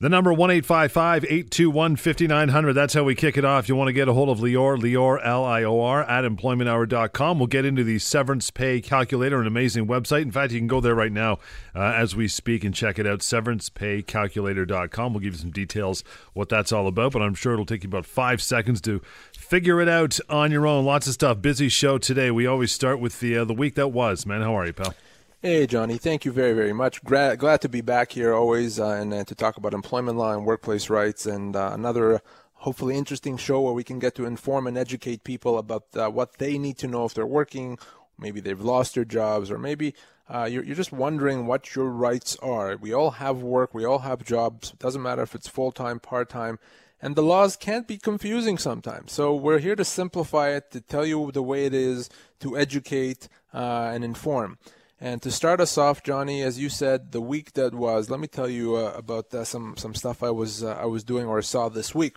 The 0.00 0.08
number 0.08 0.32
one 0.32 0.52
eight 0.52 0.64
five 0.64 0.92
five 0.92 1.24
eight 1.28 1.50
two 1.50 1.70
one 1.70 1.96
fifty 1.96 2.28
nine 2.28 2.50
hundred. 2.50 2.74
That's 2.74 2.94
how 2.94 3.02
we 3.02 3.16
kick 3.16 3.36
it 3.36 3.44
off. 3.44 3.68
You 3.68 3.74
want 3.74 3.88
to 3.88 3.92
get 3.92 4.06
a 4.06 4.12
hold 4.12 4.28
of 4.28 4.38
Lior, 4.38 4.78
Lior, 4.78 5.18
L 5.24 5.44
I 5.44 5.64
O 5.64 5.80
R, 5.80 6.04
at 6.04 6.22
employmenthour.com. 6.22 7.40
We'll 7.40 7.48
get 7.48 7.64
into 7.64 7.82
the 7.82 7.98
severance 7.98 8.48
pay 8.52 8.80
calculator, 8.80 9.40
an 9.40 9.48
amazing 9.48 9.88
website. 9.88 10.22
In 10.22 10.30
fact, 10.30 10.52
you 10.52 10.60
can 10.60 10.68
go 10.68 10.80
there 10.80 10.94
right 10.94 11.10
now 11.10 11.40
uh, 11.74 11.80
as 11.80 12.14
we 12.14 12.28
speak 12.28 12.62
and 12.62 12.72
check 12.72 13.00
it 13.00 13.08
out, 13.08 13.22
severancepaycalculator.com. 13.22 15.12
We'll 15.14 15.20
give 15.20 15.32
you 15.32 15.40
some 15.40 15.50
details 15.50 16.04
what 16.32 16.48
that's 16.48 16.70
all 16.70 16.86
about, 16.86 17.10
but 17.10 17.22
I'm 17.22 17.34
sure 17.34 17.54
it'll 17.54 17.66
take 17.66 17.82
you 17.82 17.88
about 17.88 18.06
five 18.06 18.40
seconds 18.40 18.80
to 18.82 19.00
figure 19.32 19.80
it 19.80 19.88
out 19.88 20.20
on 20.28 20.52
your 20.52 20.64
own. 20.64 20.84
Lots 20.84 21.08
of 21.08 21.14
stuff. 21.14 21.42
Busy 21.42 21.68
show 21.68 21.98
today. 21.98 22.30
We 22.30 22.46
always 22.46 22.70
start 22.70 23.00
with 23.00 23.18
the, 23.18 23.38
uh, 23.38 23.44
the 23.44 23.52
week 23.52 23.74
that 23.74 23.88
was, 23.88 24.24
man. 24.24 24.42
How 24.42 24.56
are 24.56 24.66
you, 24.66 24.74
pal? 24.74 24.94
Hey, 25.40 25.68
Johnny. 25.68 25.98
Thank 25.98 26.24
you 26.24 26.32
very, 26.32 26.52
very 26.52 26.72
much. 26.72 27.04
Glad, 27.04 27.38
glad 27.38 27.60
to 27.60 27.68
be 27.68 27.80
back 27.80 28.10
here 28.10 28.34
always 28.34 28.80
uh, 28.80 28.88
and, 28.88 29.24
to 29.24 29.34
talk 29.36 29.56
about 29.56 29.72
employment 29.72 30.18
law 30.18 30.32
and 30.32 30.44
workplace 30.44 30.90
rights 30.90 31.26
and 31.26 31.54
uh, 31.54 31.70
another 31.72 32.22
hopefully 32.54 32.96
interesting 32.96 33.36
show 33.36 33.60
where 33.60 33.72
we 33.72 33.84
can 33.84 34.00
get 34.00 34.16
to 34.16 34.26
inform 34.26 34.66
and 34.66 34.76
educate 34.76 35.22
people 35.22 35.56
about 35.56 35.84
uh, 35.94 36.10
what 36.10 36.38
they 36.38 36.58
need 36.58 36.76
to 36.78 36.88
know 36.88 37.04
if 37.04 37.14
they're 37.14 37.24
working. 37.24 37.78
Maybe 38.18 38.40
they've 38.40 38.60
lost 38.60 38.96
their 38.96 39.04
jobs 39.04 39.48
or 39.48 39.58
maybe 39.58 39.94
uh, 40.28 40.48
you're, 40.50 40.64
you're 40.64 40.74
just 40.74 40.90
wondering 40.90 41.46
what 41.46 41.76
your 41.76 41.88
rights 41.88 42.36
are. 42.42 42.76
We 42.76 42.92
all 42.92 43.12
have 43.12 43.40
work. 43.40 43.72
We 43.72 43.84
all 43.84 44.00
have 44.00 44.24
jobs. 44.24 44.72
It 44.72 44.80
doesn't 44.80 45.02
matter 45.02 45.22
if 45.22 45.36
it's 45.36 45.46
full-time, 45.46 46.00
part-time. 46.00 46.58
And 47.00 47.14
the 47.14 47.22
laws 47.22 47.56
can't 47.56 47.86
be 47.86 47.96
confusing 47.96 48.58
sometimes. 48.58 49.12
So 49.12 49.36
we're 49.36 49.60
here 49.60 49.76
to 49.76 49.84
simplify 49.84 50.48
it, 50.48 50.72
to 50.72 50.80
tell 50.80 51.06
you 51.06 51.30
the 51.30 51.44
way 51.44 51.64
it 51.64 51.74
is, 51.74 52.10
to 52.40 52.58
educate 52.58 53.28
uh, 53.54 53.92
and 53.94 54.02
inform. 54.02 54.58
And 55.00 55.22
to 55.22 55.30
start 55.30 55.60
us 55.60 55.78
off, 55.78 56.02
Johnny, 56.02 56.42
as 56.42 56.58
you 56.58 56.68
said, 56.68 57.12
the 57.12 57.20
week 57.20 57.52
that 57.52 57.72
was, 57.72 58.10
let 58.10 58.18
me 58.18 58.26
tell 58.26 58.48
you 58.48 58.74
uh, 58.74 58.94
about 58.96 59.32
uh, 59.32 59.44
some 59.44 59.76
some 59.76 59.94
stuff 59.94 60.22
I 60.24 60.30
was 60.30 60.64
uh, 60.64 60.72
I 60.72 60.86
was 60.86 61.04
doing 61.04 61.26
or 61.26 61.40
saw 61.40 61.68
this 61.68 61.94
week. 61.94 62.16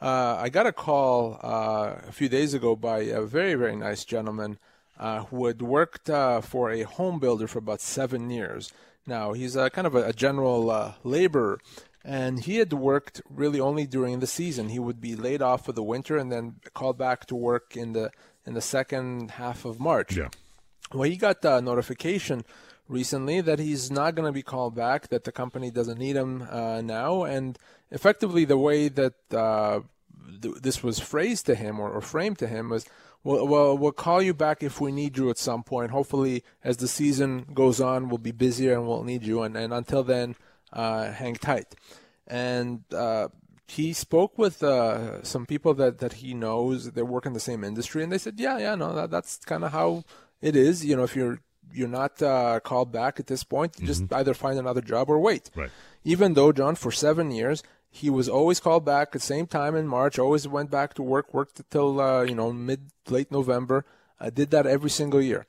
Uh, 0.00 0.36
I 0.38 0.48
got 0.48 0.66
a 0.66 0.72
call 0.72 1.40
uh, 1.42 1.96
a 2.06 2.12
few 2.12 2.28
days 2.28 2.54
ago 2.54 2.76
by 2.76 2.98
a 3.00 3.22
very 3.22 3.54
very 3.54 3.74
nice 3.74 4.04
gentleman 4.04 4.58
uh, 4.96 5.24
who 5.24 5.46
had 5.46 5.60
worked 5.60 6.06
for 6.06 6.70
a 6.70 6.82
home 6.82 7.18
builder 7.18 7.48
for 7.48 7.58
about 7.58 7.80
seven 7.80 8.30
years. 8.30 8.72
Now 9.06 9.32
he's 9.32 9.56
kind 9.72 9.86
of 9.86 9.96
a, 9.96 10.08
a 10.08 10.12
general 10.12 10.94
laborer, 11.02 11.58
and 12.04 12.44
he 12.44 12.58
had 12.58 12.72
worked 12.72 13.22
really 13.28 13.58
only 13.58 13.86
during 13.88 14.20
the 14.20 14.28
season. 14.28 14.68
He 14.68 14.78
would 14.78 15.00
be 15.00 15.16
laid 15.16 15.42
off 15.42 15.64
for 15.64 15.72
the 15.72 15.82
winter 15.82 16.16
and 16.16 16.30
then 16.30 16.60
called 16.74 16.96
back 16.96 17.26
to 17.26 17.34
work 17.34 17.76
in 17.76 17.92
the 17.92 18.12
in 18.46 18.54
the 18.54 18.60
second 18.60 19.32
half 19.32 19.64
of 19.64 19.80
March. 19.80 20.16
Yeah. 20.16 20.28
Well, 20.92 21.08
he 21.08 21.16
got 21.16 21.44
a 21.44 21.60
notification 21.60 22.44
recently 22.88 23.40
that 23.40 23.58
he's 23.58 23.90
not 23.90 24.14
going 24.14 24.26
to 24.26 24.32
be 24.32 24.42
called 24.42 24.74
back, 24.74 25.08
that 25.08 25.24
the 25.24 25.32
company 25.32 25.70
doesn't 25.70 25.98
need 25.98 26.16
him 26.16 26.46
uh, 26.50 26.80
now, 26.82 27.24
and 27.24 27.58
effectively 27.90 28.44
the 28.44 28.58
way 28.58 28.88
that 28.88 29.14
uh, 29.32 29.80
th- 30.42 30.56
this 30.56 30.82
was 30.82 30.98
phrased 30.98 31.46
to 31.46 31.54
him 31.54 31.80
or, 31.80 31.90
or 31.90 32.00
framed 32.00 32.38
to 32.38 32.46
him 32.46 32.68
was, 32.68 32.86
well, 33.22 33.46
well, 33.46 33.78
we'll 33.78 33.92
call 33.92 34.20
you 34.20 34.34
back 34.34 34.62
if 34.62 34.80
we 34.80 34.92
need 34.92 35.16
you 35.16 35.30
at 35.30 35.38
some 35.38 35.62
point. 35.62 35.90
Hopefully, 35.90 36.44
as 36.62 36.76
the 36.76 36.88
season 36.88 37.46
goes 37.54 37.80
on, 37.80 38.08
we'll 38.08 38.18
be 38.18 38.32
busier 38.32 38.74
and 38.74 38.86
we'll 38.86 39.02
need 39.02 39.24
you. 39.24 39.42
And, 39.42 39.56
and 39.56 39.72
until 39.72 40.02
then, 40.02 40.36
uh, 40.72 41.10
hang 41.10 41.36
tight. 41.36 41.74
And 42.26 42.84
uh, 42.92 43.28
he 43.66 43.94
spoke 43.94 44.36
with 44.36 44.62
uh, 44.62 45.22
some 45.22 45.46
people 45.46 45.72
that, 45.74 45.98
that 45.98 46.14
he 46.14 46.34
knows 46.34 46.92
that 46.92 47.04
work 47.06 47.24
in 47.24 47.32
the 47.32 47.40
same 47.40 47.64
industry, 47.64 48.02
and 48.02 48.12
they 48.12 48.18
said, 48.18 48.38
yeah, 48.38 48.58
yeah, 48.58 48.74
no, 48.74 48.94
that, 48.94 49.10
that's 49.10 49.38
kind 49.38 49.64
of 49.64 49.72
how 49.72 50.04
it 50.40 50.56
is. 50.56 50.84
You 50.84 50.96
know, 50.96 51.04
if 51.04 51.16
you're 51.16 51.40
you're 51.72 51.88
not 51.88 52.22
uh, 52.22 52.60
called 52.60 52.92
back 52.92 53.18
at 53.18 53.26
this 53.26 53.44
point, 53.44 53.72
mm-hmm. 53.72 53.86
just 53.86 54.12
either 54.12 54.34
find 54.34 54.58
another 54.58 54.80
job 54.80 55.10
or 55.10 55.18
wait. 55.18 55.50
Right. 55.54 55.70
Even 56.04 56.34
though 56.34 56.52
John, 56.52 56.74
for 56.74 56.92
seven 56.92 57.30
years, 57.30 57.62
he 57.90 58.10
was 58.10 58.28
always 58.28 58.60
called 58.60 58.84
back 58.84 59.08
at 59.08 59.12
the 59.12 59.20
same 59.20 59.46
time 59.46 59.76
in 59.76 59.86
March. 59.86 60.18
Always 60.18 60.46
went 60.46 60.70
back 60.70 60.94
to 60.94 61.02
work. 61.02 61.32
Worked 61.32 61.60
until 61.60 62.00
uh, 62.00 62.22
you 62.22 62.34
know 62.34 62.52
mid 62.52 62.90
late 63.08 63.30
November. 63.30 63.84
I 64.20 64.30
did 64.30 64.50
that 64.50 64.66
every 64.66 64.90
single 64.90 65.20
year. 65.20 65.46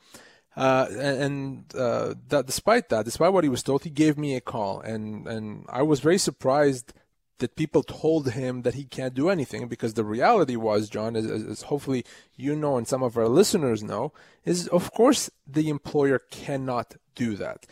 Uh, 0.55 0.87
and, 0.89 1.21
and 1.21 1.75
uh, 1.75 2.13
that 2.29 2.45
despite 2.45 2.89
that, 2.89 3.03
despite 3.03 3.33
what 3.33 3.43
he 3.43 3.49
was 3.49 3.61
told, 3.61 3.83
he 3.83 3.89
gave 3.89 4.17
me 4.17 4.35
a 4.35 4.41
call, 4.41 4.79
and 4.79 5.27
and 5.27 5.65
I 5.69 5.81
was 5.81 5.99
very 5.99 6.17
surprised 6.17 6.93
that 7.39 7.55
people 7.55 7.83
told 7.83 8.31
him 8.31 8.61
that 8.61 8.75
he 8.75 8.85
can't 8.85 9.13
do 9.13 9.29
anything 9.29 9.67
because 9.67 9.93
the 9.93 10.03
reality 10.03 10.55
was, 10.55 10.89
John, 10.89 11.15
as, 11.15 11.25
as, 11.25 11.63
hopefully 11.63 12.05
you 12.35 12.55
know 12.55 12.77
and 12.77 12.87
some 12.87 13.03
of 13.03 13.17
our 13.17 13.27
listeners 13.27 13.83
know, 13.83 14.13
is 14.45 14.67
of 14.69 14.91
course 14.91 15.29
the 15.45 15.69
employer 15.69 16.19
cannot 16.19 16.95
do 17.13 17.35
that. 17.35 17.65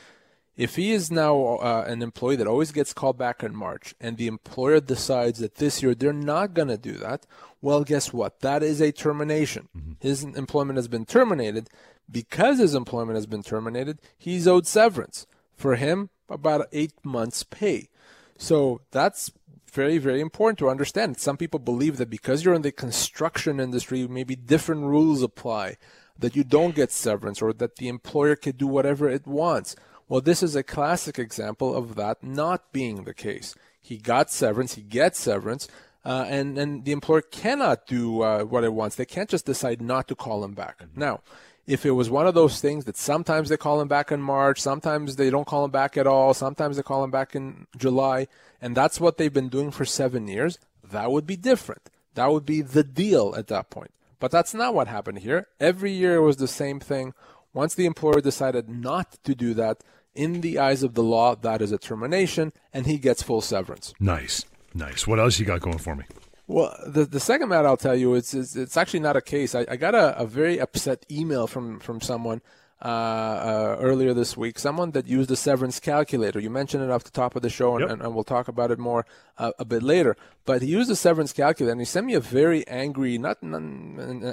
If 0.55 0.75
he 0.75 0.91
is 0.91 1.09
now 1.09 1.55
uh, 1.55 1.85
an 1.87 2.03
employee 2.03 2.35
that 2.35 2.45
always 2.45 2.71
gets 2.71 2.93
called 2.93 3.17
back 3.17 3.41
in 3.41 3.55
March 3.55 3.95
and 3.99 4.17
the 4.17 4.27
employer 4.27 4.79
decides 4.79 5.39
that 5.39 5.55
this 5.55 5.81
year 5.81 5.95
they're 5.95 6.13
not 6.13 6.53
going 6.53 6.67
to 6.67 6.77
do 6.77 6.93
that, 6.93 7.25
well, 7.59 7.83
guess 7.83 8.13
what? 8.13 8.41
That 8.41 8.61
is 8.61 8.79
a 8.79 8.91
termination. 8.91 9.69
Mm-hmm. 9.75 9.93
His 9.99 10.23
employment 10.23 10.77
has 10.77 10.87
been 10.87 11.05
terminated. 11.05 11.69
Because 12.11 12.59
his 12.59 12.75
employment 12.75 13.15
has 13.15 13.25
been 13.25 13.43
terminated, 13.43 13.99
he's 14.17 14.47
owed 14.47 14.67
severance. 14.67 15.25
For 15.55 15.75
him, 15.75 16.09
about 16.29 16.67
eight 16.73 16.93
months' 17.03 17.43
pay. 17.43 17.89
So 18.37 18.81
that's 18.91 19.31
very, 19.73 19.97
very 19.97 20.21
important 20.21 20.59
to 20.59 20.69
understand. 20.69 21.19
Some 21.19 21.37
people 21.37 21.59
believe 21.59 21.97
that 21.97 22.09
because 22.09 22.45
you're 22.45 22.53
in 22.53 22.61
the 22.61 22.71
construction 22.71 23.59
industry, 23.59 24.07
maybe 24.07 24.35
different 24.35 24.83
rules 24.83 25.23
apply, 25.23 25.77
that 26.17 26.35
you 26.35 26.43
don't 26.43 26.75
get 26.75 26.91
severance 26.91 27.41
or 27.41 27.53
that 27.53 27.77
the 27.77 27.87
employer 27.87 28.35
can 28.35 28.55
do 28.55 28.67
whatever 28.67 29.09
it 29.09 29.25
wants. 29.25 29.75
Well, 30.07 30.21
this 30.21 30.43
is 30.43 30.55
a 30.55 30.63
classic 30.63 31.17
example 31.17 31.75
of 31.75 31.95
that 31.95 32.23
not 32.23 32.71
being 32.71 33.03
the 33.03 33.13
case. 33.13 33.55
He 33.81 33.97
got 33.97 34.29
severance, 34.29 34.75
he 34.75 34.83
gets 34.83 35.19
severance, 35.19 35.67
uh, 36.05 36.25
and, 36.27 36.57
and 36.57 36.85
the 36.85 36.91
employer 36.91 37.21
cannot 37.21 37.87
do 37.87 38.21
uh, 38.21 38.43
what 38.43 38.63
it 38.63 38.73
wants. 38.73 38.95
They 38.95 39.05
can't 39.05 39.29
just 39.29 39.45
decide 39.45 39.81
not 39.81 40.07
to 40.09 40.15
call 40.15 40.43
him 40.43 40.53
back. 40.53 40.83
Now, 40.95 41.21
if 41.65 41.85
it 41.85 41.91
was 41.91 42.09
one 42.09 42.27
of 42.27 42.33
those 42.33 42.59
things 42.59 42.85
that 42.85 42.97
sometimes 42.97 43.49
they 43.49 43.57
call 43.57 43.79
him 43.79 43.87
back 43.87 44.11
in 44.11 44.21
March, 44.21 44.59
sometimes 44.59 45.15
they 45.15 45.29
don't 45.29 45.47
call 45.47 45.65
him 45.65 45.71
back 45.71 45.97
at 45.97 46.07
all, 46.07 46.33
sometimes 46.33 46.77
they 46.77 46.83
call 46.83 47.03
him 47.03 47.11
back 47.11 47.35
in 47.35 47.67
July, 47.77 48.27
and 48.61 48.75
that's 48.75 48.99
what 48.99 49.17
they've 49.17 49.33
been 49.33 49.49
doing 49.49 49.71
for 49.71 49.85
seven 49.85 50.27
years, 50.27 50.57
that 50.83 51.11
would 51.11 51.25
be 51.25 51.37
different. 51.37 51.89
That 52.15 52.31
would 52.31 52.45
be 52.45 52.61
the 52.61 52.83
deal 52.83 53.33
at 53.35 53.47
that 53.47 53.69
point. 53.69 53.91
But 54.19 54.31
that's 54.31 54.53
not 54.53 54.75
what 54.75 54.87
happened 54.87 55.19
here. 55.19 55.47
Every 55.59 55.91
year 55.91 56.21
was 56.21 56.37
the 56.37 56.47
same 56.47 56.79
thing. 56.79 57.13
Once 57.53 57.75
the 57.75 57.85
employer 57.85 58.21
decided 58.21 58.69
not 58.69 59.17
to 59.23 59.35
do 59.35 59.53
that, 59.55 59.83
in 60.15 60.41
the 60.41 60.59
eyes 60.59 60.83
of 60.83 60.93
the 60.93 61.03
law, 61.03 61.35
that 61.35 61.61
is 61.61 61.71
a 61.71 61.77
termination, 61.77 62.53
and 62.73 62.85
he 62.85 62.97
gets 62.97 63.23
full 63.23 63.41
severance. 63.41 63.93
Nice. 63.99 64.45
Nice. 64.73 65.07
What 65.07 65.19
else 65.19 65.39
you 65.39 65.45
got 65.45 65.61
going 65.61 65.79
for 65.79 65.95
me? 65.95 66.05
Well, 66.47 66.75
the 66.85 67.05
the 67.05 67.19
second 67.19 67.49
matter 67.49 67.67
I'll 67.67 67.77
tell 67.77 67.95
you 67.95 68.15
it's 68.15 68.33
it's, 68.33 68.55
it's 68.55 68.77
actually 68.77 68.99
not 68.99 69.15
a 69.15 69.21
case. 69.21 69.55
I, 69.55 69.65
I 69.69 69.75
got 69.77 69.95
a, 69.95 70.17
a 70.19 70.25
very 70.25 70.59
upset 70.59 71.05
email 71.09 71.47
from 71.47 71.79
from 71.79 72.01
someone 72.01 72.41
uh, 72.83 72.87
uh, 72.87 73.77
earlier 73.79 74.13
this 74.13 74.35
week. 74.35 74.59
Someone 74.59 74.91
that 74.91 75.07
used 75.07 75.29
the 75.29 75.37
severance 75.37 75.79
calculator. 75.79 76.41
You 76.41 76.49
mentioned 76.49 76.83
it 76.83 76.89
off 76.89 77.05
the 77.05 77.11
top 77.11 77.33
of 77.37 77.41
the 77.41 77.49
show, 77.49 77.77
and, 77.77 77.81
yep. 77.81 77.89
and, 77.91 78.01
and 78.01 78.13
we'll 78.13 78.25
talk 78.25 78.49
about 78.49 78.71
it 78.71 78.79
more 78.79 79.05
uh, 79.37 79.51
a 79.57 79.63
bit 79.63 79.83
later. 79.83 80.17
But 80.43 80.61
he 80.61 80.67
used 80.67 80.89
the 80.89 80.97
severance 80.97 81.31
calculator, 81.31 81.71
and 81.71 81.79
he 81.79 81.85
sent 81.85 82.05
me 82.05 82.13
a 82.13 82.19
very 82.19 82.67
angry, 82.67 83.17
not, 83.17 83.41
not 83.41 83.61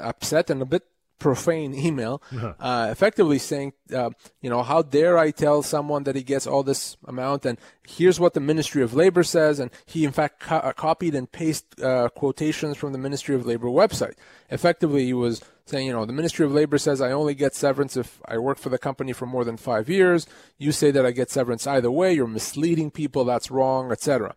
upset, 0.02 0.50
and 0.50 0.60
a 0.62 0.64
bit 0.64 0.82
profane 1.20 1.74
email, 1.74 2.20
uh-huh. 2.32 2.54
uh, 2.58 2.88
effectively 2.90 3.38
saying, 3.38 3.72
uh, 3.94 4.10
you 4.40 4.50
know, 4.50 4.64
how 4.64 4.82
dare 4.82 5.16
I 5.16 5.30
tell 5.30 5.62
someone 5.62 6.02
that 6.04 6.16
he 6.16 6.24
gets 6.24 6.46
all 6.46 6.64
this 6.64 6.96
amount, 7.06 7.46
and 7.46 7.58
here's 7.86 8.18
what 8.18 8.34
the 8.34 8.40
Ministry 8.40 8.82
of 8.82 8.94
Labor 8.94 9.22
says, 9.22 9.60
and 9.60 9.70
he 9.86 10.04
in 10.04 10.10
fact 10.10 10.40
co- 10.40 10.56
uh, 10.56 10.72
copied 10.72 11.14
and 11.14 11.30
pasted 11.30 11.84
uh, 11.84 12.08
quotations 12.08 12.76
from 12.76 12.92
the 12.92 12.98
Ministry 12.98 13.36
of 13.36 13.46
Labor 13.46 13.68
website. 13.68 14.14
Effectively, 14.48 15.04
he 15.04 15.12
was 15.12 15.40
saying, 15.66 15.86
you 15.86 15.92
know, 15.92 16.04
the 16.04 16.12
Ministry 16.12 16.44
of 16.44 16.52
Labor 16.52 16.78
says 16.78 17.00
I 17.00 17.12
only 17.12 17.34
get 17.34 17.54
severance 17.54 17.96
if 17.96 18.20
I 18.26 18.38
work 18.38 18.58
for 18.58 18.70
the 18.70 18.78
company 18.78 19.12
for 19.12 19.26
more 19.26 19.44
than 19.44 19.56
five 19.56 19.88
years. 19.88 20.26
You 20.58 20.72
say 20.72 20.90
that 20.90 21.06
I 21.06 21.12
get 21.12 21.30
severance 21.30 21.66
either 21.66 21.90
way. 21.90 22.12
You're 22.12 22.26
misleading 22.26 22.90
people. 22.90 23.24
That's 23.24 23.50
wrong, 23.50 23.92
etc. 23.92 24.34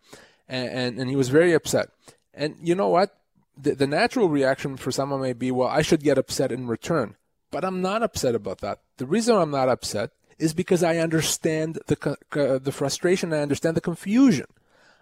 And, 0.47 0.69
and 0.69 0.99
and 0.99 1.09
he 1.09 1.15
was 1.15 1.29
very 1.29 1.53
upset. 1.53 1.89
And 2.33 2.55
you 2.61 2.75
know 2.75 2.89
what? 2.89 3.17
The, 3.57 3.75
the 3.75 3.87
natural 3.87 4.29
reaction 4.29 4.77
for 4.77 4.91
someone 4.91 5.21
may 5.21 5.33
be, 5.33 5.51
well, 5.51 5.67
I 5.67 5.81
should 5.81 6.03
get 6.03 6.17
upset 6.17 6.51
in 6.51 6.67
return. 6.67 7.15
But 7.51 7.63
I'm 7.63 7.81
not 7.81 8.01
upset 8.01 8.35
about 8.35 8.59
that. 8.61 8.79
The 8.97 9.05
reason 9.05 9.35
I'm 9.35 9.51
not 9.51 9.69
upset 9.69 10.11
is 10.39 10.53
because 10.53 10.83
I 10.83 10.97
understand 10.97 11.79
the, 11.85 12.17
uh, 12.31 12.57
the 12.57 12.71
frustration. 12.71 13.31
I 13.31 13.41
understand 13.41 13.77
the 13.77 13.81
confusion. 13.81 14.47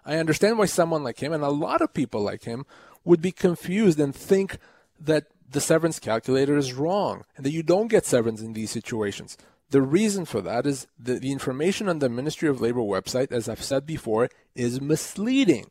I 0.04 0.16
understand 0.16 0.58
why 0.58 0.66
someone 0.66 1.02
like 1.02 1.22
him 1.22 1.32
and 1.32 1.42
a 1.42 1.48
lot 1.48 1.80
of 1.80 1.94
people 1.94 2.20
like 2.20 2.44
him 2.44 2.66
would 3.04 3.22
be 3.22 3.32
confused 3.32 3.98
and 3.98 4.14
think 4.14 4.58
that 5.00 5.26
the 5.50 5.60
severance 5.60 5.98
calculator 5.98 6.56
is 6.56 6.72
wrong 6.72 7.24
and 7.36 7.46
that 7.46 7.52
you 7.52 7.62
don't 7.62 7.88
get 7.88 8.04
severance 8.04 8.40
in 8.40 8.52
these 8.52 8.70
situations. 8.70 9.36
The 9.70 9.82
reason 9.82 10.24
for 10.26 10.42
that 10.42 10.66
is 10.66 10.86
that 10.98 11.22
the 11.22 11.32
information 11.32 11.88
on 11.88 11.98
the 11.98 12.08
Ministry 12.08 12.48
of 12.48 12.60
Labor 12.60 12.80
website, 12.80 13.32
as 13.32 13.48
I've 13.48 13.62
said 13.62 13.86
before, 13.86 14.28
is 14.54 14.80
misleading 14.80 15.70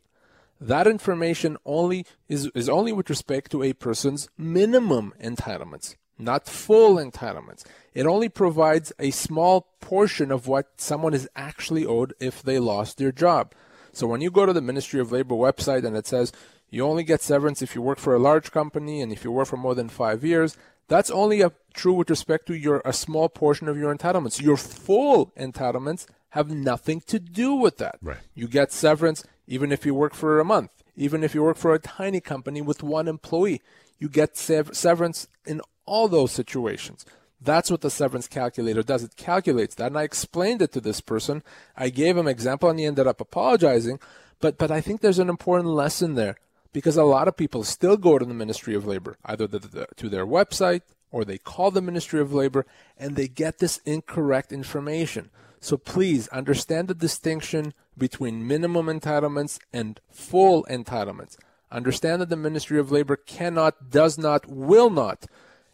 that 0.66 0.86
information 0.86 1.56
only 1.64 2.06
is, 2.28 2.50
is 2.54 2.68
only 2.68 2.92
with 2.92 3.10
respect 3.10 3.50
to 3.50 3.62
a 3.62 3.72
person's 3.72 4.28
minimum 4.38 5.12
entitlements, 5.22 5.96
not 6.18 6.46
full 6.46 6.96
entitlements. 6.96 7.64
It 7.94 8.06
only 8.06 8.28
provides 8.28 8.92
a 8.98 9.10
small 9.10 9.68
portion 9.80 10.30
of 10.30 10.46
what 10.46 10.80
someone 10.80 11.14
is 11.14 11.28
actually 11.36 11.84
owed 11.84 12.14
if 12.20 12.42
they 12.42 12.58
lost 12.58 12.98
their 12.98 13.12
job. 13.12 13.54
So 13.92 14.06
when 14.06 14.20
you 14.20 14.30
go 14.30 14.46
to 14.46 14.52
the 14.52 14.62
Ministry 14.62 15.00
of 15.00 15.12
Labor 15.12 15.34
website 15.34 15.84
and 15.84 15.96
it 15.96 16.06
says 16.06 16.32
you 16.70 16.84
only 16.84 17.02
get 17.02 17.20
severance 17.20 17.60
if 17.60 17.74
you 17.74 17.82
work 17.82 17.98
for 17.98 18.14
a 18.14 18.18
large 18.18 18.50
company 18.50 19.02
and 19.02 19.12
if 19.12 19.24
you 19.24 19.30
work 19.30 19.48
for 19.48 19.58
more 19.58 19.74
than 19.74 19.90
five 19.90 20.24
years, 20.24 20.56
that's 20.88 21.10
only 21.10 21.42
a, 21.42 21.52
true 21.74 21.92
with 21.92 22.10
respect 22.10 22.46
to 22.46 22.54
your 22.54 22.82
a 22.84 22.92
small 22.92 23.28
portion 23.28 23.68
of 23.68 23.76
your 23.76 23.94
entitlements. 23.94 24.40
Your 24.40 24.56
full 24.56 25.32
entitlements 25.38 26.06
have 26.30 26.50
nothing 26.50 27.00
to 27.02 27.18
do 27.18 27.54
with 27.54 27.76
that. 27.76 27.98
Right. 28.00 28.16
You 28.34 28.48
get 28.48 28.72
severance 28.72 29.22
even 29.46 29.72
if 29.72 29.84
you 29.84 29.94
work 29.94 30.14
for 30.14 30.40
a 30.40 30.44
month, 30.44 30.70
even 30.96 31.24
if 31.24 31.34
you 31.34 31.42
work 31.42 31.56
for 31.56 31.74
a 31.74 31.78
tiny 31.78 32.20
company 32.20 32.60
with 32.60 32.82
one 32.82 33.08
employee. 33.08 33.60
You 33.98 34.08
get 34.08 34.36
severance 34.36 35.28
in 35.46 35.60
all 35.86 36.08
those 36.08 36.32
situations. 36.32 37.06
That's 37.40 37.70
what 37.70 37.80
the 37.80 37.90
severance 37.90 38.28
calculator 38.28 38.82
does. 38.82 39.02
It 39.02 39.16
calculates 39.16 39.74
that. 39.76 39.88
And 39.88 39.98
I 39.98 40.02
explained 40.02 40.62
it 40.62 40.72
to 40.72 40.80
this 40.80 41.00
person. 41.00 41.42
I 41.76 41.88
gave 41.88 42.16
him 42.16 42.26
an 42.26 42.32
example 42.32 42.68
and 42.68 42.78
he 42.78 42.84
ended 42.84 43.06
up 43.06 43.20
apologizing. 43.20 43.98
But, 44.40 44.58
but 44.58 44.70
I 44.70 44.80
think 44.80 45.00
there's 45.00 45.18
an 45.18 45.28
important 45.28 45.70
lesson 45.70 46.14
there 46.14 46.36
because 46.72 46.96
a 46.96 47.04
lot 47.04 47.28
of 47.28 47.36
people 47.36 47.64
still 47.64 47.96
go 47.96 48.18
to 48.18 48.24
the 48.24 48.34
Ministry 48.34 48.74
of 48.74 48.86
Labor, 48.86 49.16
either 49.24 49.46
the, 49.46 49.58
the, 49.58 49.86
to 49.96 50.08
their 50.08 50.26
website 50.26 50.82
or 51.10 51.24
they 51.24 51.38
call 51.38 51.70
the 51.70 51.82
Ministry 51.82 52.20
of 52.20 52.32
Labor 52.32 52.64
and 52.96 53.16
they 53.16 53.28
get 53.28 53.58
this 53.58 53.78
incorrect 53.84 54.52
information. 54.52 55.30
So 55.62 55.76
please 55.76 56.26
understand 56.28 56.88
the 56.88 56.94
distinction 56.94 57.72
between 57.96 58.48
minimum 58.48 58.86
entitlements 58.86 59.60
and 59.72 60.00
full 60.10 60.64
entitlements. 60.64 61.36
Understand 61.70 62.20
that 62.20 62.30
the 62.30 62.36
Ministry 62.36 62.80
of 62.80 62.90
Labor 62.90 63.14
cannot, 63.14 63.88
does 63.88 64.18
not, 64.18 64.48
will 64.48 64.90
not 64.90 65.26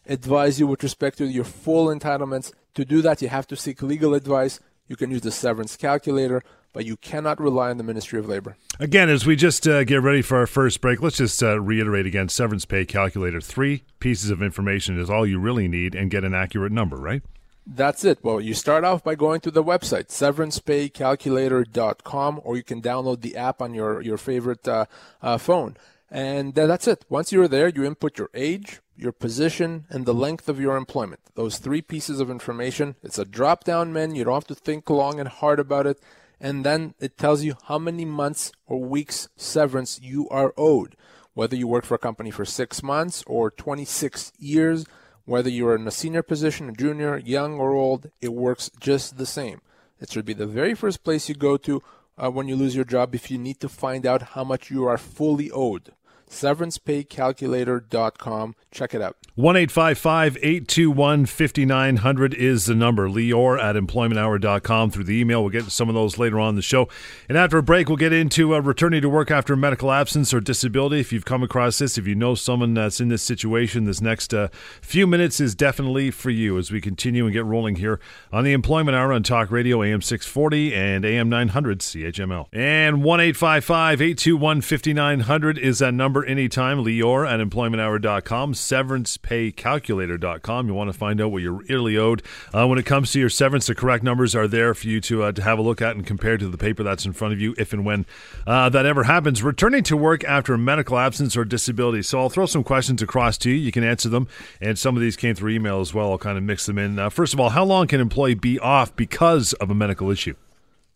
advise 0.05 0.59
you 0.59 0.67
with 0.67 0.83
respect 0.83 1.17
to 1.17 1.25
your 1.25 1.43
full 1.43 1.87
entitlements. 1.87 2.53
To 2.75 2.85
do 2.85 3.01
that, 3.01 3.23
you 3.23 3.29
have 3.29 3.47
to 3.47 3.55
seek 3.55 3.81
legal 3.81 4.13
advice. 4.13 4.59
You 4.87 4.95
can 4.95 5.09
use 5.09 5.21
the 5.21 5.31
severance 5.31 5.75
calculator, 5.75 6.43
but 6.71 6.85
you 6.85 6.95
cannot 6.95 7.41
rely 7.41 7.71
on 7.71 7.77
the 7.77 7.83
Ministry 7.83 8.19
of 8.19 8.29
Labor. 8.29 8.57
Again, 8.79 9.09
as 9.09 9.25
we 9.25 9.35
just 9.35 9.67
uh, 9.67 9.83
get 9.85 10.03
ready 10.03 10.21
for 10.21 10.37
our 10.37 10.47
first 10.47 10.81
break, 10.81 11.01
let's 11.01 11.17
just 11.17 11.41
uh, 11.41 11.59
reiterate 11.59 12.05
again 12.05 12.29
severance 12.29 12.65
pay 12.65 12.85
calculator. 12.85 13.41
Three 13.41 13.83
pieces 13.99 14.29
of 14.29 14.43
information 14.43 14.99
is 14.99 15.09
all 15.09 15.25
you 15.25 15.39
really 15.39 15.67
need 15.67 15.95
and 15.95 16.11
get 16.11 16.23
an 16.23 16.35
accurate 16.35 16.71
number, 16.71 16.95
right? 16.95 17.23
That's 17.71 18.03
it. 18.03 18.17
Well, 18.23 18.41
you 18.41 18.55
start 18.55 18.83
off 18.83 19.03
by 19.03 19.13
going 19.13 19.41
to 19.41 19.51
the 19.51 19.63
website, 19.63 20.07
severancepaycalculator.com, 20.07 22.41
or 22.43 22.57
you 22.57 22.63
can 22.63 22.81
download 22.81 23.21
the 23.21 23.37
app 23.37 23.61
on 23.61 23.75
your, 23.75 24.01
your 24.01 24.17
favorite 24.17 24.67
uh, 24.67 24.85
uh, 25.21 25.37
phone. 25.37 25.77
And 26.09 26.55
that's 26.55 26.87
it. 26.87 27.05
Once 27.09 27.31
you're 27.31 27.47
there, 27.47 27.67
you 27.67 27.85
input 27.85 28.17
your 28.17 28.31
age, 28.33 28.79
your 28.97 29.11
position, 29.11 29.85
and 29.87 30.07
the 30.07 30.15
length 30.15 30.49
of 30.49 30.59
your 30.59 30.77
employment. 30.77 31.19
Those 31.35 31.59
three 31.59 31.83
pieces 31.83 32.19
of 32.19 32.31
information. 32.31 32.95
It's 33.03 33.19
a 33.19 33.25
drop 33.25 33.65
down 33.65 33.93
menu. 33.93 34.17
You 34.17 34.23
don't 34.23 34.33
have 34.33 34.47
to 34.47 34.55
think 34.55 34.89
long 34.89 35.19
and 35.19 35.29
hard 35.29 35.59
about 35.59 35.85
it. 35.85 36.01
And 36.41 36.65
then 36.65 36.95
it 36.99 37.19
tells 37.19 37.43
you 37.43 37.53
how 37.65 37.77
many 37.77 38.03
months 38.03 38.51
or 38.65 38.79
weeks 38.79 39.29
severance 39.35 40.01
you 40.01 40.27
are 40.29 40.55
owed. 40.57 40.95
Whether 41.35 41.55
you 41.55 41.67
work 41.67 41.85
for 41.85 41.93
a 41.93 41.99
company 41.99 42.31
for 42.31 42.45
six 42.45 42.81
months 42.81 43.23
or 43.27 43.51
26 43.51 44.33
years, 44.39 44.87
whether 45.29 45.49
you're 45.49 45.75
in 45.75 45.87
a 45.87 45.91
senior 45.91 46.23
position, 46.23 46.69
a 46.69 46.71
junior, 46.71 47.19
young 47.19 47.59
or 47.59 47.73
old, 47.73 48.09
it 48.19 48.33
works 48.33 48.71
just 48.79 49.19
the 49.19 49.27
same. 49.27 49.61
It 50.01 50.11
should 50.11 50.25
be 50.25 50.33
the 50.33 50.47
very 50.47 50.73
first 50.73 51.03
place 51.03 51.29
you 51.29 51.35
go 51.35 51.55
to 51.57 51.83
uh, 52.17 52.31
when 52.31 52.47
you 52.47 52.55
lose 52.55 52.75
your 52.75 52.83
job 52.83 53.13
if 53.13 53.29
you 53.29 53.37
need 53.37 53.59
to 53.59 53.69
find 53.69 54.07
out 54.07 54.33
how 54.33 54.43
much 54.43 54.71
you 54.71 54.87
are 54.87 54.97
fully 54.97 55.51
owed 55.51 55.91
severancepaycalculator.com. 56.29 58.55
Check 58.71 58.93
it 58.93 59.01
out. 59.01 59.17
1 59.35 59.55
821 59.55 61.25
5900 61.25 62.33
is 62.33 62.65
the 62.65 62.75
number. 62.75 63.07
Lior 63.07 63.61
at 63.61 63.75
employmenthour.com 63.75 64.91
through 64.91 65.05
the 65.05 65.19
email. 65.19 65.41
We'll 65.41 65.49
get 65.49 65.63
to 65.63 65.71
some 65.71 65.89
of 65.89 65.95
those 65.95 66.17
later 66.17 66.39
on 66.39 66.55
the 66.55 66.61
show. 66.61 66.89
And 67.27 67.37
after 67.37 67.57
a 67.57 67.63
break, 67.63 67.87
we'll 67.87 67.97
get 67.97 68.13
into 68.13 68.53
uh, 68.53 68.59
returning 68.59 69.01
to 69.01 69.09
work 69.09 69.31
after 69.31 69.55
medical 69.55 69.91
absence 69.91 70.33
or 70.33 70.41
disability. 70.41 70.99
If 70.99 71.13
you've 71.13 71.25
come 71.25 71.41
across 71.41 71.79
this, 71.79 71.97
if 71.97 72.05
you 72.05 72.15
know 72.15 72.35
someone 72.35 72.73
that's 72.73 72.99
in 72.99 73.07
this 73.07 73.23
situation, 73.23 73.85
this 73.85 74.01
next 74.01 74.33
uh, 74.33 74.49
few 74.81 75.07
minutes 75.07 75.39
is 75.39 75.55
definitely 75.55 76.11
for 76.11 76.29
you 76.29 76.57
as 76.57 76.71
we 76.71 76.81
continue 76.81 77.25
and 77.25 77.33
get 77.33 77.45
rolling 77.45 77.77
here 77.77 77.99
on 78.31 78.43
the 78.43 78.53
Employment 78.53 78.95
Hour 78.95 79.13
on 79.13 79.23
Talk 79.23 79.51
Radio, 79.51 79.81
AM 79.81 80.01
640 80.01 80.75
and 80.75 81.05
AM 81.05 81.29
900 81.29 81.79
CHML. 81.79 82.47
And 82.51 83.03
1 83.03 83.19
821 83.19 84.61
5900 84.61 85.57
is 85.57 85.79
that 85.79 85.93
number 85.93 86.18
anytime. 86.25 86.83
Lior 86.83 87.29
at 87.29 87.39
employmenthour.com. 87.39 88.53
Severance 88.53 89.17
paycalculator.com. 89.17 90.67
You 90.67 90.73
want 90.73 90.91
to 90.91 90.97
find 90.97 91.21
out 91.21 91.31
what 91.31 91.41
you're 91.41 91.53
really 91.53 91.97
owed. 91.97 92.23
Uh, 92.53 92.67
when 92.67 92.79
it 92.79 92.85
comes 92.85 93.11
to 93.11 93.19
your 93.19 93.29
severance, 93.29 93.67
the 93.67 93.75
correct 93.75 94.03
numbers 94.03 94.35
are 94.35 94.47
there 94.47 94.73
for 94.73 94.87
you 94.87 94.99
to, 95.01 95.23
uh, 95.23 95.31
to 95.31 95.41
have 95.43 95.59
a 95.59 95.61
look 95.61 95.81
at 95.81 95.95
and 95.95 96.05
compare 96.05 96.37
to 96.37 96.47
the 96.47 96.57
paper 96.57 96.83
that's 96.83 97.05
in 97.05 97.13
front 97.13 97.33
of 97.33 97.39
you 97.39 97.53
if 97.57 97.73
and 97.73 97.85
when 97.85 98.05
uh, 98.47 98.69
that 98.69 98.85
ever 98.85 99.03
happens. 99.03 99.43
Returning 99.43 99.83
to 99.83 99.95
work 99.95 100.23
after 100.23 100.53
a 100.53 100.57
medical 100.57 100.97
absence 100.97 101.37
or 101.37 101.45
disability. 101.45 102.01
So 102.01 102.19
I'll 102.19 102.29
throw 102.29 102.47
some 102.47 102.63
questions 102.63 103.01
across 103.01 103.37
to 103.39 103.49
you. 103.49 103.55
You 103.55 103.71
can 103.71 103.83
answer 103.83 104.09
them. 104.09 104.27
And 104.59 104.77
some 104.77 104.95
of 104.95 105.01
these 105.01 105.15
came 105.15 105.35
through 105.35 105.51
email 105.51 105.79
as 105.79 105.93
well. 105.93 106.11
I'll 106.11 106.17
kind 106.17 106.37
of 106.37 106.43
mix 106.43 106.65
them 106.65 106.77
in. 106.77 107.09
First 107.11 107.33
of 107.33 107.39
all, 107.39 107.49
how 107.49 107.63
long 107.63 107.87
can 107.87 107.99
an 107.99 108.01
employee 108.01 108.33
be 108.33 108.57
off 108.59 108.95
because 108.95 109.53
of 109.53 109.69
a 109.69 109.75
medical 109.75 110.09
issue? 110.09 110.35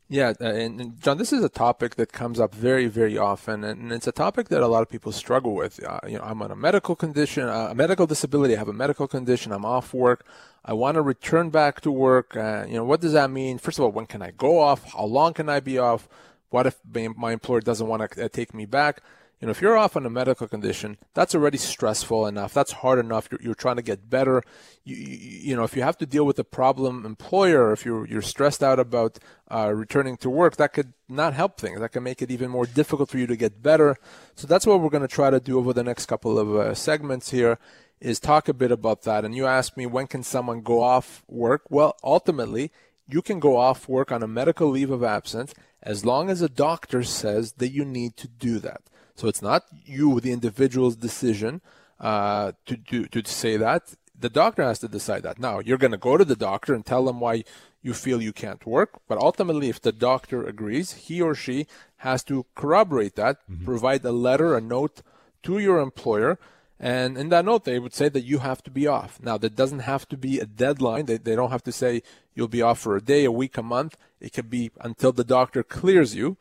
Yeah, 0.10 0.34
uh, 0.40 0.46
and, 0.46 0.80
and, 0.80 1.02
John, 1.02 1.18
this 1.18 1.34
is 1.34 1.44
a 1.44 1.50
topic 1.50 1.96
that 1.96 2.12
comes 2.12 2.40
up 2.40 2.54
very, 2.54 2.88
very 2.88 3.18
often, 3.18 3.64
and 3.64 3.92
it's 3.92 4.06
a 4.06 4.12
topic 4.12 4.50
that 4.50 4.62
a 4.62 4.68
lot 4.68 4.82
of 4.82 4.90
people 4.90 5.12
struggle 5.12 5.56
with. 5.56 5.84
Uh, 5.84 6.00
you 6.08 6.18
know, 6.18 6.24
I'm 6.24 6.42
on 6.42 6.52
a 6.52 6.56
medical 6.56 6.96
condition, 6.96 7.48
uh, 7.48 7.70
a 7.72 7.76
medical 7.76 8.06
disability. 8.06 8.56
I 8.56 8.60
have 8.60 8.68
a 8.68 8.74
medical 8.74 9.08
condition. 9.08 9.52
I'm 9.52 9.66
off 9.66 9.94
work. 9.94 10.26
I 10.64 10.74
want 10.74 10.96
to 10.96 11.02
return 11.02 11.50
back 11.50 11.82
to 11.82 11.92
work. 11.92 12.36
Uh, 12.36 12.66
you 12.68 12.76
know, 12.76 12.84
what 12.84 13.02
does 13.02 13.14
that 13.14 13.32
mean? 13.32 13.58
First 13.58 13.80
of 13.80 13.86
all, 13.86 13.92
when 13.92 14.06
can 14.06 14.22
I 14.22 14.32
go 14.32 14.60
off? 14.60 14.92
How 14.94 15.06
long 15.06 15.34
can 15.34 15.50
I 15.50 15.60
be 15.60 15.80
off? 15.80 16.08
What 16.50 16.68
if 16.68 16.80
my 16.94 17.32
employer 17.32 17.62
doesn't 17.62 17.88
want 17.88 18.12
to 18.12 18.26
uh, 18.26 18.28
take 18.28 18.54
me 18.54 18.66
back? 18.66 19.02
You 19.44 19.48
know, 19.48 19.52
if 19.52 19.62
you're 19.62 19.78
off 19.78 19.98
on 19.98 20.06
a 20.06 20.10
medical 20.10 20.48
condition, 20.48 20.98
that's 21.14 21.36
already 21.36 21.58
stressful 21.58 22.28
enough. 22.28 22.54
That's 22.54 22.72
hard 22.72 22.98
enough. 22.98 23.28
You're, 23.30 23.42
you're 23.44 23.56
trying 23.56 23.76
to 23.76 23.82
get 23.82 24.10
better. 24.10 24.42
You, 24.86 24.96
you, 24.96 25.18
you, 25.50 25.56
know, 25.58 25.66
if 25.66 25.76
you 25.76 25.82
have 25.82 25.98
to 25.98 26.06
deal 26.06 26.24
with 26.24 26.40
a 26.40 26.46
problem 26.46 27.06
employer, 27.06 27.74
if 27.74 27.84
you're, 27.84 28.08
you're 28.08 28.22
stressed 28.22 28.64
out 28.64 28.80
about 28.80 29.20
uh, 29.52 29.74
returning 29.76 30.16
to 30.20 30.30
work, 30.30 30.56
that 30.56 30.72
could 30.72 30.94
not 31.10 31.34
help 31.34 31.60
things. 31.60 31.82
That 31.82 31.92
can 31.92 32.04
make 32.04 32.22
it 32.22 32.32
even 32.32 32.52
more 32.52 32.66
difficult 32.66 33.10
for 33.10 33.18
you 33.18 33.28
to 33.28 33.36
get 33.36 33.62
better. 33.62 33.98
So 34.34 34.48
that's 34.48 34.66
what 34.66 34.80
we're 34.80 34.88
going 34.88 35.02
to 35.02 35.10
try 35.10 35.30
to 35.30 35.42
do 35.42 35.60
over 35.60 35.74
the 35.74 35.84
next 35.84 36.06
couple 36.06 36.40
of 36.40 36.56
uh, 36.56 36.74
segments 36.74 37.32
here 37.32 37.60
is 38.00 38.22
talk 38.22 38.48
a 38.48 38.54
bit 38.54 38.72
about 38.72 39.02
that. 39.02 39.26
And 39.26 39.36
you 39.36 39.46
asked 39.46 39.76
me, 39.76 39.86
when 39.86 40.08
can 40.08 40.24
someone 40.24 40.62
go 40.62 40.82
off 40.82 41.22
work? 41.28 41.64
Well, 41.70 41.98
ultimately, 42.02 42.72
you 43.10 43.22
can 43.22 43.42
go 43.42 43.58
off 43.58 43.90
work 43.90 44.10
on 44.10 44.24
a 44.24 44.28
medical 44.28 44.70
leave 44.70 44.90
of 44.90 45.04
absence 45.04 45.54
as 45.82 46.06
long 46.06 46.30
as 46.30 46.42
a 46.42 46.48
doctor 46.48 47.04
says 47.04 47.56
that 47.58 47.74
you 47.74 47.84
need 47.84 48.16
to 48.16 48.30
do 48.30 48.58
that. 48.60 48.84
So 49.16 49.28
it's 49.28 49.42
not 49.42 49.64
you, 49.86 50.20
the 50.20 50.32
individual's 50.32 50.96
decision 50.96 51.62
uh, 52.00 52.54
to, 52.66 52.78
to, 52.78 53.06
to 53.08 53.32
say 53.32 53.58
that. 53.58 53.96
The 54.20 54.30
doctor 54.30 54.64
has 54.64 54.80
to 54.80 54.88
decide 54.88 55.24
that. 55.24 55.40
Now, 55.40 55.60
you're 55.60 55.78
going 55.78 55.92
to 55.92 55.98
go 55.98 56.18
to 56.18 56.26
the 56.26 56.36
doctor 56.36 56.74
and 56.74 56.86
tell 56.86 57.06
them 57.06 57.20
why 57.20 57.44
you 57.82 57.94
feel 57.94 58.22
you 58.22 58.34
can't 58.34 58.66
work. 58.66 59.02
But 59.08 59.18
ultimately, 59.18 59.70
if 59.70 59.82
the 59.82 59.92
doctor 59.92 60.46
agrees, 60.46 60.94
he 60.94 61.22
or 61.22 61.36
she 61.36 61.68
has 61.98 62.24
to 62.26 62.46
corroborate 62.56 63.16
that, 63.16 63.38
mm-hmm. 63.50 63.66
provide 63.66 64.06
a 64.06 64.12
letter, 64.12 64.56
a 64.56 64.62
note 64.62 65.02
to 65.44 65.60
your 65.60 65.80
employer. 65.80 66.40
And 66.80 67.18
in 67.18 67.30
that 67.30 67.46
note, 67.46 67.66
they 67.66 67.80
would 67.80 67.94
say 67.94 68.10
that 68.10 68.24
you 68.24 68.40
have 68.40 68.64
to 68.64 68.72
be 68.72 68.88
off. 68.88 69.20
Now, 69.22 69.38
there 69.38 69.50
doesn't 69.50 69.80
have 69.80 70.08
to 70.10 70.18
be 70.18 70.40
a 70.40 70.46
deadline. 70.46 71.06
They, 71.06 71.18
they 71.18 71.36
don't 71.36 71.52
have 71.52 71.64
to 71.64 71.72
say 71.72 72.02
you'll 72.34 72.48
be 72.48 72.62
off 72.62 72.80
for 72.80 72.96
a 72.96 73.02
day, 73.02 73.26
a 73.26 73.32
week, 73.32 73.58
a 73.58 73.64
month. 73.64 73.96
It 74.20 74.34
could 74.34 74.50
be 74.50 74.72
until 74.82 75.12
the 75.12 75.24
doctor 75.24 75.64
clears 75.64 76.16
you. 76.16 76.38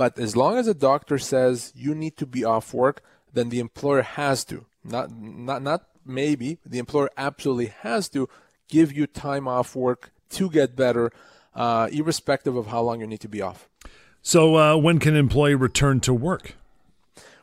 But 0.00 0.18
as 0.18 0.34
long 0.34 0.56
as 0.56 0.66
a 0.66 0.72
doctor 0.72 1.18
says 1.18 1.74
you 1.76 1.94
need 1.94 2.16
to 2.16 2.24
be 2.24 2.42
off 2.42 2.72
work, 2.72 3.02
then 3.34 3.50
the 3.50 3.60
employer 3.60 4.00
has 4.00 4.46
to. 4.46 4.64
Not 4.82 5.10
not 5.12 5.60
not 5.62 5.88
maybe. 6.06 6.56
The 6.64 6.78
employer 6.78 7.10
absolutely 7.18 7.66
has 7.66 8.08
to 8.16 8.26
give 8.66 8.94
you 8.94 9.06
time 9.06 9.46
off 9.46 9.76
work 9.76 10.10
to 10.30 10.48
get 10.48 10.74
better, 10.74 11.12
uh, 11.54 11.90
irrespective 11.92 12.56
of 12.56 12.68
how 12.68 12.80
long 12.80 13.02
you 13.02 13.06
need 13.06 13.20
to 13.20 13.28
be 13.28 13.42
off. 13.42 13.68
So 14.22 14.56
uh, 14.56 14.76
when 14.78 15.00
can 15.00 15.12
an 15.12 15.20
employee 15.20 15.54
return 15.54 16.00
to 16.00 16.14
work? 16.14 16.54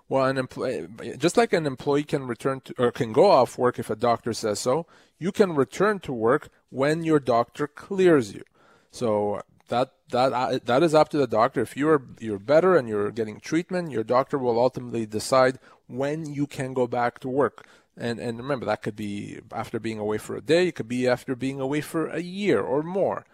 Well, 0.09 0.25
an 0.25 0.39
employee, 0.39 0.87
just 1.15 1.37
like 1.37 1.53
an 1.53 1.67
employee 1.67 2.05
can 2.05 2.25
return 2.25 2.61
to 2.61 2.73
or 2.79 2.91
can 2.91 3.13
go 3.13 3.29
off 3.29 3.59
work 3.59 3.77
if 3.77 3.91
a 3.91 3.95
doctor 3.95 4.33
says 4.33 4.59
so, 4.59 4.87
you 5.19 5.31
can 5.31 5.53
return 5.53 5.99
to 5.99 6.11
work 6.11 6.49
when 6.71 7.03
your 7.03 7.19
doctor 7.19 7.67
clears 7.67 8.33
you. 8.33 8.41
So 8.89 9.43
that 9.67 9.91
that 10.09 10.33
uh, 10.33 10.59
that 10.65 10.83
is 10.83 10.93
up 10.93 11.09
to 11.09 11.17
the 11.17 11.27
doctor. 11.27 11.61
If 11.61 11.75
you're 11.75 12.03
you're 12.19 12.39
better 12.39 12.75
and 12.75 12.87
you're 12.87 13.11
getting 13.11 13.39
treatment, 13.39 13.91
your 13.91 14.03
doctor 14.03 14.37
will 14.37 14.59
ultimately 14.59 15.05
decide 15.05 15.59
when 15.87 16.33
you 16.33 16.47
can 16.47 16.73
go 16.73 16.87
back 16.87 17.19
to 17.19 17.29
work. 17.29 17.67
And 17.95 18.19
and 18.19 18.37
remember 18.37 18.65
that 18.65 18.81
could 18.81 18.95
be 18.95 19.39
after 19.51 19.79
being 19.79 19.99
away 19.99 20.17
for 20.17 20.35
a 20.35 20.41
day, 20.41 20.67
it 20.67 20.75
could 20.75 20.87
be 20.87 21.07
after 21.07 21.35
being 21.35 21.59
away 21.59 21.81
for 21.81 22.07
a 22.07 22.21
year 22.21 22.61
or 22.61 22.83
more. 22.83 23.25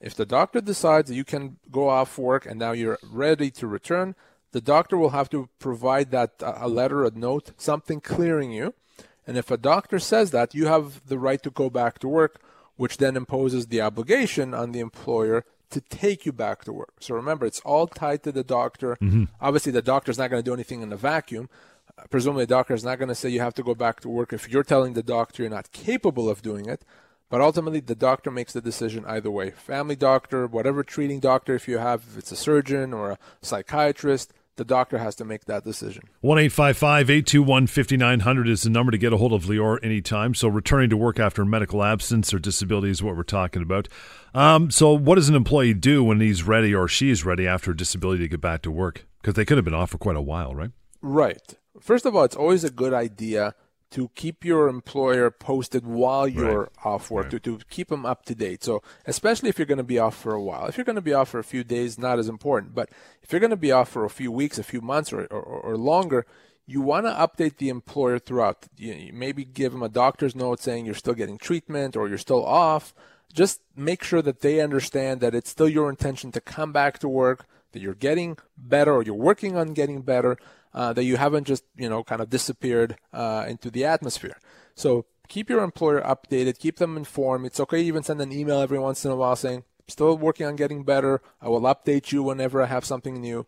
If 0.00 0.14
the 0.14 0.26
doctor 0.26 0.60
decides 0.60 1.08
that 1.08 1.14
you 1.14 1.24
can 1.24 1.56
go 1.70 1.88
off 1.88 2.18
work 2.18 2.46
and 2.46 2.58
now 2.58 2.72
you're 2.72 2.98
ready 3.02 3.50
to 3.52 3.66
return, 3.66 4.14
the 4.52 4.60
doctor 4.60 4.96
will 4.96 5.10
have 5.10 5.30
to 5.30 5.48
provide 5.58 6.10
that 6.10 6.42
uh, 6.42 6.58
a 6.60 6.68
letter, 6.68 7.04
a 7.04 7.10
note, 7.10 7.52
something 7.56 8.00
clearing 8.00 8.52
you. 8.52 8.74
And 9.26 9.36
if 9.36 9.50
a 9.50 9.56
doctor 9.56 9.98
says 9.98 10.30
that, 10.30 10.54
you 10.54 10.66
have 10.66 11.06
the 11.06 11.18
right 11.18 11.42
to 11.42 11.50
go 11.50 11.68
back 11.68 11.98
to 12.00 12.08
work, 12.08 12.40
which 12.76 12.98
then 12.98 13.16
imposes 13.16 13.66
the 13.66 13.80
obligation 13.80 14.54
on 14.54 14.72
the 14.72 14.80
employer 14.80 15.44
to 15.70 15.80
take 15.80 16.26
you 16.26 16.32
back 16.32 16.64
to 16.64 16.72
work. 16.72 16.94
So 17.00 17.14
remember, 17.14 17.46
it's 17.46 17.60
all 17.60 17.86
tied 17.86 18.22
to 18.24 18.32
the 18.32 18.44
doctor. 18.44 18.96
Mm-hmm. 19.00 19.24
Obviously, 19.40 19.72
the 19.72 19.82
doctor's 19.82 20.18
not 20.18 20.30
going 20.30 20.42
to 20.42 20.48
do 20.48 20.54
anything 20.54 20.82
in 20.82 20.92
a 20.92 20.96
vacuum. 20.96 21.48
Uh, 21.98 22.02
presumably, 22.10 22.44
the 22.44 22.54
doctor 22.54 22.74
is 22.74 22.84
not 22.84 22.98
going 22.98 23.08
to 23.08 23.14
say 23.14 23.28
you 23.28 23.40
have 23.40 23.54
to 23.54 23.62
go 23.62 23.74
back 23.74 24.00
to 24.00 24.08
work 24.08 24.32
if 24.32 24.48
you're 24.48 24.62
telling 24.62 24.94
the 24.94 25.02
doctor 25.02 25.42
you're 25.42 25.50
not 25.50 25.72
capable 25.72 26.28
of 26.28 26.42
doing 26.42 26.66
it. 26.66 26.84
But 27.28 27.40
ultimately, 27.40 27.80
the 27.80 27.96
doctor 27.96 28.30
makes 28.30 28.52
the 28.52 28.60
decision 28.60 29.04
either 29.06 29.30
way. 29.30 29.50
Family 29.50 29.96
doctor, 29.96 30.46
whatever 30.46 30.84
treating 30.84 31.18
doctor, 31.18 31.56
if 31.56 31.66
you 31.66 31.78
have, 31.78 32.04
if 32.12 32.18
it's 32.18 32.32
a 32.32 32.36
surgeon 32.36 32.94
or 32.94 33.10
a 33.10 33.18
psychiatrist, 33.42 34.32
the 34.56 34.64
doctor 34.64 34.98
has 34.98 35.14
to 35.16 35.24
make 35.24 35.44
that 35.46 35.64
decision. 35.64 36.04
1 36.20 36.38
821 36.38 37.66
5900 37.66 38.48
is 38.48 38.62
the 38.62 38.70
number 38.70 38.92
to 38.92 38.98
get 38.98 39.12
a 39.12 39.16
hold 39.16 39.32
of 39.32 39.44
Lior 39.44 39.78
anytime. 39.82 40.34
So, 40.34 40.48
returning 40.48 40.90
to 40.90 40.96
work 40.96 41.18
after 41.18 41.44
medical 41.44 41.82
absence 41.82 42.32
or 42.32 42.38
disability 42.38 42.90
is 42.90 43.02
what 43.02 43.16
we're 43.16 43.22
talking 43.22 43.62
about. 43.62 43.88
Um, 44.34 44.70
so, 44.70 44.92
what 44.92 45.16
does 45.16 45.28
an 45.28 45.34
employee 45.34 45.74
do 45.74 46.02
when 46.02 46.20
he's 46.20 46.42
ready 46.42 46.74
or 46.74 46.88
she's 46.88 47.24
ready 47.24 47.46
after 47.46 47.70
a 47.70 47.76
disability 47.76 48.24
to 48.24 48.28
get 48.28 48.40
back 48.40 48.62
to 48.62 48.70
work? 48.70 49.06
Because 49.20 49.34
they 49.34 49.44
could 49.44 49.58
have 49.58 49.64
been 49.64 49.74
off 49.74 49.90
for 49.90 49.98
quite 49.98 50.16
a 50.16 50.22
while, 50.22 50.54
right? 50.54 50.70
Right. 51.02 51.54
First 51.80 52.06
of 52.06 52.16
all, 52.16 52.24
it's 52.24 52.36
always 52.36 52.64
a 52.64 52.70
good 52.70 52.94
idea 52.94 53.54
to 53.92 54.10
keep 54.14 54.44
your 54.44 54.68
employer 54.68 55.30
posted 55.30 55.86
while 55.86 56.26
you're 56.26 56.62
Right. 56.62 56.68
off 56.84 57.10
work, 57.10 57.32
Right. 57.32 57.42
to, 57.42 57.58
to 57.58 57.64
keep 57.70 57.88
them 57.88 58.04
up 58.04 58.24
to 58.26 58.34
date. 58.34 58.64
So, 58.64 58.82
especially 59.06 59.48
if 59.48 59.58
you're 59.58 59.66
going 59.66 59.78
to 59.78 59.84
be 59.84 59.98
off 59.98 60.16
for 60.16 60.34
a 60.34 60.42
while. 60.42 60.66
If 60.66 60.76
you're 60.76 60.84
going 60.84 60.96
to 60.96 61.02
be 61.02 61.14
off 61.14 61.28
for 61.28 61.38
a 61.38 61.44
few 61.44 61.62
days, 61.64 61.98
not 61.98 62.18
as 62.18 62.28
important. 62.28 62.74
But 62.74 62.90
if 63.22 63.32
you're 63.32 63.40
going 63.40 63.50
to 63.50 63.56
be 63.56 63.72
off 63.72 63.88
for 63.88 64.04
a 64.04 64.10
few 64.10 64.32
weeks, 64.32 64.58
a 64.58 64.64
few 64.64 64.80
months, 64.80 65.12
or, 65.12 65.26
or, 65.26 65.40
or 65.42 65.76
longer, 65.76 66.26
you 66.66 66.80
want 66.80 67.06
to 67.06 67.12
update 67.12 67.58
the 67.58 67.68
employer 67.68 68.18
throughout. 68.18 68.66
You, 68.76 68.92
you 68.92 69.12
maybe 69.12 69.44
give 69.44 69.70
them 69.72 69.84
a 69.84 69.88
doctor's 69.88 70.34
note 70.34 70.60
saying 70.60 70.84
you're 70.84 70.94
still 70.96 71.14
getting 71.14 71.38
treatment 71.38 71.96
or 71.96 72.08
you're 72.08 72.18
still 72.18 72.44
off. 72.44 72.92
Just 73.32 73.60
make 73.76 74.02
sure 74.02 74.22
that 74.22 74.40
they 74.40 74.60
understand 74.60 75.20
that 75.20 75.34
it's 75.34 75.50
still 75.50 75.68
your 75.68 75.88
intention 75.90 76.32
to 76.32 76.40
come 76.40 76.72
back 76.72 76.98
to 77.00 77.08
work, 77.08 77.46
that 77.72 77.82
you're 77.82 77.94
getting 77.94 78.36
better 78.56 78.92
or 78.92 79.02
you're 79.02 79.14
working 79.14 79.56
on 79.56 79.74
getting 79.74 80.02
better, 80.02 80.36
uh, 80.76 80.92
that 80.92 81.04
you 81.04 81.16
haven't 81.16 81.46
just, 81.46 81.64
you 81.74 81.88
know, 81.88 82.04
kind 82.04 82.20
of 82.20 82.28
disappeared 82.28 82.96
uh, 83.12 83.46
into 83.48 83.70
the 83.70 83.84
atmosphere. 83.84 84.36
So 84.74 85.06
keep 85.26 85.48
your 85.48 85.64
employer 85.64 86.02
updated, 86.02 86.58
keep 86.58 86.76
them 86.76 86.98
informed. 86.98 87.46
It's 87.46 87.58
okay 87.58 87.80
even 87.80 88.02
send 88.02 88.20
an 88.20 88.30
email 88.30 88.60
every 88.60 88.78
once 88.78 89.04
in 89.04 89.10
a 89.10 89.16
while 89.16 89.36
saying, 89.36 89.64
still 89.88 90.18
working 90.18 90.46
on 90.46 90.54
getting 90.54 90.84
better. 90.84 91.22
I 91.40 91.48
will 91.48 91.62
update 91.62 92.12
you 92.12 92.22
whenever 92.22 92.62
I 92.62 92.66
have 92.66 92.84
something 92.84 93.20
new. 93.20 93.46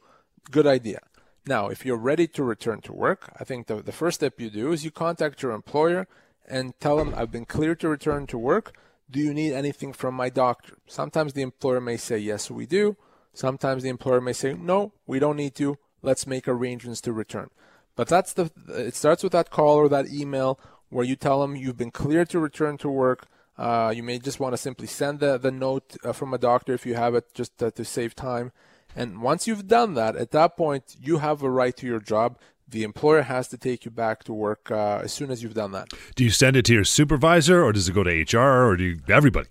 Good 0.51 0.67
idea. 0.67 1.01
Now, 1.47 1.69
if 1.69 1.85
you're 1.85 1.99
ready 1.99 2.27
to 2.29 2.43
return 2.43 2.81
to 2.83 2.93
work, 2.95 3.31
I 3.39 3.45
think 3.45 3.67
the, 3.67 3.83
the 3.83 3.93
first 3.93 4.21
step 4.21 4.41
you 4.41 4.49
do 4.49 4.73
is 4.73 4.85
you 4.85 4.91
contact 4.91 5.43
your 5.43 5.53
employer 5.53 6.09
and 6.49 6.79
tell 6.81 6.97
them, 6.97 7.15
I've 7.15 7.31
been 7.31 7.45
cleared 7.45 7.81
to 7.81 7.91
return 7.91 8.27
to 8.29 8.39
work. 8.39 8.75
Do 9.11 9.21
you 9.21 9.35
need 9.35 9.53
anything 9.53 9.93
from 9.93 10.15
my 10.15 10.31
doctor? 10.31 10.79
Sometimes 10.87 11.35
the 11.35 11.43
employer 11.43 11.81
may 11.81 11.99
say, 11.99 12.19
Yes, 12.19 12.51
we 12.51 12.65
do. 12.65 12.97
Sometimes 13.35 13.83
the 13.83 13.89
employer 13.91 14.21
may 14.21 14.33
say, 14.33 14.55
No, 14.55 14.93
we 15.07 15.19
don't 15.19 15.37
need 15.37 15.55
to. 15.57 15.79
Let's 16.03 16.27
make 16.27 16.49
arrangements 16.49 17.01
to 17.03 17.13
return. 17.13 17.51
But 17.97 18.09
that's 18.09 18.33
the, 18.33 18.51
it 18.69 18.95
starts 18.95 19.23
with 19.23 19.33
that 19.33 19.51
call 19.51 19.77
or 19.77 19.89
that 19.89 20.09
email 20.09 20.61
where 20.89 21.05
you 21.05 21.17
tell 21.17 21.41
them 21.41 21.57
you've 21.57 21.77
been 21.77 21.91
cleared 21.91 22.31
to 22.31 22.39
return 22.39 22.79
to 22.79 22.89
work. 22.89 23.27
Uh, 23.57 23.93
you 23.95 24.03
may 24.03 24.19
just 24.19 24.39
want 24.39 24.53
to 24.53 24.57
simply 24.57 24.87
send 24.87 25.19
the, 25.19 25.37
the 25.37 25.51
note 25.51 25.97
uh, 26.05 26.13
from 26.13 26.33
a 26.33 26.39
doctor 26.39 26.73
if 26.73 26.87
you 26.87 26.95
have 26.95 27.15
it, 27.15 27.35
just 27.35 27.61
uh, 27.63 27.71
to 27.73 27.85
save 27.85 28.15
time. 28.15 28.53
And 28.95 29.21
once 29.21 29.47
you've 29.47 29.67
done 29.67 29.95
that, 29.95 30.17
at 30.17 30.31
that 30.31 30.57
point, 30.57 30.97
you 31.01 31.19
have 31.19 31.43
a 31.43 31.51
right 31.51 31.77
to 31.77 31.87
your 31.87 32.01
job. 32.01 32.39
The 32.69 32.85
employer 32.85 33.23
has 33.23 33.49
to 33.49 33.59
take 33.59 33.85
you 33.85 33.91
back 33.91 34.25
to 34.25 34.33
work 34.33 34.71
uh, 34.71 35.01
as 35.03 35.13
soon 35.13 35.31
as 35.31 35.43
you've 35.43 35.55
done 35.55 35.73
that. 35.73 35.89
Do 36.15 36.23
you 36.23 36.31
send 36.31 36.57
it 36.57 36.65
to 36.67 36.75
your 36.75 36.85
supervisor 36.85 37.63
or 37.65 37.73
does 37.73 37.89
it 37.89 37.95
go 37.95 38.05
to 38.05 38.11
HR 38.11 38.69
or 38.69 38.77
do 38.77 38.85
you, 38.85 39.01
everybody? 39.09 39.49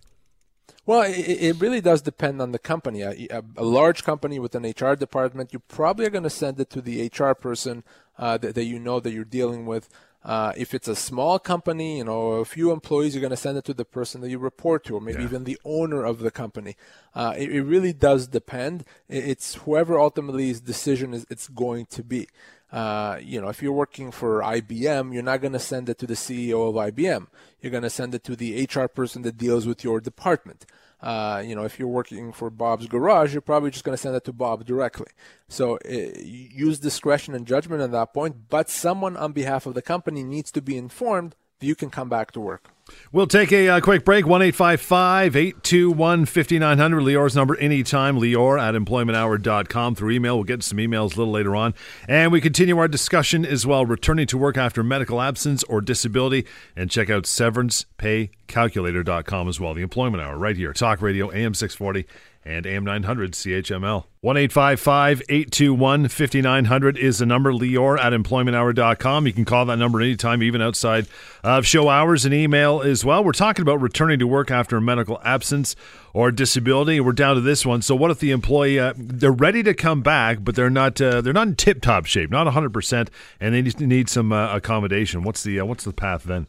Well, 0.87 1.01
it, 1.01 1.17
it 1.19 1.61
really 1.61 1.81
does 1.81 2.01
depend 2.01 2.41
on 2.41 2.53
the 2.53 2.59
company. 2.59 3.01
A, 3.01 3.11
a, 3.29 3.43
a 3.57 3.63
large 3.65 4.03
company 4.03 4.39
with 4.39 4.55
an 4.55 4.63
HR 4.63 4.95
department, 4.95 5.51
you 5.53 5.59
probably 5.59 6.05
are 6.07 6.09
going 6.09 6.23
to 6.23 6.29
send 6.29 6.59
it 6.59 6.69
to 6.71 6.81
the 6.81 7.11
HR 7.15 7.33
person 7.33 7.83
uh, 8.17 8.37
that, 8.37 8.55
that 8.55 8.63
you 8.63 8.79
know 8.79 8.99
that 9.01 9.11
you're 9.11 9.25
dealing 9.25 9.65
with. 9.65 9.89
Uh, 10.23 10.51
if 10.57 10.73
it's 10.73 10.87
a 10.87 10.95
small 10.95 11.39
company, 11.39 11.97
you 11.99 12.03
know, 12.03 12.31
a 12.33 12.45
few 12.45 12.71
employees, 12.71 13.13
you're 13.13 13.21
going 13.21 13.29
to 13.31 13.37
send 13.37 13.57
it 13.57 13.65
to 13.65 13.73
the 13.73 13.85
person 13.85 14.21
that 14.21 14.29
you 14.29 14.39
report 14.39 14.83
to, 14.85 14.95
or 14.95 15.01
maybe 15.01 15.19
Yeah. 15.19 15.25
even 15.25 15.43
the 15.43 15.59
owner 15.63 16.03
of 16.03 16.19
the 16.19 16.31
company. 16.31 16.75
Uh, 17.13 17.33
it, 17.37 17.49
it 17.51 17.61
really 17.63 17.93
does 17.93 18.27
depend. 18.27 18.83
It's 19.09 19.55
whoever 19.55 19.99
ultimately 19.99 20.47
his 20.47 20.59
decision 20.61 21.13
is 21.13 21.25
it's 21.29 21.47
going 21.49 21.85
to 21.87 22.03
be. 22.03 22.27
Uh, 22.71 23.17
you 23.21 23.39
know, 23.39 23.47
if 23.47 23.61
you're 23.61 23.71
working 23.71 24.11
for 24.11 24.41
IBM, 24.41 25.13
you're 25.13 25.23
not 25.23 25.41
going 25.41 25.53
to 25.53 25.59
send 25.59 25.87
it 25.89 25.97
to 25.99 26.07
the 26.07 26.15
CEO 26.15 26.69
of 26.69 26.75
IBM. 26.75 27.27
You're 27.61 27.71
going 27.71 27.83
to 27.83 27.89
send 27.89 28.13
it 28.13 28.23
to 28.25 28.35
the 28.35 28.65
HR 28.65 28.87
person 28.87 29.21
that 29.21 29.37
deals 29.37 29.65
with 29.65 29.83
your 29.83 30.01
department. 30.01 30.65
Uh, 30.99 31.43
you 31.45 31.55
know, 31.55 31.63
if 31.63 31.77
you're 31.77 31.87
working 31.87 32.33
for 32.33 32.49
Bob's 32.49 32.87
Garage, 32.87 33.31
you're 33.31 33.41
probably 33.41 33.71
just 33.71 33.83
going 33.83 33.93
to 33.93 34.01
send 34.01 34.15
it 34.15 34.23
to 34.25 34.33
Bob 34.33 34.65
directly. 34.65 35.07
So 35.47 35.77
uh, 35.85 35.91
use 36.19 36.79
discretion 36.79 37.35
and 37.35 37.45
judgment 37.45 37.81
at 37.81 37.91
that 37.91 38.13
point, 38.13 38.49
but 38.49 38.69
someone 38.69 39.15
on 39.15 39.31
behalf 39.31 39.65
of 39.65 39.75
the 39.75 39.81
company 39.81 40.23
needs 40.23 40.51
to 40.51 40.61
be 40.61 40.75
informed 40.75 41.35
you 41.61 41.75
can 41.75 41.89
come 41.89 42.09
back 42.09 42.31
to 42.31 42.39
work. 42.39 42.69
We'll 43.11 43.27
take 43.27 43.51
a 43.51 43.67
uh, 43.67 43.81
quick 43.81 44.05
break. 44.05 44.25
1 44.25 44.41
821 44.41 46.25
5900. 46.25 47.01
Lior's 47.01 47.35
number 47.35 47.57
anytime. 47.57 48.17
Lior 48.17 48.57
at 48.59 48.73
employmenthour.com 48.75 49.95
through 49.95 50.11
email. 50.11 50.35
We'll 50.35 50.45
get 50.45 50.63
some 50.63 50.77
emails 50.77 51.15
a 51.15 51.19
little 51.19 51.33
later 51.33 51.55
on. 51.55 51.73
And 52.07 52.31
we 52.31 52.39
continue 52.41 52.77
our 52.77 52.87
discussion 52.87 53.45
as 53.45 53.65
well, 53.65 53.85
returning 53.85 54.27
to 54.27 54.37
work 54.37 54.55
after 54.57 54.83
medical 54.83 55.21
absence 55.21 55.63
or 55.63 55.81
disability. 55.81 56.45
And 56.75 56.89
check 56.89 57.09
out 57.09 57.23
severancepaycalculator.com 57.23 59.49
as 59.49 59.59
well. 59.59 59.73
The 59.73 59.81
Employment 59.81 60.23
Hour 60.23 60.37
right 60.37 60.55
here. 60.55 60.71
Talk 60.73 61.01
Radio 61.01 61.31
AM 61.31 61.53
640 61.53 62.05
and 62.47 62.65
AM 62.65 62.85
900 62.85 63.33
CHML. 63.33 64.05
1 64.21 64.37
821 64.37 66.07
5900 66.07 66.97
is 66.97 67.19
the 67.19 67.25
number. 67.25 67.51
Lior 67.51 67.99
at 67.99 68.13
employmenthour.com. 68.13 69.27
You 69.27 69.33
can 69.33 69.45
call 69.45 69.65
that 69.65 69.77
number 69.77 70.01
anytime, 70.01 70.41
even 70.41 70.61
outside 70.61 71.07
of 71.43 71.65
show 71.65 71.89
hours, 71.89 72.25
and 72.25 72.33
email 72.33 72.81
as 72.81 73.05
well. 73.05 73.23
We're 73.23 73.33
talking 73.33 73.61
about 73.61 73.81
returning 73.81 74.19
to 74.19 74.27
work 74.27 74.49
after 74.49 74.77
a 74.77 74.81
medical 74.81 75.19
absence 75.23 75.75
or 76.13 76.31
disability. 76.31 76.99
We're 76.99 77.11
down 77.11 77.35
to 77.35 77.41
this 77.41 77.65
one. 77.65 77.81
So, 77.81 77.95
what 77.95 78.11
if 78.11 78.19
the 78.19 78.31
employee 78.31 78.79
uh, 78.79 78.93
they're 78.97 79.31
ready 79.31 79.61
to 79.63 79.73
come 79.73 80.01
back, 80.01 80.39
but 80.41 80.55
they're 80.55 80.69
not 80.69 80.99
uh, 81.01 81.21
they're 81.21 81.33
not 81.33 81.47
in 81.47 81.55
tip 81.55 81.81
top 81.81 82.05
shape, 82.05 82.31
not 82.31 82.45
100 82.45 82.71
percent, 82.71 83.11
and 83.39 83.53
they 83.53 83.61
need 83.85 84.09
some 84.09 84.31
uh, 84.31 84.55
accommodation? 84.55 85.23
What's 85.23 85.43
the 85.43 85.59
uh, 85.59 85.65
what's 85.65 85.83
the 85.83 85.93
path 85.93 86.23
then? 86.23 86.47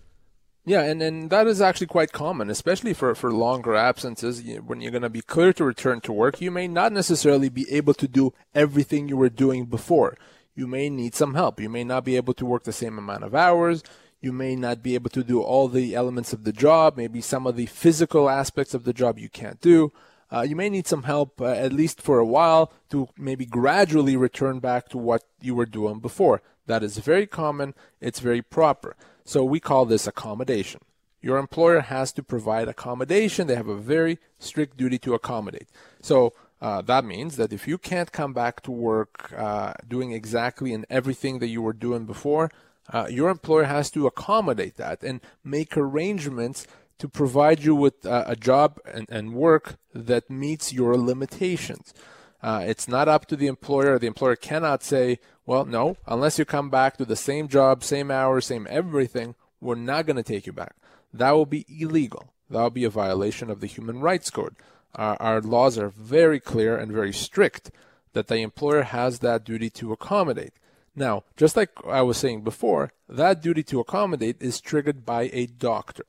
Yeah, 0.68 0.82
and, 0.82 1.00
and 1.00 1.30
that 1.30 1.46
is 1.46 1.62
actually 1.62 1.86
quite 1.86 2.12
common, 2.12 2.50
especially 2.50 2.92
for, 2.92 3.14
for 3.14 3.32
longer 3.32 3.74
absences. 3.74 4.42
When 4.66 4.82
you're 4.82 4.90
going 4.90 5.00
to 5.00 5.08
be 5.08 5.22
clear 5.22 5.54
to 5.54 5.64
return 5.64 6.02
to 6.02 6.12
work, 6.12 6.42
you 6.42 6.50
may 6.50 6.68
not 6.68 6.92
necessarily 6.92 7.48
be 7.48 7.64
able 7.72 7.94
to 7.94 8.06
do 8.06 8.34
everything 8.54 9.08
you 9.08 9.16
were 9.16 9.30
doing 9.30 9.64
before. 9.64 10.18
You 10.54 10.66
may 10.66 10.90
need 10.90 11.14
some 11.14 11.32
help. 11.32 11.58
You 11.58 11.70
may 11.70 11.84
not 11.84 12.04
be 12.04 12.16
able 12.16 12.34
to 12.34 12.44
work 12.44 12.64
the 12.64 12.72
same 12.74 12.98
amount 12.98 13.24
of 13.24 13.34
hours. 13.34 13.82
You 14.20 14.30
may 14.30 14.56
not 14.56 14.82
be 14.82 14.94
able 14.94 15.08
to 15.10 15.24
do 15.24 15.40
all 15.40 15.68
the 15.68 15.94
elements 15.94 16.34
of 16.34 16.44
the 16.44 16.52
job. 16.52 16.98
Maybe 16.98 17.22
some 17.22 17.46
of 17.46 17.56
the 17.56 17.64
physical 17.64 18.28
aspects 18.28 18.74
of 18.74 18.84
the 18.84 18.92
job 18.92 19.18
you 19.18 19.30
can't 19.30 19.62
do. 19.62 19.90
Uh, 20.30 20.42
you 20.42 20.54
may 20.54 20.68
need 20.68 20.86
some 20.86 21.04
help, 21.04 21.40
uh, 21.40 21.46
at 21.46 21.72
least 21.72 22.02
for 22.02 22.18
a 22.18 22.26
while, 22.26 22.74
to 22.90 23.08
maybe 23.16 23.46
gradually 23.46 24.16
return 24.16 24.58
back 24.58 24.90
to 24.90 24.98
what 24.98 25.22
you 25.40 25.54
were 25.54 25.64
doing 25.64 25.98
before. 25.98 26.42
That 26.66 26.82
is 26.82 26.98
very 26.98 27.26
common. 27.26 27.72
It's 28.02 28.20
very 28.20 28.42
proper. 28.42 28.94
So 29.28 29.44
we 29.44 29.60
call 29.60 29.84
this 29.84 30.06
accommodation. 30.06 30.80
Your 31.20 31.36
employer 31.36 31.80
has 31.80 32.12
to 32.12 32.22
provide 32.22 32.66
accommodation. 32.66 33.46
They 33.46 33.56
have 33.56 33.68
a 33.68 33.76
very 33.76 34.18
strict 34.38 34.78
duty 34.78 34.98
to 35.00 35.12
accommodate. 35.12 35.68
So 36.00 36.32
uh, 36.62 36.80
that 36.80 37.04
means 37.04 37.36
that 37.36 37.52
if 37.52 37.68
you 37.68 37.76
can't 37.76 38.10
come 38.10 38.32
back 38.32 38.62
to 38.62 38.70
work 38.70 39.30
uh, 39.36 39.74
doing 39.86 40.12
exactly 40.12 40.72
and 40.72 40.86
everything 40.88 41.40
that 41.40 41.48
you 41.48 41.60
were 41.60 41.74
doing 41.74 42.06
before, 42.06 42.50
uh, 42.90 43.08
your 43.10 43.28
employer 43.28 43.64
has 43.64 43.90
to 43.90 44.06
accommodate 44.06 44.76
that 44.78 45.02
and 45.02 45.20
make 45.44 45.76
arrangements 45.76 46.66
to 46.96 47.06
provide 47.06 47.62
you 47.62 47.74
with 47.74 48.06
uh, 48.06 48.24
a 48.26 48.34
job 48.34 48.78
and, 48.86 49.10
and 49.10 49.34
work 49.34 49.76
that 49.92 50.30
meets 50.30 50.72
your 50.72 50.96
limitations. 50.96 51.92
Uh, 52.42 52.62
it's 52.66 52.88
not 52.88 53.08
up 53.08 53.26
to 53.26 53.36
the 53.36 53.46
employer. 53.46 53.98
The 53.98 54.06
employer 54.06 54.36
cannot 54.36 54.82
say, 54.82 55.18
well, 55.44 55.64
no, 55.64 55.96
unless 56.06 56.38
you 56.38 56.44
come 56.44 56.70
back 56.70 56.96
to 56.96 57.04
the 57.04 57.16
same 57.16 57.48
job, 57.48 57.82
same 57.82 58.10
hours, 58.10 58.46
same 58.46 58.66
everything, 58.70 59.34
we're 59.60 59.74
not 59.74 60.06
going 60.06 60.16
to 60.16 60.22
take 60.22 60.46
you 60.46 60.52
back. 60.52 60.76
That 61.12 61.32
will 61.32 61.46
be 61.46 61.66
illegal. 61.68 62.32
That 62.50 62.62
will 62.62 62.70
be 62.70 62.84
a 62.84 62.90
violation 62.90 63.50
of 63.50 63.60
the 63.60 63.66
Human 63.66 64.00
Rights 64.00 64.30
Code. 64.30 64.54
Our, 64.94 65.16
our 65.20 65.40
laws 65.40 65.78
are 65.78 65.88
very 65.88 66.40
clear 66.40 66.76
and 66.76 66.92
very 66.92 67.12
strict 67.12 67.70
that 68.12 68.28
the 68.28 68.36
employer 68.38 68.82
has 68.82 69.18
that 69.18 69.44
duty 69.44 69.70
to 69.70 69.92
accommodate. 69.92 70.52
Now, 70.94 71.24
just 71.36 71.56
like 71.56 71.70
I 71.86 72.02
was 72.02 72.16
saying 72.16 72.42
before, 72.42 72.92
that 73.08 73.42
duty 73.42 73.62
to 73.64 73.80
accommodate 73.80 74.36
is 74.40 74.60
triggered 74.60 75.06
by 75.06 75.30
a 75.32 75.46
doctor. 75.46 76.04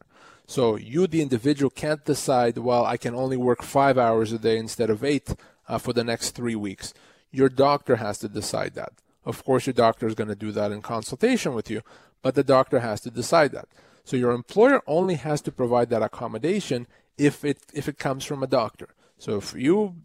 So 0.48 0.76
you, 0.78 1.06
the 1.06 1.22
individual, 1.22 1.70
can't 1.70 2.04
decide, 2.04 2.58
well, 2.58 2.84
I 2.84 2.98
can 2.98 3.14
only 3.14 3.38
work 3.38 3.62
five 3.62 4.00
hours 4.00 4.32
a 4.32 4.40
day 4.40 4.58
instead 4.58 4.90
of 4.90 5.04
eight 5.04 5.36
uh, 5.70 5.78
for 5.78 5.94
the 5.94 6.04
next 6.04 6.32
three 6.32 6.56
weeks. 6.56 6.94
Your 7.32 7.48
doctor 7.48 7.98
has 7.98 8.18
to 8.20 8.28
decide 8.28 8.74
that. 8.74 8.92
Of 9.24 9.46
course, 9.46 9.68
your 9.68 9.74
doctor 9.74 10.08
is 10.08 10.16
going 10.16 10.28
to 10.30 10.36
do 10.36 10.52
that 10.52 10.72
in 10.72 10.82
consultation 10.82 11.54
with 11.54 11.70
you, 11.70 11.82
but 12.22 12.36
the 12.36 12.44
doctor 12.44 12.80
has 12.80 13.00
to 13.02 13.12
decide 13.12 13.52
that. 13.54 13.70
So 14.04 14.18
your 14.18 14.32
employer 14.32 14.82
only 14.88 15.16
has 15.16 15.40
to 15.42 15.52
provide 15.52 15.90
that 15.92 16.02
accommodation 16.02 16.88
if 17.18 17.46
it 17.46 17.60
if 17.74 17.88
it 17.88 18.00
comes 18.00 18.26
from 18.26 18.42
a 18.42 18.48
doctor. 18.48 18.90
So 19.18 19.38
if 19.38 19.54
you 19.54 19.96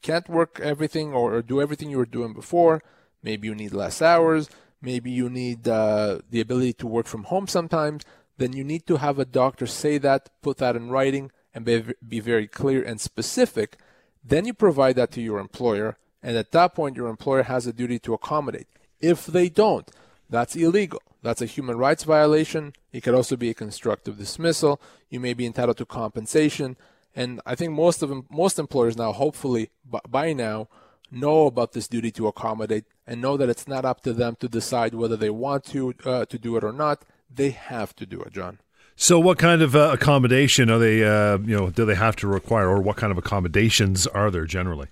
can't 0.00 0.28
work 0.28 0.58
everything 0.60 1.12
or 1.12 1.42
do 1.42 1.62
everything 1.62 1.90
you 1.90 1.98
were 1.98 2.06
doing 2.06 2.32
before, 2.32 2.82
maybe 3.22 3.46
you 3.46 3.54
need 3.54 3.72
less 3.72 4.02
hours, 4.02 4.48
maybe 4.80 5.10
you 5.10 5.30
need 5.30 5.68
uh, 5.68 6.20
the 6.30 6.40
ability 6.40 6.72
to 6.74 6.86
work 6.86 7.06
from 7.06 7.24
home 7.24 7.46
sometimes, 7.46 8.04
then 8.38 8.52
you 8.52 8.64
need 8.64 8.86
to 8.86 8.96
have 8.96 9.18
a 9.18 9.24
doctor 9.24 9.66
say 9.66 9.98
that, 9.98 10.30
put 10.42 10.58
that 10.58 10.76
in 10.76 10.90
writing, 10.90 11.30
and 11.54 11.64
be, 11.64 11.84
be 12.06 12.20
very 12.20 12.48
clear 12.48 12.82
and 12.82 13.00
specific. 13.00 13.78
Then 14.24 14.44
you 14.44 14.54
provide 14.54 14.96
that 14.96 15.10
to 15.12 15.20
your 15.20 15.38
employer, 15.38 15.96
and 16.22 16.36
at 16.36 16.52
that 16.52 16.74
point, 16.74 16.96
your 16.96 17.08
employer 17.08 17.42
has 17.42 17.66
a 17.66 17.72
duty 17.72 17.98
to 18.00 18.14
accommodate. 18.14 18.68
If 19.00 19.26
they 19.26 19.48
don't, 19.48 19.90
that's 20.30 20.54
illegal. 20.54 21.02
That's 21.22 21.42
a 21.42 21.46
human 21.46 21.76
rights 21.76 22.04
violation. 22.04 22.72
It 22.92 23.02
could 23.02 23.14
also 23.14 23.36
be 23.36 23.50
a 23.50 23.54
constructive 23.54 24.18
dismissal. 24.18 24.80
You 25.08 25.20
may 25.20 25.34
be 25.34 25.46
entitled 25.46 25.76
to 25.78 25.86
compensation. 25.86 26.76
And 27.14 27.40
I 27.46 27.54
think 27.54 27.72
most 27.72 28.02
of 28.02 28.08
them, 28.08 28.26
most 28.30 28.58
employers 28.58 28.96
now, 28.96 29.12
hopefully 29.12 29.70
by 30.08 30.32
now, 30.32 30.68
know 31.10 31.46
about 31.46 31.72
this 31.72 31.88
duty 31.88 32.10
to 32.12 32.26
accommodate 32.26 32.84
and 33.06 33.20
know 33.20 33.36
that 33.36 33.48
it's 33.48 33.68
not 33.68 33.84
up 33.84 34.00
to 34.02 34.12
them 34.12 34.36
to 34.40 34.48
decide 34.48 34.94
whether 34.94 35.16
they 35.16 35.30
want 35.30 35.64
to 35.66 35.94
uh, 36.04 36.24
to 36.24 36.38
do 36.38 36.56
it 36.56 36.64
or 36.64 36.72
not. 36.72 37.04
They 37.32 37.50
have 37.50 37.94
to 37.96 38.06
do 38.06 38.20
it, 38.22 38.32
John. 38.32 38.58
So, 39.02 39.18
what 39.18 39.36
kind 39.36 39.62
of 39.62 39.74
uh, 39.74 39.90
accommodation 39.92 40.70
are 40.70 40.78
they? 40.78 41.02
Uh, 41.02 41.38
you 41.38 41.56
know, 41.56 41.70
do 41.70 41.84
they 41.84 41.96
have 41.96 42.14
to 42.16 42.28
require, 42.28 42.68
or 42.68 42.80
what 42.80 42.96
kind 42.96 43.10
of 43.10 43.18
accommodations 43.18 44.06
are 44.06 44.30
there 44.30 44.46
generally? 44.46 44.90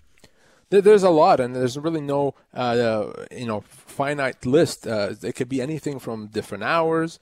There's 0.70 1.04
a 1.04 1.10
lot, 1.10 1.38
and 1.38 1.54
there's 1.54 1.78
really 1.78 2.00
no, 2.00 2.34
uh, 2.52 3.12
you 3.30 3.46
know, 3.46 3.60
finite 3.60 4.44
list. 4.44 4.84
Uh, 4.84 5.14
it 5.22 5.36
could 5.36 5.48
be 5.48 5.62
anything 5.62 6.00
from 6.00 6.26
different 6.26 6.64
hours. 6.64 7.20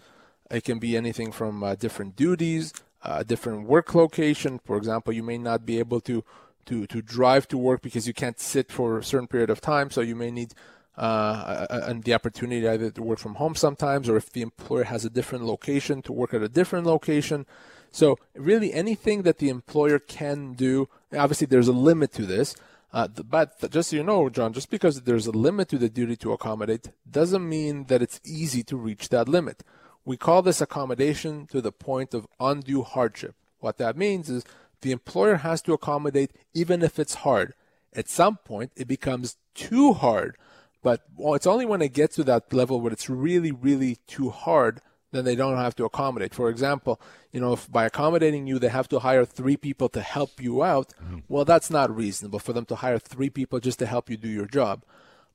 It 0.50 0.64
can 0.64 0.78
be 0.78 0.97
anything 0.97 1.30
from 1.30 1.62
uh, 1.62 1.75
different 1.75 2.16
duties, 2.16 2.73
uh, 3.02 3.23
different 3.23 3.68
work 3.68 3.95
location. 3.95 4.59
For 4.64 4.78
example, 4.78 5.12
you 5.12 5.23
may 5.23 5.37
not 5.37 5.66
be 5.66 5.78
able 5.78 6.00
to 6.00 6.25
to 6.64 6.87
to 6.87 7.02
drive 7.02 7.47
to 7.49 7.59
work 7.59 7.83
because 7.83 8.07
you 8.07 8.14
can't 8.14 8.40
sit 8.40 8.73
for 8.73 8.97
a 8.97 9.04
certain 9.04 9.28
period 9.28 9.50
of 9.50 9.61
time, 9.61 9.90
so 9.90 10.00
you 10.00 10.16
may 10.16 10.30
need 10.30 10.54
uh, 10.99 11.67
and 11.71 12.02
the 12.02 12.12
opportunity 12.12 12.69
either 12.69 12.90
to 12.90 13.02
work 13.02 13.21
from 13.21 13.37
home 13.37 13.55
sometimes, 13.55 14.09
or 14.09 14.17
if 14.17 14.31
the 14.33 14.43
employer 14.43 14.85
has 14.85 15.05
a 15.05 15.11
different 15.11 15.45
location, 15.45 16.02
to 16.02 16.12
work 16.12 16.35
at 16.35 16.43
a 16.43 16.49
different 16.49 16.87
location. 16.87 17.47
So 17.93 18.19
really, 18.35 18.75
anything 18.75 19.23
that 19.23 19.38
the 19.38 19.49
employer 19.49 19.99
can 19.99 20.55
do. 20.55 20.88
Obviously, 21.17 21.47
there's 21.47 21.69
a 21.69 21.73
limit 21.73 22.12
to 22.14 22.26
this. 22.26 22.57
Uh, 22.93 23.07
but 23.07 23.71
just 23.71 23.90
so 23.90 23.97
you 23.97 24.02
know, 24.02 24.28
John, 24.28 24.52
just 24.52 24.71
because 24.71 25.02
there's 25.02 25.26
a 25.26 25.31
limit 25.31 25.69
to 25.69 25.78
the 25.78 25.90
duty 25.90 26.17
to 26.17 26.33
accommodate 26.33 26.88
doesn't 27.09 27.47
mean 27.49 27.85
that 27.85 28.02
it's 28.02 28.21
easy 28.25 28.62
to 28.64 28.76
reach 28.76 29.11
that 29.11 29.28
limit. 29.28 29.62
We 30.05 30.17
call 30.17 30.43
this 30.43 30.61
accommodation 30.61 31.47
to 31.49 31.61
the 31.61 31.73
point 31.73 32.14
of 32.14 32.26
undue 32.40 32.83
hardship. 32.83 33.35
What 33.61 33.76
that 33.78 33.97
means 33.97 34.31
is 34.31 34.45
the 34.81 34.93
employer 34.93 35.37
has 35.37 35.61
to 35.62 35.75
accommodate 35.75 36.33
even 36.55 36.83
if 36.83 36.99
it's 36.99 37.17
hard. 37.17 37.52
At 37.93 38.09
some 38.09 38.37
point, 38.38 38.73
it 38.75 38.88
becomes 38.88 39.37
too 39.55 39.93
hard. 39.93 40.37
But 40.82 41.02
well, 41.16 41.35
it's 41.35 41.47
only 41.47 41.66
when 41.66 41.82
it 41.82 41.92
gets 41.92 42.16
to 42.16 42.25
that 42.25 42.52
level 42.52 42.80
where 42.80 42.92
it's 42.92 43.11
really, 43.11 43.52
really 43.52 43.97
too 44.06 44.30
hard 44.30 44.80
then 45.11 45.25
they 45.25 45.37
don't 45.37 45.56
have 45.56 45.75
to 45.76 45.85
accommodate. 45.85 46.35
For 46.35 46.50
example, 46.50 47.00
you 47.32 47.40
know, 47.40 47.54
if 47.54 47.70
by 47.70 47.87
accommodating 47.87 48.47
you, 48.47 48.58
they 48.58 48.68
have 48.68 48.88
to 48.90 48.99
hire 48.99 49.25
three 49.25 49.56
people 49.56 49.88
to 49.90 50.00
help 50.00 50.40
you 50.40 50.62
out, 50.62 50.92
mm-hmm. 51.02 51.18
well, 51.28 51.44
that's 51.44 51.70
not 51.70 51.94
reasonable 51.94 52.38
for 52.38 52.52
them 52.52 52.64
to 52.66 52.76
hire 52.76 52.99
three 52.99 53.30
people 53.30 53.61
just 53.61 53.78
to 53.78 53.87
help 53.87 54.11
you 54.11 54.16
do 54.16 54.28
your 54.28 54.47
job. 54.47 54.85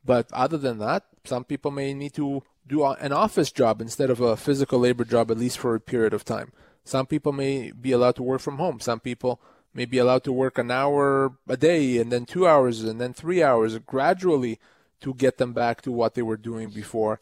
But 0.05 0.31
other 0.33 0.57
than 0.57 0.79
that, 0.79 1.05
some 1.23 1.43
people 1.43 1.71
may 1.71 1.93
need 1.93 2.13
to 2.15 2.43
do 2.67 2.85
an 2.85 3.11
office 3.11 3.51
job 3.51 3.81
instead 3.81 4.09
of 4.09 4.21
a 4.21 4.37
physical 4.37 4.79
labor 4.79 5.05
job, 5.05 5.31
at 5.31 5.37
least 5.37 5.57
for 5.57 5.75
a 5.75 5.79
period 5.79 6.13
of 6.13 6.25
time. 6.25 6.51
Some 6.83 7.05
people 7.05 7.31
may 7.31 7.71
be 7.71 7.93
allowed 7.93 8.15
to 8.17 8.23
work 8.23 8.41
from 8.41 8.57
home. 8.57 8.79
Some 8.79 8.99
people 8.99 9.41
may 9.73 9.85
be 9.85 9.97
allowed 9.97 10.23
to 10.25 10.33
work 10.33 10.57
an 10.57 10.69
hour 10.69 11.33
a 11.47 11.57
day 11.57 11.97
and 11.97 12.11
then 12.11 12.25
two 12.25 12.45
hours 12.45 12.83
and 12.83 13.01
then 13.01 13.13
three 13.13 13.41
hours 13.41 13.77
gradually 13.79 14.59
to 15.03 15.13
get 15.13 15.37
them 15.37 15.53
back 15.53 15.81
to 15.83 15.91
what 15.91 16.15
they 16.15 16.21
were 16.21 16.37
doing 16.37 16.69
before 16.69 17.19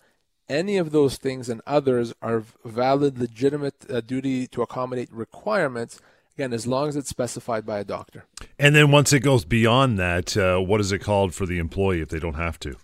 any 0.52 0.78
of 0.78 0.92
those 0.92 1.18
things 1.18 1.50
and 1.50 1.62
others 1.66 2.14
are 2.22 2.44
valid, 2.66 3.18
legitimate 3.18 3.90
uh, 3.90 4.02
duty 4.02 4.48
to 4.48 4.62
accommodate 4.62 5.12
requirements. 5.12 6.00
Again, 6.36 6.54
as 6.54 6.68
long 6.68 6.90
as 6.90 6.96
it's 6.96 7.10
specified 7.10 7.66
by 7.66 7.80
a 7.80 7.84
doctor. 7.84 8.26
And 8.60 8.76
then 8.76 8.92
once 8.92 9.14
it 9.14 9.20
goes 9.20 9.46
beyond 9.46 10.00
that, 10.00 10.36
uh, 10.38 10.60
what 10.60 10.82
is 10.82 10.92
it 10.92 11.00
called 11.00 11.34
for 11.34 11.46
the 11.46 11.60
employee 11.60 12.02
if 12.02 12.10
they 12.10 12.20
don't 12.20 12.36
have 12.36 12.60
to? 12.60 12.76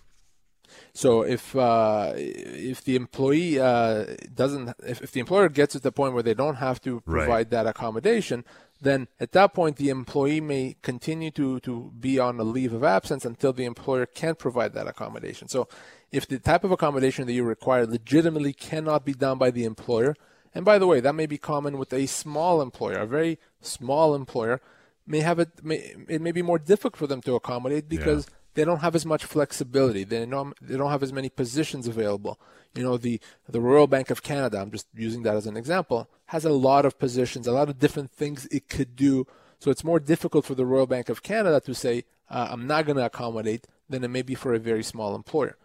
So 0.92 1.22
if 1.22 1.54
uh, 1.54 2.12
if 2.16 2.82
the 2.84 2.96
employee 2.96 3.58
uh, 3.60 4.16
doesn't, 4.34 4.74
if, 4.86 5.02
if, 5.02 5.12
the 5.12 5.20
employer 5.20 5.48
gets 5.48 5.72
to 5.72 5.80
the 5.80 5.92
point 5.92 6.14
where 6.14 6.22
they 6.22 6.34
don't 6.34 6.56
have 6.56 6.80
to 6.82 7.00
provide 7.00 7.28
right. 7.28 7.50
that 7.50 7.66
accommodation, 7.66 8.44
then 8.80 9.08
at 9.18 9.32
that 9.32 9.54
point 9.54 9.76
the 9.76 9.88
employee 9.88 10.40
may 10.40 10.76
continue 10.82 11.30
to 11.32 11.60
to 11.60 11.92
be 11.98 12.18
on 12.18 12.38
a 12.38 12.44
leave 12.44 12.72
of 12.72 12.84
absence 12.84 13.24
until 13.24 13.52
the 13.52 13.64
employer 13.64 14.06
can 14.06 14.34
provide 14.34 14.72
that 14.74 14.86
accommodation. 14.86 15.48
So 15.48 15.68
if 16.12 16.26
the 16.26 16.38
type 16.38 16.64
of 16.64 16.70
accommodation 16.70 17.26
that 17.26 17.32
you 17.32 17.44
require 17.44 17.86
legitimately 17.86 18.52
cannot 18.52 19.04
be 19.04 19.12
done 19.12 19.38
by 19.38 19.50
the 19.50 19.64
employer, 19.64 20.16
and 20.54 20.64
by 20.64 20.78
the 20.78 20.86
way, 20.86 21.00
that 21.00 21.14
may 21.14 21.26
be 21.26 21.38
common 21.38 21.78
with 21.78 21.92
a 21.92 22.06
small 22.06 22.62
employer, 22.62 22.98
a 22.98 23.06
very 23.06 23.38
small 23.60 24.14
employer 24.14 24.60
may 25.06 25.20
have 25.20 25.38
it 25.38 25.64
may 25.64 25.94
it 26.08 26.20
may 26.20 26.32
be 26.32 26.42
more 26.42 26.58
difficult 26.58 26.96
for 26.96 27.06
them 27.06 27.22
to 27.22 27.34
accommodate 27.34 27.88
because 27.88 28.26
yeah. 28.26 28.34
they 28.54 28.64
don't 28.64 28.80
have 28.80 28.94
as 28.94 29.06
much 29.06 29.24
flexibility. 29.24 30.04
They 30.04 30.24
don't 30.26 30.54
they 30.60 30.76
don't 30.76 30.90
have 30.90 31.02
as 31.02 31.12
many 31.12 31.28
positions 31.28 31.86
available. 31.86 32.38
You 32.78 32.84
know, 32.84 32.96
the 32.96 33.20
the 33.48 33.60
Royal 33.60 33.88
Bank 33.88 34.08
of 34.08 34.22
Canada, 34.22 34.60
I'm 34.60 34.70
just 34.70 34.86
using 34.94 35.24
that 35.24 35.34
as 35.34 35.46
an 35.46 35.56
example, 35.56 36.08
has 36.26 36.44
a 36.44 36.50
lot 36.50 36.86
of 36.86 36.96
positions, 36.96 37.48
a 37.48 37.52
lot 37.52 37.68
of 37.68 37.80
different 37.80 38.12
things 38.12 38.46
it 38.52 38.68
could 38.68 38.94
do. 38.94 39.26
So 39.58 39.72
it's 39.72 39.82
more 39.82 39.98
difficult 39.98 40.44
for 40.44 40.54
the 40.54 40.64
Royal 40.64 40.86
Bank 40.86 41.08
of 41.08 41.24
Canada 41.24 41.60
to 41.62 41.74
say, 41.74 42.04
uh, 42.30 42.46
I'm 42.52 42.68
not 42.68 42.86
going 42.86 42.96
to 42.98 43.04
accommodate 43.04 43.66
than 43.88 44.04
it 44.04 44.08
may 44.08 44.22
be 44.22 44.36
for 44.36 44.54
a 44.54 44.60
very 44.60 44.84
small 44.84 45.16
employer. 45.16 45.56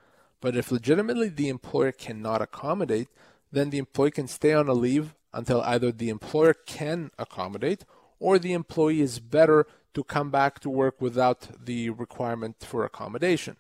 But 0.41 0.56
if 0.56 0.71
legitimately 0.71 1.30
the 1.30 1.49
employer 1.49 1.91
cannot 1.91 2.41
accommodate, 2.41 3.10
then 3.52 3.69
the 3.69 3.78
employee 3.78 4.10
can 4.10 4.28
stay 4.28 4.54
on 4.54 4.67
a 4.67 4.73
leave 4.73 5.13
until 5.32 5.62
either 5.62 5.91
the 5.91 6.10
employer 6.10 6.56
can 6.56 7.12
accommodate 7.19 7.86
or 8.19 8.39
the 8.39 8.54
employee 8.54 9.02
is 9.02 9.19
better 9.19 9.67
to 9.93 10.04
come 10.04 10.32
back 10.32 10.60
to 10.62 10.69
work 10.69 10.99
without 10.99 11.63
the 11.63 11.91
requirement 11.91 12.56
for 12.62 12.84
accommodation. 12.84 13.58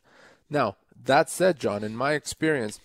Now, 0.49 0.77
that 1.03 1.29
said, 1.29 1.59
John, 1.59 1.83
in 1.83 1.95
my 1.95 2.13
experience, 2.13 2.79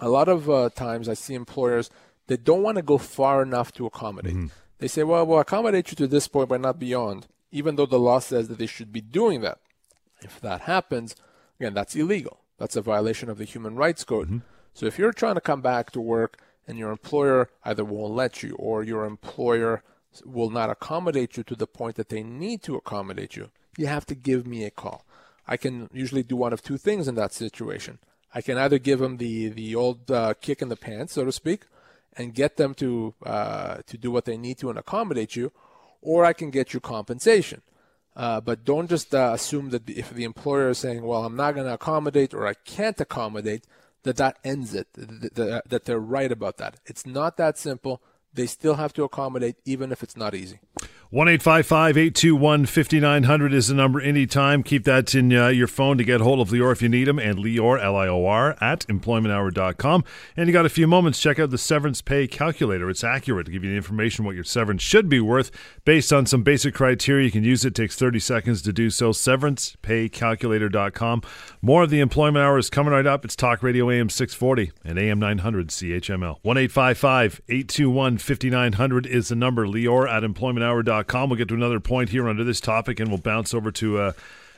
a 0.00 0.08
lot 0.08 0.28
of 0.28 0.50
uh, 0.50 0.70
times 0.70 1.08
I 1.08 1.14
see 1.14 1.34
employers 1.34 1.90
that 2.26 2.44
don't 2.44 2.62
want 2.62 2.76
to 2.76 2.82
go 2.82 2.98
far 2.98 3.42
enough 3.42 3.72
to 3.72 3.86
accommodate. 3.86 4.34
Mm-hmm. 4.34 4.46
They 4.78 4.88
say, 4.88 5.02
well, 5.02 5.26
we'll 5.26 5.38
accommodate 5.38 5.90
you 5.90 5.96
to 5.96 6.06
this 6.06 6.28
point, 6.28 6.48
but 6.48 6.60
not 6.60 6.78
beyond, 6.78 7.26
even 7.52 7.76
though 7.76 7.86
the 7.86 7.98
law 7.98 8.18
says 8.18 8.48
that 8.48 8.58
they 8.58 8.66
should 8.66 8.92
be 8.92 9.00
doing 9.00 9.40
that. 9.42 9.58
If 10.20 10.40
that 10.40 10.62
happens, 10.62 11.14
again, 11.60 11.74
that's 11.74 11.94
illegal. 11.94 12.40
That's 12.58 12.76
a 12.76 12.82
violation 12.82 13.28
of 13.28 13.38
the 13.38 13.44
Human 13.44 13.76
Rights 13.76 14.04
Code. 14.04 14.26
Mm-hmm. 14.26 14.38
So 14.72 14.86
if 14.86 14.98
you're 14.98 15.12
trying 15.12 15.36
to 15.36 15.40
come 15.40 15.60
back 15.60 15.90
to 15.92 16.00
work 16.00 16.38
and 16.66 16.78
your 16.78 16.90
employer 16.90 17.50
either 17.64 17.84
won't 17.84 18.14
let 18.14 18.42
you 18.42 18.54
or 18.56 18.82
your 18.82 19.04
employer 19.04 19.82
will 20.24 20.50
not 20.50 20.70
accommodate 20.70 21.36
you 21.36 21.42
to 21.44 21.54
the 21.54 21.66
point 21.66 21.96
that 21.96 22.08
they 22.08 22.22
need 22.22 22.62
to 22.62 22.76
accommodate 22.76 23.36
you, 23.36 23.50
you 23.76 23.86
have 23.86 24.06
to 24.06 24.14
give 24.14 24.46
me 24.46 24.64
a 24.64 24.70
call. 24.70 25.04
I 25.46 25.56
can 25.56 25.90
usually 25.92 26.22
do 26.22 26.36
one 26.36 26.52
of 26.52 26.62
two 26.62 26.78
things 26.78 27.06
in 27.06 27.16
that 27.16 27.32
situation. 27.32 27.98
I 28.34 28.42
can 28.42 28.58
either 28.58 28.78
give 28.78 28.98
them 28.98 29.18
the 29.18 29.48
the 29.48 29.74
old 29.74 30.10
uh, 30.10 30.34
kick 30.40 30.60
in 30.60 30.68
the 30.68 30.76
pants, 30.76 31.12
so 31.12 31.24
to 31.24 31.32
speak, 31.32 31.62
and 32.16 32.34
get 32.34 32.56
them 32.56 32.74
to 32.74 33.14
uh, 33.24 33.78
to 33.86 33.96
do 33.96 34.10
what 34.10 34.24
they 34.24 34.36
need 34.36 34.58
to 34.58 34.70
and 34.70 34.78
accommodate 34.78 35.36
you, 35.36 35.52
or 36.02 36.24
I 36.24 36.32
can 36.32 36.50
get 36.50 36.74
you 36.74 36.80
compensation. 36.80 37.62
Uh, 38.16 38.40
but 38.40 38.64
don't 38.64 38.88
just 38.88 39.14
uh, 39.14 39.32
assume 39.34 39.70
that 39.70 39.88
if 39.88 40.10
the 40.10 40.24
employer 40.24 40.70
is 40.70 40.78
saying, 40.78 41.02
"Well, 41.02 41.24
I'm 41.24 41.36
not 41.36 41.54
going 41.54 41.66
to 41.66 41.74
accommodate" 41.74 42.34
or 42.34 42.46
"I 42.46 42.54
can't 42.54 43.00
accommodate," 43.00 43.64
that 44.02 44.16
that 44.16 44.38
ends 44.44 44.74
it. 44.74 44.88
That, 44.94 45.62
that 45.68 45.84
they're 45.84 45.98
right 45.98 46.30
about 46.30 46.56
that. 46.58 46.80
It's 46.86 47.06
not 47.06 47.36
that 47.36 47.58
simple. 47.58 48.02
They 48.32 48.46
still 48.46 48.74
have 48.74 48.92
to 48.94 49.04
accommodate, 49.04 49.56
even 49.64 49.92
if 49.92 50.02
it's 50.02 50.16
not 50.16 50.34
easy. 50.34 50.58
One 51.14 51.28
eight 51.28 51.42
five 51.42 51.64
five 51.64 51.96
eight 51.96 52.16
two 52.16 52.34
one 52.34 52.66
fifty 52.66 52.98
nine 52.98 53.22
hundred 53.22 53.54
is 53.54 53.68
the 53.68 53.74
number 53.74 54.00
anytime. 54.00 54.64
Keep 54.64 54.82
that 54.82 55.14
in 55.14 55.32
uh, 55.32 55.46
your 55.46 55.68
phone 55.68 55.96
to 55.96 56.02
get 56.02 56.20
hold 56.20 56.40
of 56.40 56.48
Lior 56.48 56.72
if 56.72 56.82
you 56.82 56.88
need 56.88 57.06
him, 57.06 57.20
and 57.20 57.38
Lior, 57.38 57.80
L 57.80 57.94
I 57.94 58.08
O 58.08 58.26
R, 58.26 58.56
at 58.60 58.80
employmenthour.com. 58.88 60.02
And 60.36 60.48
you 60.48 60.52
got 60.52 60.66
a 60.66 60.68
few 60.68 60.88
moments, 60.88 61.20
check 61.20 61.38
out 61.38 61.50
the 61.50 61.56
severance 61.56 62.02
pay 62.02 62.26
calculator. 62.26 62.90
It's 62.90 63.04
accurate 63.04 63.46
to 63.46 63.52
give 63.52 63.62
you 63.62 63.70
the 63.70 63.76
information 63.76 64.24
what 64.24 64.34
your 64.34 64.42
severance 64.42 64.82
should 64.82 65.08
be 65.08 65.20
worth 65.20 65.52
based 65.84 66.12
on 66.12 66.26
some 66.26 66.42
basic 66.42 66.74
criteria. 66.74 67.26
You 67.26 67.30
can 67.30 67.44
use 67.44 67.64
it, 67.64 67.68
it 67.68 67.76
takes 67.76 67.94
30 67.94 68.18
seconds 68.18 68.60
to 68.62 68.72
do 68.72 68.90
so. 68.90 69.12
SeverancePayCalculator.com. 69.12 71.22
More 71.62 71.84
of 71.84 71.90
the 71.90 72.00
Employment 72.00 72.44
Hour 72.44 72.58
is 72.58 72.70
coming 72.70 72.92
right 72.92 73.06
up. 73.06 73.24
It's 73.24 73.36
Talk 73.36 73.62
Radio 73.62 73.88
AM 73.88 74.10
640 74.10 74.72
and 74.84 74.98
AM 74.98 75.20
900 75.20 75.68
CHML. 75.68 76.38
1 76.42 76.58
821 76.58 78.18
5900 78.18 79.06
is 79.06 79.28
the 79.28 79.36
number. 79.36 79.64
Lior 79.64 80.10
at 80.10 80.24
employmenthour.com. 80.24 81.03
We'll 81.12 81.36
get 81.36 81.48
to 81.48 81.54
another 81.54 81.80
point 81.80 82.10
here 82.10 82.28
under 82.28 82.44
this 82.44 82.60
topic, 82.60 83.00
and 83.00 83.08
we'll 83.08 83.18
bounce 83.18 83.52
over 83.52 83.70
to 83.72 83.98
uh, 83.98 84.12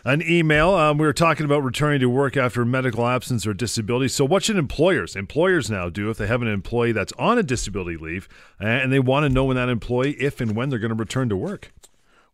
an 0.04 0.22
email. 0.22 0.70
Um, 0.70 0.98
we 0.98 1.06
were 1.06 1.12
talking 1.12 1.44
about 1.44 1.64
returning 1.64 2.00
to 2.00 2.08
work 2.08 2.36
after 2.36 2.64
medical 2.64 3.06
absence 3.06 3.46
or 3.46 3.54
disability. 3.54 4.08
So, 4.08 4.24
what 4.24 4.44
should 4.44 4.56
employers 4.56 5.16
employers 5.16 5.70
now 5.70 5.88
do 5.88 6.10
if 6.10 6.18
they 6.18 6.26
have 6.26 6.42
an 6.42 6.48
employee 6.48 6.92
that's 6.92 7.12
on 7.18 7.38
a 7.38 7.42
disability 7.42 7.96
leave 7.96 8.28
and 8.60 8.92
they 8.92 9.00
want 9.00 9.24
to 9.24 9.28
know 9.28 9.44
when 9.44 9.56
that 9.56 9.68
employee, 9.68 10.12
if 10.12 10.40
and 10.40 10.54
when 10.54 10.70
they're 10.70 10.78
going 10.78 10.90
to 10.90 10.94
return 10.94 11.28
to 11.28 11.36
work? 11.36 11.72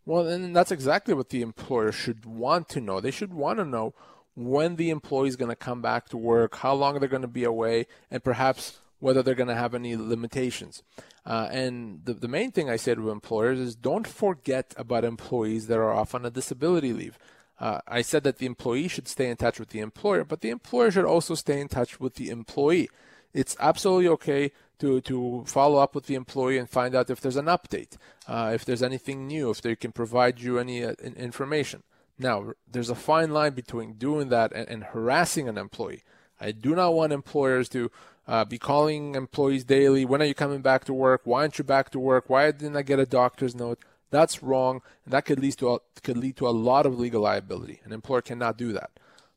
Well, 0.05 0.27
and 0.27 0.55
that's 0.55 0.71
exactly 0.71 1.13
what 1.13 1.29
the 1.29 1.41
employer 1.41 1.91
should 1.91 2.25
want 2.25 2.69
to 2.69 2.81
know. 2.81 2.99
They 2.99 3.11
should 3.11 3.33
want 3.33 3.59
to 3.59 3.65
know 3.65 3.93
when 4.35 4.75
the 4.75 4.89
employee 4.89 5.29
is 5.29 5.35
going 5.35 5.49
to 5.49 5.55
come 5.55 5.81
back 5.81 6.09
to 6.09 6.17
work, 6.17 6.57
how 6.57 6.73
long 6.73 6.99
they're 6.99 7.07
going 7.07 7.21
to 7.21 7.27
be 7.27 7.43
away, 7.43 7.87
and 8.11 8.23
perhaps 8.23 8.79
whether 9.03 9.21
they're 9.21 9.35
going 9.35 9.49
to 9.49 9.63
have 9.63 9.75
any 9.75 9.97
limitations. 9.97 10.81
Uh, 11.25 11.49
and 11.51 12.05
the, 12.05 12.13
the 12.13 12.27
main 12.29 12.51
thing 12.53 12.69
I 12.69 12.77
say 12.77 12.95
to 12.95 13.09
employers 13.09 13.59
is 13.59 13.75
don't 13.75 14.07
forget 14.07 14.73
about 14.77 15.03
employees 15.03 15.67
that 15.67 15.77
are 15.77 15.93
off 15.93 16.15
on 16.15 16.25
a 16.25 16.29
disability 16.29 16.93
leave. 16.93 17.19
Uh, 17.59 17.81
I 17.85 18.01
said 18.01 18.23
that 18.23 18.37
the 18.37 18.45
employee 18.45 18.87
should 18.87 19.09
stay 19.09 19.29
in 19.29 19.35
touch 19.35 19.59
with 19.59 19.69
the 19.69 19.81
employer, 19.81 20.23
but 20.23 20.39
the 20.39 20.51
employer 20.51 20.89
should 20.89 21.03
also 21.03 21.35
stay 21.35 21.59
in 21.59 21.67
touch 21.67 21.99
with 21.99 22.15
the 22.15 22.29
employee. 22.29 22.89
It's 23.33 23.57
absolutely 23.59 24.07
okay 24.07 24.51
to, 24.79 25.01
to 25.01 25.43
follow 25.47 25.79
up 25.79 25.95
with 25.95 26.05
the 26.05 26.15
employee 26.15 26.57
and 26.57 26.69
find 26.69 26.95
out 26.95 27.09
if 27.09 27.19
there's 27.19 27.35
an 27.35 27.47
update, 27.47 27.97
uh, 28.25 28.51
if 28.55 28.63
there's 28.63 28.83
anything 28.83 29.27
new, 29.27 29.49
if 29.49 29.61
they 29.61 29.75
can 29.75 29.91
provide 29.91 30.39
you 30.39 30.59
any 30.59 30.81
uh, 30.81 30.93
information. 31.03 31.83
Now, 32.17 32.53
there's 32.71 32.89
a 32.89 32.95
fine 32.95 33.31
line 33.31 33.53
between 33.53 33.93
doing 33.95 34.29
that 34.29 34.53
and, 34.53 34.69
and 34.69 34.83
harassing 34.85 35.49
an 35.49 35.57
employee. 35.57 36.03
I 36.39 36.51
do 36.51 36.75
not 36.75 36.93
want 36.93 37.13
employers 37.13 37.69
to 37.69 37.91
uh, 38.27 38.45
be 38.45 38.57
calling 38.57 39.15
employees 39.15 39.63
daily. 39.63 40.05
When 40.05 40.21
are 40.21 40.25
you 40.25 40.33
coming 40.33 40.61
back 40.61 40.85
to 40.85 40.93
work? 40.93 41.21
Why 41.23 41.41
aren't 41.41 41.57
you 41.57 41.63
back 41.63 41.89
to 41.91 41.99
work? 41.99 42.29
Why 42.29 42.51
didn't 42.51 42.77
I 42.77 42.81
get 42.81 42.99
a 42.99 43.05
doctor's 43.05 43.55
note? 43.55 43.79
That's 44.11 44.43
wrong, 44.43 44.81
and 45.05 45.13
that 45.13 45.25
could 45.25 45.39
lead 45.39 45.57
to 45.57 45.73
a, 45.73 45.79
could 46.03 46.17
lead 46.17 46.37
to 46.37 46.47
a 46.47 46.51
lot 46.51 46.85
of 46.85 46.99
legal 46.99 47.21
liability. 47.21 47.81
An 47.83 47.91
employer 47.91 48.21
cannot 48.21 48.57
do 48.57 48.71
that, 48.73 48.91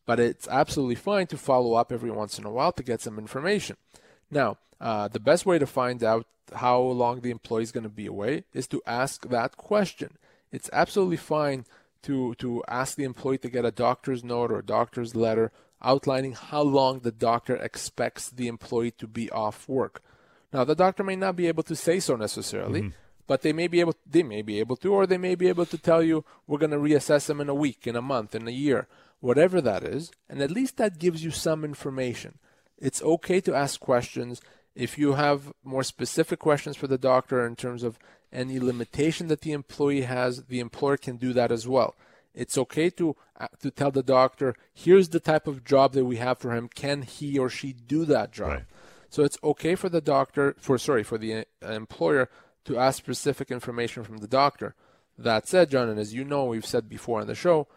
but 0.05 0.21
it's 0.21 0.47
absolutely 0.49 0.97
fine 0.97 1.27
to 1.29 1.39
follow 1.39 1.75
up 1.75 1.91
every 1.91 2.11
once 2.11 2.39
in 2.39 2.45
a 2.45 2.51
while 2.51 2.73
to 2.73 2.83
get 2.83 3.01
some 3.01 3.19
information. 3.19 3.77
Now, 4.31 4.59
uh, 4.81 5.09
the 5.09 5.21
best 5.21 5.47
way 5.47 5.59
to 5.59 5.67
find 5.67 6.05
out 6.05 6.27
how 6.55 6.79
long 6.79 7.21
the 7.21 7.31
employee 7.31 7.63
is 7.63 7.73
going 7.73 7.85
to 7.85 7.89
be 7.89 8.07
away 8.07 8.45
is 8.53 8.67
to 8.69 8.83
ask 8.87 9.29
that 9.29 9.57
question. 9.57 10.19
It's 10.53 10.71
absolutely 10.73 11.17
fine 11.17 11.65
to 12.03 12.35
to 12.37 12.63
ask 12.69 12.97
the 12.97 13.05
employee 13.05 13.39
to 13.39 13.49
get 13.49 13.65
a 13.65 13.71
doctor's 13.71 14.23
note 14.23 14.53
or 14.53 14.59
a 14.59 14.65
doctor's 14.65 15.17
letter 15.17 15.51
outlining 15.83 16.33
how 16.33 16.63
long 16.63 17.01
the 17.01 17.13
doctor 17.13 17.57
expects 17.57 18.31
the 18.31 18.49
employee 18.49 18.91
to 18.93 19.07
be 19.07 19.31
off 19.31 19.69
work. 19.69 20.03
Now, 20.53 20.65
the 20.65 20.75
doctor 20.75 21.05
may 21.05 21.17
not 21.17 21.37
be 21.37 21.49
able 21.49 21.63
to 21.65 21.77
say 21.77 22.01
so 22.01 22.17
necessarily, 22.17 22.81
mm-hmm. 22.83 22.97
but 23.27 23.43
they 23.43 23.53
may 23.53 23.69
be 23.69 23.81
able 23.81 23.95
they 24.07 24.23
may 24.23 24.43
be 24.43 24.59
able 24.59 24.77
to 24.77 24.93
or 24.93 25.07
they 25.07 25.19
may 25.19 25.35
be 25.35 25.49
able 25.49 25.67
to 25.67 25.79
tell 25.79 26.03
you 26.03 26.25
we're 26.47 26.59
going 26.59 26.71
to 26.71 26.79
reassess 26.79 27.27
them 27.27 27.41
in 27.41 27.49
a 27.49 27.55
week, 27.55 27.87
in 27.87 27.97
a 27.97 28.03
month, 28.03 28.35
in 28.35 28.47
a 28.49 28.53
year, 28.53 28.89
whatever 29.21 29.61
that 29.61 29.83
is, 29.83 30.11
and 30.29 30.41
at 30.41 30.51
least 30.51 30.77
that 30.77 30.99
gives 30.99 31.25
you 31.25 31.31
some 31.31 31.65
information. 31.65 32.39
It's 32.79 33.03
okay 33.03 33.41
to 33.43 33.55
ask 33.55 33.81
questions 33.81 34.41
if 34.75 34.99
you 34.99 35.15
have 35.15 35.53
more 35.65 35.83
specific 35.83 36.39
questions 36.39 36.77
for 36.77 36.87
the 36.87 36.99
doctor 36.99 37.47
in 37.47 37.57
terms 37.57 37.83
of 37.83 37.99
any 38.33 38.61
limitation 38.61 39.29
that 39.29 39.41
the 39.41 39.53
employee 39.53 40.03
has, 40.03 40.45
the 40.45 40.61
employer 40.61 40.97
can 40.97 41.17
do 41.17 41.33
that 41.33 41.51
as 41.51 41.67
well. 41.67 41.95
It's 42.37 42.59
okay 42.59 42.91
to 42.91 43.17
uh, 43.41 43.49
to 43.61 43.71
tell 43.71 43.91
the 43.91 44.03
doctor, 44.03 44.55
here's 44.73 45.09
the 45.09 45.21
type 45.21 45.47
of 45.49 45.65
job 45.65 45.95
that 45.95 46.05
we 46.05 46.17
have 46.17 46.39
for 46.39 46.53
him. 46.55 46.69
Can 46.69 47.03
he 47.03 47.39
or 47.39 47.49
she 47.49 47.73
do 47.73 48.05
that 48.05 48.33
job? 48.33 48.51
Right. 48.51 48.65
So 49.09 49.25
it's 49.25 49.39
okay 49.43 49.75
for 49.75 49.89
the 49.89 50.01
doctor, 50.01 50.55
for 50.59 50.79
sorry, 50.79 51.03
for 51.03 51.19
the 51.19 51.35
uh, 51.35 51.45
employer 51.63 52.29
to 52.67 52.79
ask 52.79 52.99
specific 52.99 53.51
information 53.51 54.05
from 54.05 54.19
the 54.19 54.29
doctor. 54.29 54.75
That 55.17 55.49
said, 55.49 55.71
John, 55.71 55.89
and 55.89 55.99
as 55.99 56.13
you 56.13 56.25
know, 56.25 56.45
we've 56.45 56.67
said 56.67 56.89
before 56.89 57.21
on 57.21 57.27
the 57.27 57.35
show, 57.35 57.69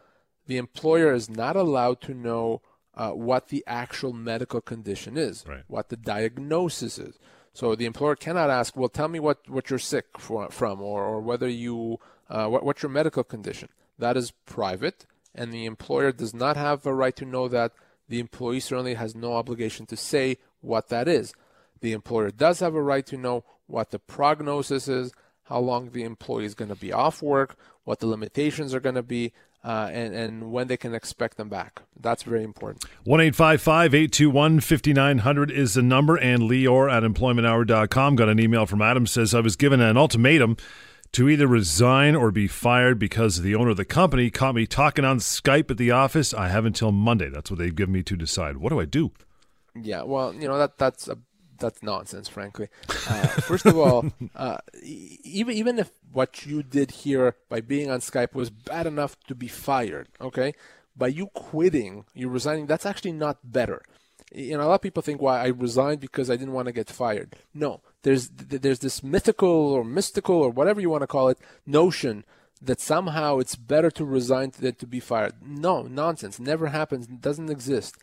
the 0.45 0.57
employer 0.57 1.13
is 1.13 1.29
not 1.29 1.55
allowed 1.55 2.01
to 2.01 2.13
know 2.13 2.61
uh, 2.95 3.11
what 3.11 3.47
the 3.47 3.63
actual 3.65 4.11
medical 4.11 4.59
condition 4.59 5.15
is, 5.17 5.45
right. 5.47 5.63
what 5.67 5.87
the 5.87 5.95
diagnosis 5.95 6.99
is. 6.99 7.17
So 7.53 7.75
the 7.75 7.85
employer 7.85 8.15
cannot 8.15 8.49
ask, 8.49 8.75
well, 8.75 8.89
tell 8.89 9.07
me 9.07 9.19
what, 9.19 9.49
what 9.49 9.69
you're 9.69 9.79
sick 9.79 10.05
for, 10.17 10.49
from, 10.49 10.81
or, 10.81 11.05
or 11.05 11.21
whether 11.21 11.47
you, 11.47 11.99
uh, 12.29 12.47
what, 12.47 12.65
what's 12.65 12.83
your 12.83 12.89
medical 12.89 13.23
condition. 13.23 13.69
That 13.99 14.17
is 14.17 14.31
private, 14.45 15.05
and 15.35 15.53
the 15.53 15.65
employer 15.65 16.11
does 16.11 16.33
not 16.33 16.57
have 16.57 16.85
a 16.85 16.93
right 16.93 17.15
to 17.17 17.25
know 17.25 17.47
that. 17.49 17.73
The 18.07 18.19
employee 18.19 18.61
certainly 18.61 18.95
has 18.95 19.13
no 19.13 19.33
obligation 19.33 19.85
to 19.87 19.97
say 19.97 20.37
what 20.61 20.89
that 20.89 21.07
is. 21.07 21.33
The 21.81 21.91
employer 21.91 22.31
does 22.31 22.59
have 22.61 22.73
a 22.73 22.81
right 22.81 23.05
to 23.05 23.17
know 23.17 23.43
what 23.67 23.91
the 23.91 23.99
prognosis 23.99 24.87
is, 24.87 25.11
how 25.43 25.59
long 25.59 25.91
the 25.91 26.03
employee 26.03 26.45
is 26.45 26.55
going 26.55 26.69
to 26.69 26.75
be 26.75 26.91
off 26.91 27.21
work, 27.21 27.55
what 27.83 27.99
the 27.99 28.07
limitations 28.07 28.73
are 28.73 28.79
going 28.79 28.95
to 28.95 29.03
be, 29.03 29.33
uh, 29.63 29.89
and, 29.91 30.15
and 30.15 30.51
when 30.51 30.67
they 30.67 30.77
can 30.77 30.95
expect 30.95 31.37
them 31.37 31.49
back. 31.49 31.81
That's 31.99 32.23
very 32.23 32.43
important. 32.43 32.85
1 33.03 33.19
821 33.19 34.59
5900 34.61 35.51
is 35.51 35.73
the 35.73 35.81
number, 35.81 36.15
and 36.15 36.43
Lior 36.43 36.91
at 36.91 37.03
employmenthour.com. 37.03 38.15
Got 38.15 38.29
an 38.29 38.39
email 38.39 38.65
from 38.65 38.81
Adam 38.81 39.05
says, 39.05 39.35
I 39.35 39.41
was 39.41 39.55
given 39.55 39.81
an 39.81 39.97
ultimatum 39.97 40.57
to 41.11 41.29
either 41.29 41.47
resign 41.47 42.15
or 42.15 42.31
be 42.31 42.47
fired 42.47 42.99
because 42.99 43.41
the 43.41 43.55
owner 43.55 43.71
of 43.71 43.77
the 43.77 43.85
company 43.85 44.29
caught 44.29 44.55
me 44.55 44.65
talking 44.65 45.05
on 45.05 45.19
Skype 45.19 45.71
at 45.71 45.77
the 45.77 45.91
office. 45.91 46.33
I 46.33 46.49
have 46.49 46.65
until 46.65 46.91
Monday. 46.91 47.29
That's 47.29 47.49
what 47.49 47.59
they've 47.59 47.75
given 47.75 47.93
me 47.93 48.03
to 48.03 48.15
decide. 48.15 48.57
What 48.57 48.69
do 48.69 48.79
I 48.79 48.85
do? 48.85 49.11
Yeah, 49.75 50.03
well, 50.03 50.33
you 50.33 50.47
know 50.47 50.57
that 50.57 50.77
that's 50.77 51.07
a 51.07 51.17
that's 51.59 51.83
nonsense, 51.83 52.27
frankly. 52.27 52.69
Uh, 53.07 53.27
first 53.41 53.65
of 53.65 53.77
all, 53.77 54.05
uh, 54.35 54.57
even 54.81 55.55
even 55.55 55.79
if 55.79 55.91
what 56.11 56.45
you 56.45 56.63
did 56.63 56.91
here 56.91 57.35
by 57.49 57.61
being 57.61 57.89
on 57.89 57.99
Skype 57.99 58.33
was 58.33 58.49
bad 58.49 58.87
enough 58.87 59.17
to 59.27 59.35
be 59.35 59.47
fired, 59.47 60.07
okay, 60.19 60.53
by 60.95 61.07
you 61.07 61.27
quitting, 61.27 62.05
you 62.13 62.29
resigning, 62.29 62.65
that's 62.65 62.85
actually 62.85 63.13
not 63.13 63.37
better. 63.43 63.81
You 64.31 64.57
know, 64.57 64.63
a 64.63 64.67
lot 64.67 64.75
of 64.75 64.81
people 64.81 65.01
think, 65.01 65.21
"Why 65.21 65.37
well, 65.37 65.45
I 65.45 65.47
resigned 65.49 66.01
because 66.01 66.29
I 66.29 66.35
didn't 66.35 66.53
want 66.53 66.67
to 66.67 66.71
get 66.71 66.89
fired." 66.89 67.35
No, 67.53 67.81
there's 68.03 68.29
there's 68.29 68.79
this 68.79 69.03
mythical 69.03 69.49
or 69.49 69.83
mystical 69.83 70.35
or 70.35 70.49
whatever 70.49 70.79
you 70.79 70.89
want 70.89 71.01
to 71.01 71.07
call 71.07 71.29
it 71.29 71.39
notion 71.65 72.23
that 72.61 72.81
somehow 72.81 73.37
it's 73.37 73.55
better 73.55 73.89
to 73.91 74.05
resign 74.05 74.51
than 74.59 74.75
to 74.75 74.87
be 74.87 74.99
fired. 74.99 75.33
No, 75.41 75.83
nonsense. 75.83 76.39
Never 76.39 76.67
happens. 76.67 77.07
It 77.07 77.21
Doesn't 77.21 77.49
exist. 77.49 77.97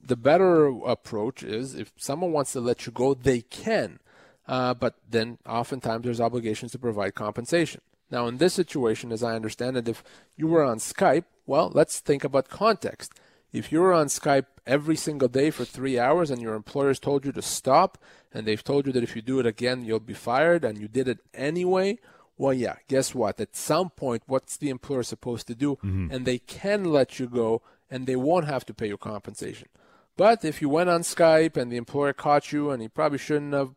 The 0.00 0.16
better 0.16 0.68
approach 0.86 1.42
is 1.42 1.74
if 1.74 1.92
someone 1.96 2.32
wants 2.32 2.52
to 2.52 2.60
let 2.60 2.86
you 2.86 2.92
go, 2.92 3.14
they 3.14 3.40
can. 3.40 3.98
Uh, 4.46 4.74
but 4.74 4.94
then 5.10 5.38
oftentimes 5.44 6.04
there's 6.04 6.20
obligations 6.20 6.70
to 6.72 6.78
provide 6.78 7.16
compensation. 7.16 7.80
Now, 8.10 8.28
in 8.28 8.36
this 8.36 8.54
situation, 8.54 9.10
as 9.10 9.24
I 9.24 9.34
understand 9.34 9.76
it, 9.76 9.88
if 9.88 10.04
you 10.36 10.46
were 10.46 10.62
on 10.62 10.78
Skype, 10.78 11.24
well, 11.46 11.70
let's 11.74 11.98
think 11.98 12.22
about 12.22 12.48
context. 12.48 13.12
If 13.56 13.72
you 13.72 13.80
were 13.80 13.94
on 13.94 14.06
Skype 14.06 14.46
every 14.66 14.96
single 14.96 15.28
day 15.28 15.50
for 15.50 15.64
three 15.64 15.98
hours 15.98 16.30
and 16.30 16.42
your 16.42 16.54
employers 16.54 16.98
told 16.98 17.24
you 17.24 17.32
to 17.32 17.42
stop, 17.42 17.96
and 18.32 18.46
they've 18.46 18.62
told 18.62 18.86
you 18.86 18.92
that 18.92 19.02
if 19.02 19.16
you 19.16 19.22
do 19.22 19.40
it 19.40 19.46
again, 19.46 19.84
you'll 19.84 19.98
be 19.98 20.12
fired, 20.12 20.62
and 20.62 20.76
you 20.78 20.88
did 20.88 21.08
it 21.08 21.20
anyway, 21.32 21.98
well, 22.36 22.52
yeah, 22.52 22.76
guess 22.86 23.14
what? 23.14 23.40
At 23.40 23.56
some 23.56 23.88
point, 23.88 24.22
what's 24.26 24.58
the 24.58 24.68
employer 24.68 25.02
supposed 25.02 25.46
to 25.46 25.54
do? 25.54 25.76
Mm-hmm. 25.76 26.08
And 26.10 26.26
they 26.26 26.38
can 26.38 26.84
let 26.84 27.18
you 27.18 27.28
go, 27.28 27.62
and 27.90 28.06
they 28.06 28.16
won't 28.16 28.46
have 28.46 28.66
to 28.66 28.74
pay 28.74 28.88
you 28.88 28.98
compensation. 28.98 29.68
But 30.16 30.44
if 30.44 30.60
you 30.60 30.68
went 30.68 30.90
on 30.90 31.00
Skype 31.00 31.56
and 31.56 31.72
the 31.72 31.76
employer 31.76 32.12
caught 32.12 32.52
you 32.52 32.70
and 32.70 32.82
he 32.82 32.88
probably 32.88 33.18
shouldn't 33.18 33.54
have, 33.54 33.74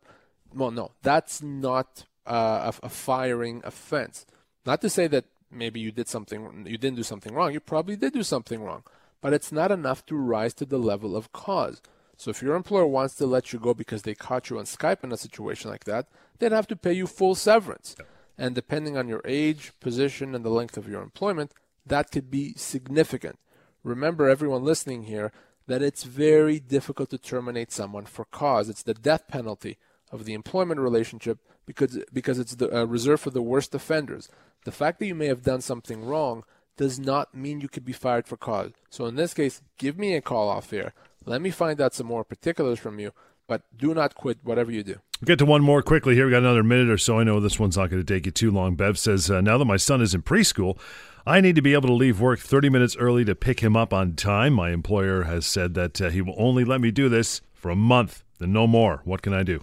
well, 0.54 0.70
no, 0.70 0.92
that's 1.02 1.42
not 1.42 2.04
uh, 2.26 2.72
a, 2.82 2.86
a, 2.86 2.88
firing 2.88 3.60
offense. 3.64 4.26
Not 4.64 4.80
to 4.82 4.90
say 4.90 5.06
that 5.08 5.26
maybe 5.50 5.80
you 5.80 5.92
did 5.92 6.08
something, 6.08 6.66
you 6.66 6.78
didn't 6.78 6.96
do 6.96 7.02
something 7.02 7.34
wrong. 7.34 7.52
You 7.52 7.60
probably 7.60 7.96
did 7.96 8.14
do 8.14 8.22
something 8.22 8.62
wrong, 8.62 8.84
but 9.20 9.32
it's 9.32 9.52
not 9.52 9.70
enough 9.70 10.04
to 10.06 10.16
rise 10.16 10.54
to 10.54 10.64
the 10.64 10.78
level 10.78 11.16
of 11.16 11.32
cause. 11.32 11.80
So 12.16 12.30
if 12.30 12.42
your 12.42 12.54
employer 12.54 12.86
wants 12.86 13.14
to 13.16 13.26
let 13.26 13.52
you 13.52 13.58
go 13.58 13.72
because 13.72 14.02
they 14.02 14.14
caught 14.14 14.50
you 14.50 14.58
on 14.58 14.64
Skype 14.64 15.02
in 15.02 15.12
a 15.12 15.16
situation 15.16 15.70
like 15.70 15.84
that, 15.84 16.06
they'd 16.38 16.52
have 16.52 16.66
to 16.68 16.76
pay 16.76 16.92
you 16.92 17.06
full 17.06 17.34
severance. 17.34 17.96
And 18.36 18.54
depending 18.54 18.96
on 18.96 19.08
your 19.08 19.22
age, 19.24 19.72
position, 19.80 20.34
and 20.34 20.44
the 20.44 20.50
length 20.50 20.76
of 20.76 20.88
your 20.88 21.02
employment, 21.02 21.52
that 21.86 22.10
could 22.10 22.30
be 22.30 22.54
significant. 22.54 23.38
Remember, 23.82 24.28
everyone 24.28 24.64
listening 24.64 25.04
here, 25.04 25.32
that 25.66 25.82
it's 25.82 26.02
very 26.02 26.58
difficult 26.58 27.10
to 27.10 27.18
terminate 27.18 27.72
someone 27.72 28.04
for 28.04 28.24
cause. 28.24 28.68
It's 28.68 28.82
the 28.82 28.94
death 28.94 29.28
penalty 29.28 29.78
of 30.10 30.24
the 30.24 30.34
employment 30.34 30.80
relationship 30.80 31.38
because 31.64 31.98
because 32.12 32.38
it's 32.38 32.56
the, 32.56 32.76
uh, 32.76 32.84
reserved 32.84 33.22
for 33.22 33.30
the 33.30 33.40
worst 33.42 33.74
offenders. 33.74 34.28
The 34.64 34.72
fact 34.72 34.98
that 34.98 35.06
you 35.06 35.14
may 35.14 35.26
have 35.26 35.42
done 35.42 35.60
something 35.60 36.04
wrong 36.04 36.44
does 36.80 36.98
not 36.98 37.34
mean 37.34 37.60
you 37.60 37.68
could 37.68 37.84
be 37.84 37.92
fired 37.92 38.26
for 38.26 38.38
cause. 38.38 38.72
So 38.88 39.04
in 39.04 39.14
this 39.14 39.34
case, 39.34 39.60
give 39.76 39.98
me 39.98 40.16
a 40.16 40.22
call 40.22 40.48
off 40.48 40.70
here. 40.70 40.94
Let 41.26 41.42
me 41.42 41.50
find 41.50 41.78
out 41.78 41.92
some 41.92 42.06
more 42.06 42.24
particulars 42.24 42.78
from 42.78 42.98
you, 42.98 43.12
but 43.46 43.64
do 43.76 43.92
not 43.92 44.14
quit 44.14 44.38
whatever 44.42 44.72
you 44.72 44.82
do. 44.82 44.96
We'll 45.20 45.26
get 45.26 45.38
to 45.40 45.44
one 45.44 45.60
more 45.60 45.82
quickly 45.82 46.14
here. 46.14 46.24
We 46.24 46.30
got 46.30 46.38
another 46.38 46.62
minute 46.62 46.88
or 46.88 46.96
so. 46.96 47.18
I 47.18 47.24
know 47.24 47.38
this 47.38 47.60
one's 47.60 47.76
not 47.76 47.90
going 47.90 48.02
to 48.02 48.14
take 48.14 48.24
you 48.24 48.32
too 48.32 48.50
long. 48.50 48.76
Bev 48.76 48.98
says, 48.98 49.30
uh, 49.30 49.42
Now 49.42 49.58
that 49.58 49.66
my 49.66 49.76
son 49.76 50.00
is 50.00 50.14
in 50.14 50.22
preschool, 50.22 50.78
I 51.26 51.42
need 51.42 51.54
to 51.56 51.60
be 51.60 51.74
able 51.74 51.88
to 51.88 51.94
leave 51.94 52.18
work 52.18 52.38
30 52.38 52.70
minutes 52.70 52.96
early 52.96 53.26
to 53.26 53.34
pick 53.34 53.60
him 53.60 53.76
up 53.76 53.92
on 53.92 54.14
time. 54.14 54.54
My 54.54 54.70
employer 54.70 55.24
has 55.24 55.44
said 55.44 55.74
that 55.74 56.00
uh, 56.00 56.08
he 56.08 56.22
will 56.22 56.34
only 56.38 56.64
let 56.64 56.80
me 56.80 56.90
do 56.90 57.10
this 57.10 57.42
for 57.52 57.70
a 57.70 57.76
month, 57.76 58.24
then 58.38 58.54
no 58.54 58.66
more. 58.66 59.02
What 59.04 59.20
can 59.20 59.34
I 59.34 59.42
do? 59.42 59.60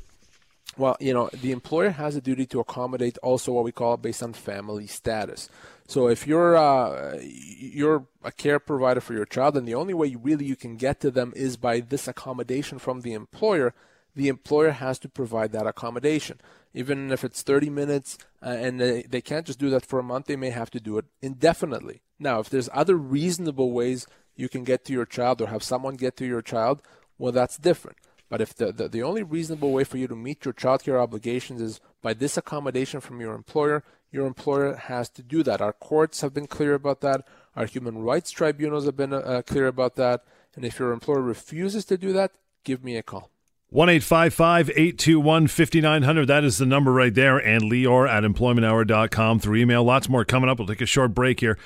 Well, 0.78 0.96
you 1.00 1.14
know, 1.14 1.32
the 1.34 1.52
employer 1.52 1.90
has 1.90 2.16
a 2.16 2.22
duty 2.22 2.46
to 2.48 2.60
accommodate 2.60 3.18
also 3.24 3.52
what 3.52 3.64
we 3.64 3.72
call 3.72 3.98
based 3.98 4.22
on 4.22 4.34
family 4.34 4.86
status. 4.86 5.50
So 5.88 6.10
if 6.10 6.28
you're 6.28 6.58
uh, 6.58 7.18
you're 7.22 8.06
a 8.24 8.32
care 8.32 8.60
provider 8.60 9.00
for 9.00 9.14
your 9.14 9.26
child, 9.26 9.56
and 9.56 9.66
the 9.66 9.76
only 9.76 9.94
way 9.94 10.16
really 10.16 10.46
you 10.46 10.58
can 10.58 10.76
get 10.76 11.00
to 11.00 11.10
them 11.10 11.32
is 11.36 11.56
by 11.56 11.80
this 11.80 12.08
accommodation 12.10 12.78
from 12.78 13.02
the 13.02 13.14
employer, 13.14 13.74
the 14.14 14.28
employer 14.28 14.72
has 14.72 15.00
to 15.00 15.10
provide 15.10 15.54
that 15.54 15.66
accommodation. 15.66 16.42
Even 16.74 17.12
if 17.12 17.24
it's 17.24 17.42
30 17.42 17.70
minutes 17.70 18.18
uh, 18.44 18.50
and 18.50 18.80
they, 18.82 19.04
they 19.04 19.22
can't 19.22 19.48
just 19.48 19.60
do 19.60 19.70
that 19.70 19.86
for 19.86 19.98
a 19.98 20.04
month, 20.04 20.26
they 20.26 20.36
may 20.36 20.50
have 20.50 20.70
to 20.72 20.80
do 20.82 20.98
it 20.98 21.06
indefinitely. 21.22 22.02
Now, 22.20 22.40
if 22.40 22.50
there's 22.50 22.70
other 22.74 22.98
reasonable 22.98 23.72
ways 23.72 24.06
you 24.36 24.50
can 24.50 24.64
get 24.64 24.84
to 24.86 24.94
your 24.94 25.06
child 25.06 25.42
or 25.42 25.48
have 25.48 25.64
someone 25.64 25.96
get 25.96 26.18
to 26.18 26.26
your 26.26 26.42
child, 26.42 26.82
well, 27.18 27.32
that's 27.32 27.58
different. 27.58 27.98
But 28.30 28.42
if 28.42 28.54
the, 28.54 28.72
the, 28.72 28.88
the 28.88 29.04
only 29.04 29.24
reasonable 29.24 29.72
way 29.72 29.84
for 29.84 29.98
you 29.98 30.08
to 30.08 30.16
meet 30.16 30.46
your 30.46 30.54
child 30.54 30.84
care 30.84 31.00
obligations 31.00 31.62
is 31.62 31.80
by 32.02 32.14
this 32.14 32.38
accommodation 32.38 33.00
from 33.00 33.22
your 33.22 33.34
employer, 33.34 33.84
your 34.12 34.26
employer 34.26 34.76
has 34.76 35.10
to 35.12 35.24
do 35.24 35.44
that. 35.44 35.62
Our 35.62 35.74
courts 35.74 36.22
have 36.22 36.34
been 36.34 36.48
clear 36.48 36.74
about 36.74 37.02
that. 37.02 37.26
Our 37.56 37.66
human 37.66 38.00
rights 38.00 38.32
tribunals 38.32 38.86
have 38.86 38.98
been 38.98 39.14
uh, 39.14 39.42
clear 39.46 39.68
about 39.68 39.96
that. 39.96 40.24
And 40.56 40.66
if 40.66 40.80
your 40.80 40.92
employer 40.92 41.22
refuses 41.22 41.86
to 41.86 41.98
do 41.98 42.14
that, 42.14 42.32
give 42.64 42.84
me 42.84 42.98
a 42.98 43.04
call. 43.04 43.30
1 43.70 43.90
821 43.90 45.48
5900. 45.48 46.26
That 46.26 46.44
is 46.46 46.58
the 46.58 46.66
number 46.66 46.94
right 46.94 47.14
there. 47.14 47.38
And 47.38 47.64
Lior 47.64 48.10
at 48.10 48.24
employmenthour.com 48.24 49.40
through 49.40 49.58
email. 49.58 49.84
Lots 49.84 50.08
more 50.08 50.24
coming 50.24 50.50
up. 50.50 50.58
We'll 50.58 50.68
take 50.68 50.80
a 50.80 50.86
short 50.86 51.14
break 51.14 51.42
here. 51.42 51.58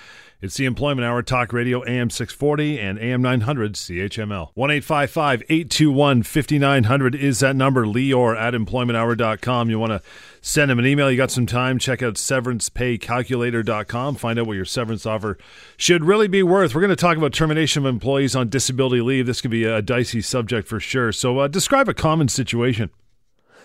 It's 0.42 0.58
the 0.58 0.66
Employment 0.66 1.06
Hour 1.06 1.22
Talk 1.22 1.54
Radio, 1.54 1.88
AM 1.88 2.10
640 2.10 2.80
and 2.80 2.98
AM 2.98 3.22
900 3.22 3.76
CHML. 3.76 4.50
1 4.56 4.72
821 4.72 6.24
5900 6.24 7.14
is 7.14 7.42
that 7.42 7.56
number. 7.56 7.86
Lior 7.86 8.36
at 8.36 8.56
employmenthour.com. 8.56 9.70
You 9.70 9.78
want 9.78 9.92
to 9.92 10.02
send 10.42 10.72
him 10.72 10.80
an 10.80 10.88
email. 10.88 11.12
You 11.12 11.18
got 11.18 11.30
some 11.30 11.46
time. 11.46 11.78
Check 11.78 12.02
out 12.02 12.16
severancepaycalculator.com. 12.16 14.16
Find 14.16 14.40
out 14.40 14.48
what 14.48 14.56
your 14.56 14.66
severance 14.66 15.06
offer 15.06 15.38
should 15.78 16.04
really 16.04 16.28
be 16.28 16.42
worth. 16.42 16.74
We're 16.74 16.82
going 16.82 16.90
to 16.90 16.96
talk 16.96 17.18
about 17.18 17.34
termination 17.34 17.86
of 17.86 17.94
employees 17.94 18.36
on 18.36 18.50
disability 18.50 19.02
leave. 19.02 19.28
This 19.28 19.42
could 19.42 19.52
be 19.52 19.66
a 19.66 19.84
dicey 19.84 20.24
subject 20.24 20.68
for 20.68 20.80
sure. 20.80 21.12
So, 21.12 21.38
uh, 21.38 21.50
describe 21.50 21.88
a 21.88 21.94
common 21.94 22.30
situation. 22.30 22.90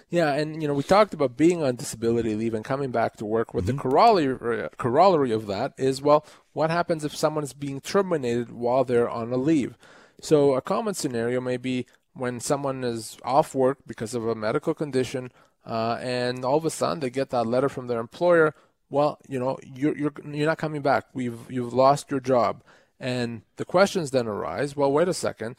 Yeah, 0.09 0.35
and 0.35 0.63
you 0.63 0.69
know 0.69 0.75
we 0.75 0.85
talked 0.85 1.15
about 1.15 1.37
being 1.37 1.63
on 1.63 1.77
disability 1.77 2.35
leave 2.37 2.55
and 2.55 2.65
coming 2.65 2.91
back 2.91 3.17
to 3.17 3.25
work. 3.25 3.55
What 3.55 3.65
mm-hmm. 3.65 3.77
the 3.77 3.83
corollary 3.83 4.69
corollary 4.77 5.33
of 5.33 5.47
that 5.49 5.73
is, 5.77 6.01
well, 6.01 6.25
what 6.53 6.71
happens 6.71 7.05
if 7.05 7.17
someone 7.17 7.43
is 7.43 7.53
being 7.53 7.81
terminated 7.81 8.53
while 8.53 8.85
they're 8.85 9.11
on 9.11 9.33
a 9.33 9.37
leave? 9.37 9.77
So 10.21 10.55
a 10.55 10.63
common 10.63 10.95
scenario 10.95 11.41
may 11.41 11.57
be 11.57 11.87
when 12.15 12.41
someone 12.41 12.85
is 12.85 13.19
off 13.25 13.55
work 13.55 13.79
because 13.87 14.15
of 14.15 14.27
a 14.27 14.35
medical 14.35 14.75
condition, 14.75 15.33
uh, 15.65 15.99
and 16.01 16.45
all 16.45 16.57
of 16.57 16.65
a 16.65 16.71
sudden 16.71 17.01
they 17.01 17.11
get 17.11 17.31
that 17.31 17.47
letter 17.47 17.69
from 17.69 17.89
their 17.89 18.01
employer. 18.01 18.55
Well, 18.89 19.19
you 19.29 19.41
know, 19.41 19.59
you're 19.65 19.97
you're 19.99 20.13
you're 20.25 20.47
not 20.47 20.59
coming 20.59 20.83
back. 20.83 21.07
We've 21.15 21.51
you've 21.51 21.75
lost 21.75 22.13
your 22.13 22.21
job, 22.21 22.63
and 23.01 23.43
the 23.57 23.65
questions 23.65 24.13
then 24.13 24.29
arise. 24.29 24.77
Well, 24.77 24.93
wait 24.93 25.09
a 25.09 25.15
second. 25.15 25.59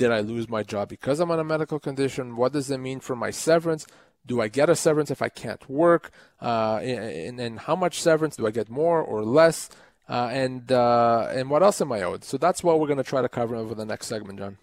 Did 0.00 0.12
I 0.12 0.20
lose 0.20 0.48
my 0.48 0.62
job 0.62 0.88
because 0.88 1.20
I'm 1.20 1.30
on 1.30 1.38
a 1.38 1.44
medical 1.44 1.78
condition? 1.78 2.34
What 2.34 2.54
does 2.54 2.70
it 2.70 2.78
mean 2.78 3.00
for 3.00 3.14
my 3.14 3.30
severance? 3.30 3.86
Do 4.24 4.40
I 4.40 4.48
get 4.48 4.70
a 4.70 4.74
severance 4.74 5.10
if 5.10 5.20
I 5.20 5.28
can't 5.28 5.68
work? 5.68 6.10
Uh, 6.40 6.76
and, 6.76 7.38
and 7.38 7.58
how 7.60 7.76
much 7.76 8.00
severance 8.00 8.34
do 8.36 8.46
I 8.46 8.50
get 8.50 8.70
more 8.70 9.02
or 9.02 9.22
less? 9.22 9.68
Uh, 10.08 10.30
and 10.32 10.72
uh, 10.72 11.28
and 11.30 11.50
what 11.50 11.62
else 11.62 11.82
am 11.82 11.92
I 11.92 12.00
owed? 12.00 12.24
So 12.24 12.38
that's 12.38 12.64
what 12.64 12.80
we're 12.80 12.86
going 12.86 12.96
to 12.96 13.04
try 13.04 13.20
to 13.20 13.28
cover 13.28 13.54
over 13.54 13.74
the 13.74 13.84
next 13.84 14.06
segment, 14.06 14.38
John. 14.38 14.56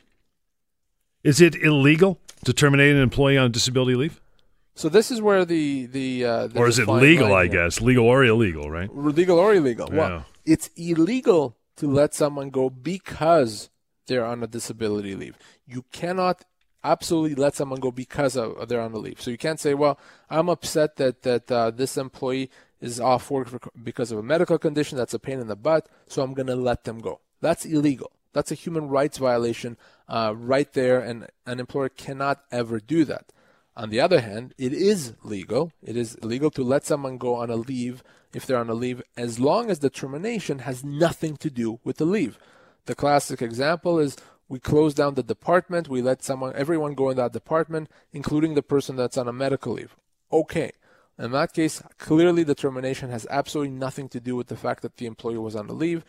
Is 1.23 1.39
it 1.39 1.53
illegal 1.53 2.19
to 2.43 2.51
terminate 2.51 2.95
an 2.95 3.01
employee 3.03 3.37
on 3.37 3.51
disability 3.51 3.93
leave? 3.93 4.19
So 4.73 4.89
this 4.89 5.11
is 5.11 5.21
where 5.21 5.45
the 5.45 5.85
the, 5.85 6.25
uh, 6.25 6.49
or 6.55 6.67
is 6.67 6.79
it 6.79 6.87
legal? 6.87 7.31
I 7.35 7.45
guess 7.45 7.79
legal 7.79 8.05
or 8.05 8.25
illegal, 8.25 8.71
right? 8.71 8.89
Legal 8.91 9.37
or 9.37 9.53
illegal. 9.53 9.87
Yeah. 9.91 9.97
Well, 9.97 10.25
it's 10.45 10.71
illegal 10.75 11.55
to 11.75 11.85
let 11.85 12.15
someone 12.15 12.49
go 12.49 12.71
because 12.71 13.69
they're 14.07 14.25
on 14.25 14.43
a 14.43 14.47
disability 14.47 15.15
leave. 15.15 15.37
You 15.65 15.85
cannot 15.91 16.45
absolutely 16.83 17.35
let 17.35 17.55
someone 17.55 17.79
go 17.79 17.91
because 17.91 18.37
of, 18.37 18.67
they're 18.67 18.81
on 18.81 18.93
the 18.93 18.99
leave. 18.99 19.21
So 19.21 19.31
you 19.31 19.37
can't 19.37 19.59
say, 19.59 19.73
"Well, 19.73 19.99
I'm 20.29 20.49
upset 20.49 20.95
that 20.97 21.23
that 21.23 21.51
uh, 21.51 21.71
this 21.71 21.97
employee 21.97 22.49
is 22.79 22.99
off 22.99 23.29
work 23.31 23.47
for, 23.49 23.59
because 23.83 24.11
of 24.11 24.19
a 24.19 24.23
medical 24.23 24.57
condition. 24.57 24.97
That's 24.97 25.13
a 25.13 25.19
pain 25.19 25.39
in 25.39 25.47
the 25.47 25.55
butt, 25.55 25.87
so 26.07 26.21
I'm 26.21 26.33
going 26.33 26.47
to 26.47 26.55
let 26.55 26.83
them 26.83 26.99
go." 26.99 27.19
That's 27.41 27.65
illegal. 27.65 28.11
That's 28.33 28.51
a 28.51 28.55
human 28.55 28.87
rights 28.89 29.17
violation 29.17 29.77
uh, 30.07 30.33
right 30.35 30.71
there, 30.73 30.99
and 30.99 31.27
an 31.45 31.59
employer 31.59 31.89
cannot 31.89 32.43
ever 32.51 32.79
do 32.79 33.03
that. 33.05 33.31
On 33.75 33.91
the 33.91 34.01
other 34.01 34.21
hand, 34.21 34.55
it 34.57 34.73
is 34.73 35.13
legal. 35.23 35.71
It 35.83 35.95
is 35.95 36.17
legal 36.23 36.49
to 36.51 36.63
let 36.63 36.85
someone 36.85 37.19
go 37.19 37.35
on 37.35 37.51
a 37.51 37.55
leave 37.55 38.03
if 38.33 38.45
they're 38.45 38.57
on 38.57 38.69
a 38.69 38.73
leave 38.73 39.03
as 39.15 39.39
long 39.39 39.69
as 39.69 39.79
the 39.79 39.91
termination 39.91 40.59
has 40.59 40.83
nothing 40.83 41.37
to 41.37 41.49
do 41.51 41.79
with 41.83 41.97
the 41.97 42.05
leave. 42.05 42.39
The 42.87 42.95
classic 42.95 43.41
example 43.41 43.99
is 43.99 44.15
we 44.47 44.59
close 44.59 44.93
down 44.93 45.15
the 45.15 45.23
department, 45.23 45.89
we 45.89 46.01
let 46.01 46.23
someone 46.23 46.53
everyone 46.55 46.95
go 46.95 47.09
in 47.09 47.17
that 47.17 47.33
department, 47.33 47.89
including 48.13 48.55
the 48.55 48.63
person 48.63 48.95
that's 48.95 49.17
on 49.17 49.27
a 49.27 49.33
medical 49.33 49.73
leave. 49.73 49.95
Okay. 50.31 50.71
In 51.19 51.31
that 51.31 51.51
case, 51.51 51.83
clearly 51.97 52.43
the 52.43 52.55
termination 52.55 53.09
has 53.09 53.27
absolutely 53.29 53.73
nothing 53.73 54.07
to 54.09 54.21
do 54.21 54.35
with 54.35 54.47
the 54.47 54.55
fact 54.55 54.83
that 54.83 54.97
the 54.97 55.05
employee 55.05 55.37
was 55.37 55.55
on 55.55 55.67
the 55.67 55.73
leave. 55.73 56.05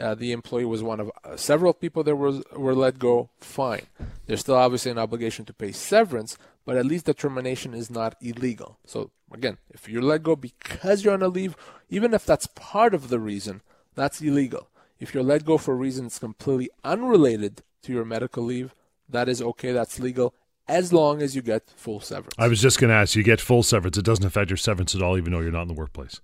Uh, 0.00 0.14
the 0.14 0.32
employee 0.32 0.64
was 0.64 0.82
one 0.82 1.00
of 1.00 1.10
uh, 1.22 1.36
several 1.36 1.74
people 1.74 2.02
that 2.04 2.16
was, 2.16 2.42
were 2.56 2.74
let 2.74 2.98
go. 2.98 3.28
Fine. 3.38 3.82
There's 4.26 4.40
still 4.40 4.54
obviously 4.54 4.90
an 4.90 4.98
obligation 4.98 5.44
to 5.44 5.52
pay 5.52 5.72
severance, 5.72 6.38
but 6.64 6.78
at 6.78 6.86
least 6.86 7.04
the 7.04 7.12
termination 7.12 7.74
is 7.74 7.90
not 7.90 8.16
illegal. 8.22 8.78
So 8.86 9.10
again, 9.30 9.58
if 9.68 9.86
you're 9.86 10.00
let 10.00 10.22
go 10.22 10.34
because 10.34 11.04
you're 11.04 11.12
on 11.12 11.22
a 11.22 11.28
leave, 11.28 11.56
even 11.90 12.14
if 12.14 12.24
that's 12.24 12.46
part 12.46 12.94
of 12.94 13.08
the 13.10 13.18
reason, 13.18 13.60
that's 13.94 14.22
illegal. 14.22 14.68
If 15.02 15.12
you're 15.14 15.24
let 15.24 15.44
go 15.44 15.58
for 15.58 15.74
reasons 15.74 16.20
completely 16.20 16.70
unrelated 16.84 17.64
to 17.82 17.92
your 17.92 18.04
medical 18.04 18.44
leave, 18.44 18.72
that 19.08 19.28
is 19.28 19.42
okay, 19.42 19.72
that's 19.72 19.98
legal, 19.98 20.32
as 20.68 20.92
long 20.92 21.20
as 21.20 21.34
you 21.34 21.42
get 21.42 21.68
full 21.74 21.98
severance. 21.98 22.36
I 22.38 22.46
was 22.46 22.62
just 22.62 22.78
going 22.78 22.90
to 22.90 22.94
ask, 22.94 23.16
you 23.16 23.24
get 23.24 23.40
full 23.40 23.64
severance. 23.64 23.98
It 23.98 24.04
doesn't 24.04 24.24
affect 24.24 24.50
your 24.50 24.56
severance 24.56 24.94
at 24.94 25.02
all, 25.02 25.18
even 25.18 25.32
though 25.32 25.40
you're 25.40 25.50
not 25.50 25.62
in 25.62 25.68
the 25.68 25.74
workplace. 25.74 26.20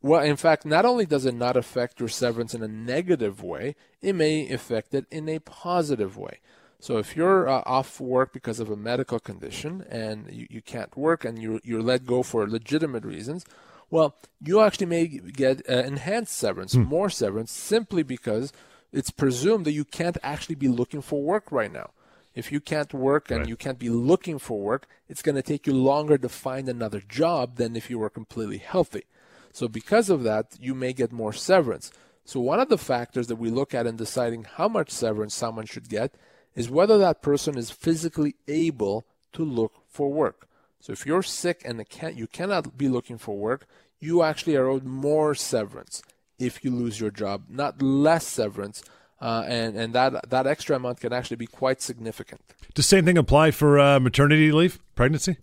Well, 0.00 0.22
in 0.22 0.36
fact, 0.36 0.64
not 0.64 0.86
only 0.86 1.04
does 1.04 1.26
it 1.26 1.34
not 1.34 1.58
affect 1.58 2.00
your 2.00 2.08
severance 2.08 2.54
in 2.54 2.62
a 2.62 2.68
negative 2.68 3.42
way, 3.42 3.76
it 4.00 4.14
may 4.14 4.50
affect 4.50 4.94
it 4.94 5.04
in 5.10 5.28
a 5.28 5.38
positive 5.38 6.16
way. 6.16 6.40
So 6.80 6.96
if 6.96 7.14
you're 7.14 7.46
uh, 7.50 7.62
off 7.66 8.00
work 8.00 8.32
because 8.32 8.60
of 8.60 8.70
a 8.70 8.76
medical 8.76 9.20
condition 9.20 9.84
and 9.90 10.32
you, 10.32 10.46
you 10.48 10.62
can't 10.62 10.96
work 10.96 11.26
and 11.26 11.38
you're, 11.38 11.60
you're 11.64 11.82
let 11.82 12.06
go 12.06 12.22
for 12.22 12.48
legitimate 12.48 13.04
reasons, 13.04 13.44
well, 13.92 14.16
you 14.40 14.60
actually 14.60 14.86
may 14.86 15.06
get 15.06 15.68
uh, 15.68 15.74
enhanced 15.74 16.32
severance, 16.32 16.72
hmm. 16.72 16.84
more 16.84 17.10
severance, 17.10 17.52
simply 17.52 18.02
because 18.02 18.50
it's 18.90 19.10
presumed 19.10 19.66
that 19.66 19.72
you 19.72 19.84
can't 19.84 20.16
actually 20.22 20.54
be 20.54 20.68
looking 20.68 21.02
for 21.02 21.22
work 21.22 21.52
right 21.52 21.70
now. 21.70 21.90
If 22.34 22.50
you 22.50 22.58
can't 22.58 22.94
work 22.94 23.30
and 23.30 23.40
right. 23.40 23.48
you 23.48 23.54
can't 23.54 23.78
be 23.78 23.90
looking 23.90 24.38
for 24.38 24.58
work, 24.58 24.86
it's 25.10 25.20
going 25.20 25.34
to 25.34 25.42
take 25.42 25.66
you 25.66 25.74
longer 25.74 26.16
to 26.16 26.30
find 26.30 26.70
another 26.70 27.00
job 27.00 27.56
than 27.56 27.76
if 27.76 27.90
you 27.90 27.98
were 27.98 28.08
completely 28.08 28.56
healthy. 28.56 29.04
So 29.52 29.68
because 29.68 30.08
of 30.08 30.22
that, 30.22 30.56
you 30.58 30.74
may 30.74 30.94
get 30.94 31.12
more 31.12 31.34
severance. 31.34 31.92
So 32.24 32.40
one 32.40 32.60
of 32.60 32.70
the 32.70 32.78
factors 32.78 33.26
that 33.26 33.36
we 33.36 33.50
look 33.50 33.74
at 33.74 33.86
in 33.86 33.96
deciding 33.96 34.44
how 34.44 34.68
much 34.68 34.88
severance 34.88 35.34
someone 35.34 35.66
should 35.66 35.90
get 35.90 36.14
is 36.54 36.70
whether 36.70 36.96
that 36.96 37.20
person 37.20 37.58
is 37.58 37.70
physically 37.70 38.36
able 38.48 39.04
to 39.34 39.44
look 39.44 39.74
for 39.86 40.10
work. 40.10 40.48
So 40.82 40.92
if 40.92 41.06
you're 41.06 41.22
sick 41.22 41.62
and 41.64 41.88
can, 41.88 42.16
you 42.16 42.26
cannot 42.26 42.76
be 42.76 42.88
looking 42.88 43.16
for 43.16 43.36
work, 43.36 43.66
you 44.00 44.24
actually 44.24 44.56
are 44.56 44.66
owed 44.66 44.82
more 44.82 45.32
severance 45.32 46.02
if 46.40 46.64
you 46.64 46.72
lose 46.72 46.98
your 47.00 47.12
job, 47.12 47.44
not 47.48 47.80
less 47.80 48.26
severance. 48.26 48.82
Uh, 49.20 49.44
and 49.46 49.76
and 49.76 49.92
that 49.94 50.28
that 50.30 50.48
extra 50.48 50.74
amount 50.74 50.98
can 50.98 51.12
actually 51.12 51.36
be 51.36 51.46
quite 51.46 51.80
significant. 51.80 52.40
Does 52.74 52.84
the 52.86 52.96
same 52.96 53.04
thing 53.04 53.16
apply 53.16 53.52
for 53.52 53.78
uh, 53.78 54.00
maternity 54.00 54.50
leave, 54.50 54.80
pregnancy? 54.96 55.36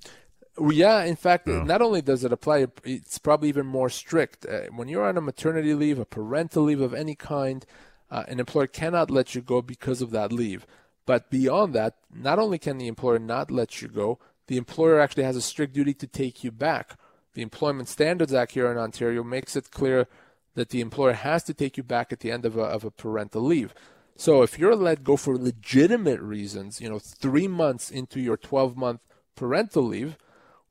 Yeah, 0.59 1.05
in 1.05 1.15
fact, 1.15 1.47
oh. 1.47 1.63
not 1.63 1.81
only 1.81 2.01
does 2.01 2.25
it 2.25 2.33
apply, 2.33 2.67
it's 2.83 3.17
probably 3.17 3.47
even 3.47 3.65
more 3.65 3.89
strict. 3.89 4.45
Uh, 4.45 4.63
when 4.75 4.89
you're 4.89 5.07
on 5.07 5.17
a 5.17 5.21
maternity 5.21 5.73
leave, 5.73 5.99
a 5.99 6.03
parental 6.03 6.63
leave 6.63 6.81
of 6.81 6.93
any 6.93 7.15
kind, 7.15 7.65
uh, 8.11 8.25
an 8.27 8.41
employer 8.41 8.67
cannot 8.67 9.09
let 9.09 9.33
you 9.35 9.41
go 9.41 9.61
because 9.61 10.01
of 10.01 10.11
that 10.11 10.33
leave. 10.33 10.67
But 11.05 11.29
beyond 11.29 11.73
that, 11.75 11.95
not 12.13 12.37
only 12.37 12.59
can 12.59 12.77
the 12.77 12.87
employer 12.87 13.19
not 13.19 13.49
let 13.49 13.81
you 13.81 13.87
go, 13.87 14.19
the 14.49 14.57
employer 14.57 14.99
actually 14.99 15.23
has 15.23 15.35
a 15.35 15.43
strict 15.43 15.73
duty 15.73 15.93
to 15.93 16.07
take 16.07 16.43
you 16.43 16.51
back. 16.51 16.97
The 17.35 17.43
Employment 17.43 17.87
Standards 17.87 18.33
Act 18.33 18.53
here 18.53 18.71
in 18.71 18.79
Ontario 18.79 19.23
makes 19.23 19.55
it 19.55 19.69
clear 19.69 20.07
that 20.55 20.69
the 20.69 20.81
employer 20.81 21.13
has 21.13 21.43
to 21.43 21.53
take 21.53 21.77
you 21.77 21.83
back 21.83 22.11
at 22.11 22.21
the 22.21 22.31
end 22.31 22.47
of 22.47 22.57
a, 22.57 22.63
of 22.63 22.83
a 22.83 22.89
parental 22.89 23.43
leave. 23.43 23.75
So 24.15 24.41
if 24.41 24.57
you're 24.57 24.75
let 24.75 25.03
go 25.03 25.17
for 25.17 25.37
legitimate 25.37 26.19
reasons, 26.19 26.81
you 26.81 26.89
know, 26.89 26.97
three 26.97 27.47
months 27.47 27.91
into 27.91 28.19
your 28.19 28.37
12 28.37 28.75
month 28.75 29.01
parental 29.35 29.83
leave, 29.83 30.17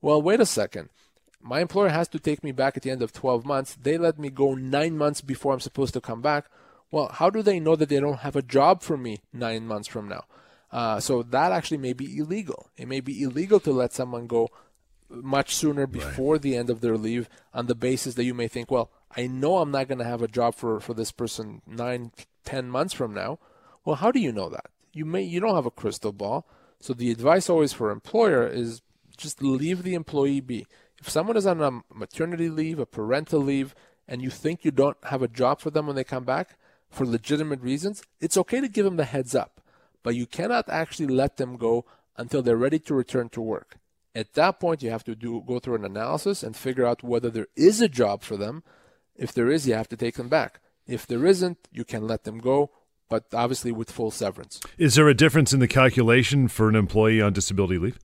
well, 0.03 0.21
wait 0.21 0.41
a 0.41 0.47
second. 0.47 0.89
My 1.41 1.61
employer 1.61 1.91
has 1.91 2.09
to 2.09 2.19
take 2.19 2.43
me 2.43 2.51
back 2.51 2.77
at 2.77 2.83
the 2.83 2.91
end 2.91 3.01
of 3.01 3.13
12 3.13 3.47
months. 3.47 3.79
They 3.81 3.97
let 3.97 4.19
me 4.19 4.29
go 4.29 4.57
nine 4.57 4.99
months 4.99 5.21
before 5.21 5.55
I'm 5.55 5.61
supposed 5.61 5.95
to 5.95 6.01
come 6.01 6.21
back. 6.21 6.47
Well, 6.91 7.11
how 7.13 7.31
do 7.31 7.43
they 7.43 7.61
know 7.61 7.77
that 7.77 7.89
they 7.89 8.01
don't 8.01 8.27
have 8.27 8.35
a 8.35 8.43
job 8.43 8.83
for 8.83 8.97
me 8.97 9.19
nine 9.33 9.69
months 9.69 9.87
from 9.87 10.09
now? 10.09 10.25
Uh, 10.71 11.01
so 11.01 11.23
that 11.23 11.53
actually 11.53 11.79
may 11.79 11.93
be 11.93 12.19
illegal. 12.19 12.71
It 12.77 12.89
may 12.89 13.01
be 13.01 13.23
illegal 13.23 13.61
to 13.61 13.73
let 13.73 13.93
someone 13.93 14.27
go 14.27 14.49
much 15.09 15.55
sooner 15.55 15.87
before 15.87 16.35
right. 16.35 16.43
the 16.43 16.57
end 16.57 16.69
of 16.69 16.81
their 16.81 16.97
leave 16.97 17.29
on 17.55 17.67
the 17.67 17.75
basis 17.75 18.15
that 18.15 18.25
you 18.25 18.35
may 18.35 18.49
think, 18.49 18.71
well, 18.71 18.91
I 19.17 19.27
know 19.27 19.59
I'm 19.59 19.71
not 19.71 19.89
going 19.89 19.99
to 19.99 20.05
have 20.05 20.23
a 20.23 20.29
job 20.29 20.55
for, 20.55 20.81
for 20.81 20.93
this 20.93 21.13
person 21.13 21.63
nine, 21.67 22.13
ten 22.45 22.69
months 22.69 22.93
from 22.93 23.15
now. 23.15 23.39
Well, 23.85 23.97
how 23.97 24.11
do 24.11 24.21
you 24.21 24.33
know 24.33 24.51
that? 24.51 24.67
You 24.93 25.05
may 25.05 25.23
you 25.23 25.41
don't 25.41 25.55
have 25.55 25.67
a 25.67 25.71
crystal 25.71 26.13
ball. 26.13 26.47
So 26.81 26.93
the 26.93 27.11
advice 27.11 27.49
always 27.49 27.73
for 27.73 27.91
employer 27.91 28.47
is 28.47 28.83
just 29.17 29.43
leave 29.43 29.83
the 29.83 29.95
employee 29.95 30.41
be. 30.41 30.67
If 30.99 31.09
someone 31.09 31.37
is 31.37 31.47
on 31.47 31.63
a 31.63 31.83
maternity 31.93 32.49
leave, 32.49 32.79
a 32.79 32.87
parental 32.87 33.41
leave, 33.41 33.75
and 34.07 34.23
you 34.23 34.31
think 34.31 34.65
you 34.65 34.71
don't 34.71 34.97
have 35.05 35.23
a 35.23 35.29
job 35.29 35.61
for 35.61 35.71
them 35.71 35.87
when 35.87 35.97
they 35.97 36.05
come 36.05 36.25
back 36.25 36.59
for 36.91 37.07
legitimate 37.07 37.61
reasons, 37.61 38.03
it's 38.21 38.37
okay 38.37 38.61
to 38.61 38.69
give 38.69 38.85
them 38.85 38.97
the 38.97 39.05
heads 39.05 39.35
up. 39.35 39.61
But 40.03 40.15
you 40.15 40.27
cannot 40.27 40.69
actually 40.69 41.09
let 41.09 41.37
them 41.37 41.57
go 41.57 41.85
until 42.17 42.43
they're 42.43 42.57
ready 42.57 42.79
to 42.81 42.95
return 42.95 43.29
to 43.31 43.41
work. 43.41 43.79
At 44.15 44.35
that 44.35 44.59
point, 44.59 44.83
you 44.83 44.91
have 44.91 45.05
to 45.05 45.15
do 45.15 45.43
go 45.47 45.59
through 45.59 45.77
an 45.77 45.85
analysis 45.85 46.43
and 46.43 46.57
figure 46.57 46.87
out 46.87 47.03
whether 47.03 47.31
there 47.31 47.47
is 47.57 47.81
a 47.81 47.89
job 47.89 48.23
for 48.23 48.37
them. 48.37 48.63
If 49.15 49.33
there 49.33 49.51
is, 49.51 49.67
you 49.67 49.75
have 49.75 49.89
to 49.89 49.97
take 49.97 50.17
them 50.17 50.29
back. 50.29 50.61
If 50.87 51.07
there 51.07 51.27
isn't, 51.27 51.69
you 51.71 51.85
can 51.85 52.07
let 52.07 52.25
them 52.25 52.39
go, 52.39 52.71
but 53.09 53.27
obviously 53.33 53.73
with 53.73 53.91
full 53.91 54.11
severance. 54.11 54.61
Is 54.79 54.95
there 54.95 55.09
a 55.09 55.15
difference 55.15 55.53
in 55.53 55.61
the 55.61 55.69
calculation 55.69 56.49
for 56.49 56.69
an 56.69 56.75
employee 56.75 57.21
on 57.21 57.33
disability 57.33 57.79
leave? 57.79 57.99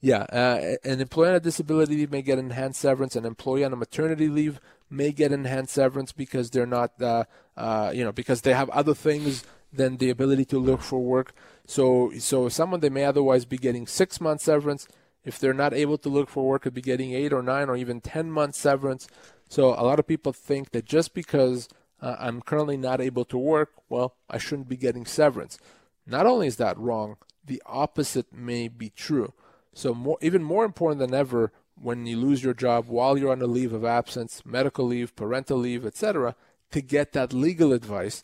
Yeah, 0.00 0.22
uh, 0.24 0.76
an 0.84 1.00
employee 1.00 1.30
on 1.30 1.34
a 1.36 1.40
disability 1.40 1.96
leave 1.96 2.12
may 2.12 2.22
get 2.22 2.38
enhanced 2.38 2.80
severance. 2.80 3.16
An 3.16 3.24
employee 3.24 3.64
on 3.64 3.72
a 3.72 3.76
maternity 3.76 4.28
leave 4.28 4.60
may 4.90 5.10
get 5.10 5.32
enhanced 5.32 5.74
severance 5.74 6.12
because 6.12 6.50
they're 6.50 6.66
not, 6.66 7.00
uh, 7.00 7.24
uh, 7.56 7.92
you 7.94 8.04
know, 8.04 8.12
because 8.12 8.42
they 8.42 8.52
have 8.52 8.68
other 8.70 8.94
things 8.94 9.42
than 9.72 9.96
the 9.96 10.10
ability 10.10 10.44
to 10.46 10.58
look 10.58 10.80
for 10.80 11.00
work. 11.00 11.32
So, 11.66 12.12
so 12.18 12.48
someone 12.48 12.80
they 12.80 12.88
may 12.88 13.04
otherwise 13.04 13.44
be 13.44 13.58
getting 13.58 13.86
six 13.86 14.20
months 14.20 14.44
severance. 14.44 14.88
If 15.24 15.38
they're 15.38 15.52
not 15.52 15.74
able 15.74 15.98
to 15.98 16.08
look 16.08 16.28
for 16.28 16.46
work, 16.46 16.62
could 16.62 16.74
be 16.74 16.82
getting 16.82 17.12
eight 17.12 17.32
or 17.32 17.42
nine 17.42 17.68
or 17.68 17.76
even 17.76 18.00
ten 18.00 18.30
months 18.30 18.58
severance. 18.58 19.08
So, 19.48 19.70
a 19.70 19.82
lot 19.82 19.98
of 19.98 20.06
people 20.06 20.32
think 20.32 20.70
that 20.70 20.84
just 20.84 21.14
because 21.14 21.68
uh, 22.00 22.16
I'm 22.18 22.42
currently 22.42 22.76
not 22.76 23.00
able 23.00 23.24
to 23.26 23.38
work, 23.38 23.72
well, 23.88 24.14
I 24.30 24.38
shouldn't 24.38 24.68
be 24.68 24.76
getting 24.76 25.04
severance. 25.04 25.58
Not 26.06 26.26
only 26.26 26.46
is 26.46 26.56
that 26.56 26.78
wrong, 26.78 27.16
the 27.44 27.62
opposite 27.66 28.32
may 28.32 28.68
be 28.68 28.90
true. 28.90 29.32
So, 29.74 29.94
more, 29.94 30.18
even 30.20 30.42
more 30.42 30.64
important 30.64 31.00
than 31.00 31.14
ever, 31.14 31.52
when 31.80 32.06
you 32.06 32.16
lose 32.16 32.42
your 32.42 32.54
job 32.54 32.88
while 32.88 33.18
you're 33.18 33.32
on 33.32 33.42
a 33.42 33.46
leave 33.46 33.72
of 33.72 33.84
absence, 33.84 34.42
medical 34.44 34.86
leave, 34.86 35.14
parental 35.14 35.58
leave, 35.58 35.84
etc., 35.84 36.34
to 36.70 36.80
get 36.80 37.12
that 37.12 37.32
legal 37.32 37.72
advice 37.72 38.22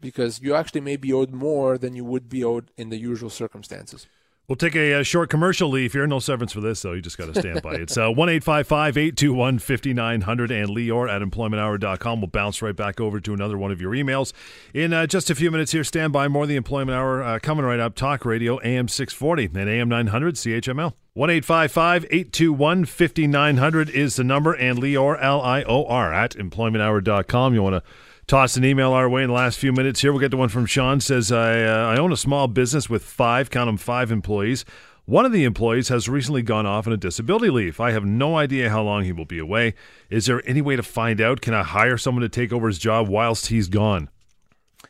because 0.00 0.40
you 0.40 0.54
actually 0.54 0.80
may 0.80 0.96
be 0.96 1.12
owed 1.12 1.32
more 1.32 1.78
than 1.78 1.94
you 1.94 2.04
would 2.04 2.28
be 2.28 2.42
owed 2.44 2.70
in 2.76 2.88
the 2.88 2.98
usual 2.98 3.30
circumstances. 3.30 4.06
We'll 4.50 4.56
take 4.56 4.74
a, 4.74 4.94
a, 4.94 5.04
short 5.04 5.30
commercial 5.30 5.70
leave 5.70 5.92
here. 5.92 6.04
No 6.08 6.18
severance 6.18 6.52
for 6.52 6.60
this, 6.60 6.82
though. 6.82 6.92
You 6.92 7.00
just 7.00 7.16
got 7.16 7.32
to 7.32 7.40
stand 7.40 7.62
by. 7.62 7.74
It's 7.74 7.96
uh, 7.96 8.10
1 8.10 8.28
821 8.28 9.60
5900 9.60 10.50
and 10.50 10.70
Lior 10.70 11.08
at 11.08 11.22
employmenthour.com. 11.22 12.20
We'll 12.20 12.26
bounce 12.26 12.60
right 12.60 12.74
back 12.74 13.00
over 13.00 13.20
to 13.20 13.32
another 13.32 13.56
one 13.56 13.70
of 13.70 13.80
your 13.80 13.92
emails. 13.92 14.32
In 14.74 14.92
uh, 14.92 15.06
just 15.06 15.30
a 15.30 15.36
few 15.36 15.52
minutes 15.52 15.70
here, 15.70 15.84
stand 15.84 16.12
by. 16.12 16.26
More 16.26 16.42
of 16.42 16.48
the 16.48 16.56
Employment 16.56 16.98
Hour 16.98 17.22
uh, 17.22 17.38
coming 17.38 17.64
right 17.64 17.78
up. 17.78 17.94
Talk 17.94 18.24
Radio, 18.24 18.60
AM 18.62 18.88
640 18.88 19.56
and 19.56 19.70
AM 19.70 19.88
900 19.88 20.34
CHML. 20.34 20.94
1 21.12 21.30
821 21.30 22.84
5900 22.86 23.90
is 23.90 24.16
the 24.16 24.24
number, 24.24 24.52
and 24.54 24.80
Lior, 24.80 25.16
L 25.22 25.40
I 25.42 25.62
O 25.62 25.84
R, 25.84 26.12
at 26.12 26.32
employmenthour.com. 26.32 27.54
You 27.54 27.62
want 27.62 27.76
to 27.76 27.82
toss 28.30 28.56
an 28.56 28.64
email 28.64 28.92
our 28.92 29.08
way 29.08 29.24
in 29.24 29.28
the 29.28 29.34
last 29.34 29.58
few 29.58 29.72
minutes 29.72 30.00
here. 30.00 30.12
We'll 30.12 30.20
get 30.20 30.30
to 30.30 30.36
one 30.36 30.50
from 30.50 30.64
Sean. 30.64 31.00
Says, 31.00 31.32
I, 31.32 31.64
uh, 31.64 31.88
I 31.88 31.98
own 31.98 32.12
a 32.12 32.16
small 32.16 32.46
business 32.46 32.88
with 32.88 33.02
five, 33.02 33.50
count 33.50 33.66
them 33.66 33.76
five 33.76 34.12
employees. 34.12 34.64
One 35.04 35.26
of 35.26 35.32
the 35.32 35.42
employees 35.42 35.88
has 35.88 36.08
recently 36.08 36.42
gone 36.42 36.64
off 36.64 36.86
on 36.86 36.92
a 36.92 36.96
disability 36.96 37.50
leave. 37.50 37.80
I 37.80 37.90
have 37.90 38.04
no 38.04 38.36
idea 38.36 38.70
how 38.70 38.82
long 38.82 39.02
he 39.02 39.10
will 39.10 39.24
be 39.24 39.40
away. 39.40 39.74
Is 40.10 40.26
there 40.26 40.48
any 40.48 40.62
way 40.62 40.76
to 40.76 40.82
find 40.84 41.20
out? 41.20 41.40
Can 41.40 41.54
I 41.54 41.64
hire 41.64 41.98
someone 41.98 42.22
to 42.22 42.28
take 42.28 42.52
over 42.52 42.68
his 42.68 42.78
job 42.78 43.08
whilst 43.08 43.48
he's 43.48 43.66
gone? 43.66 44.08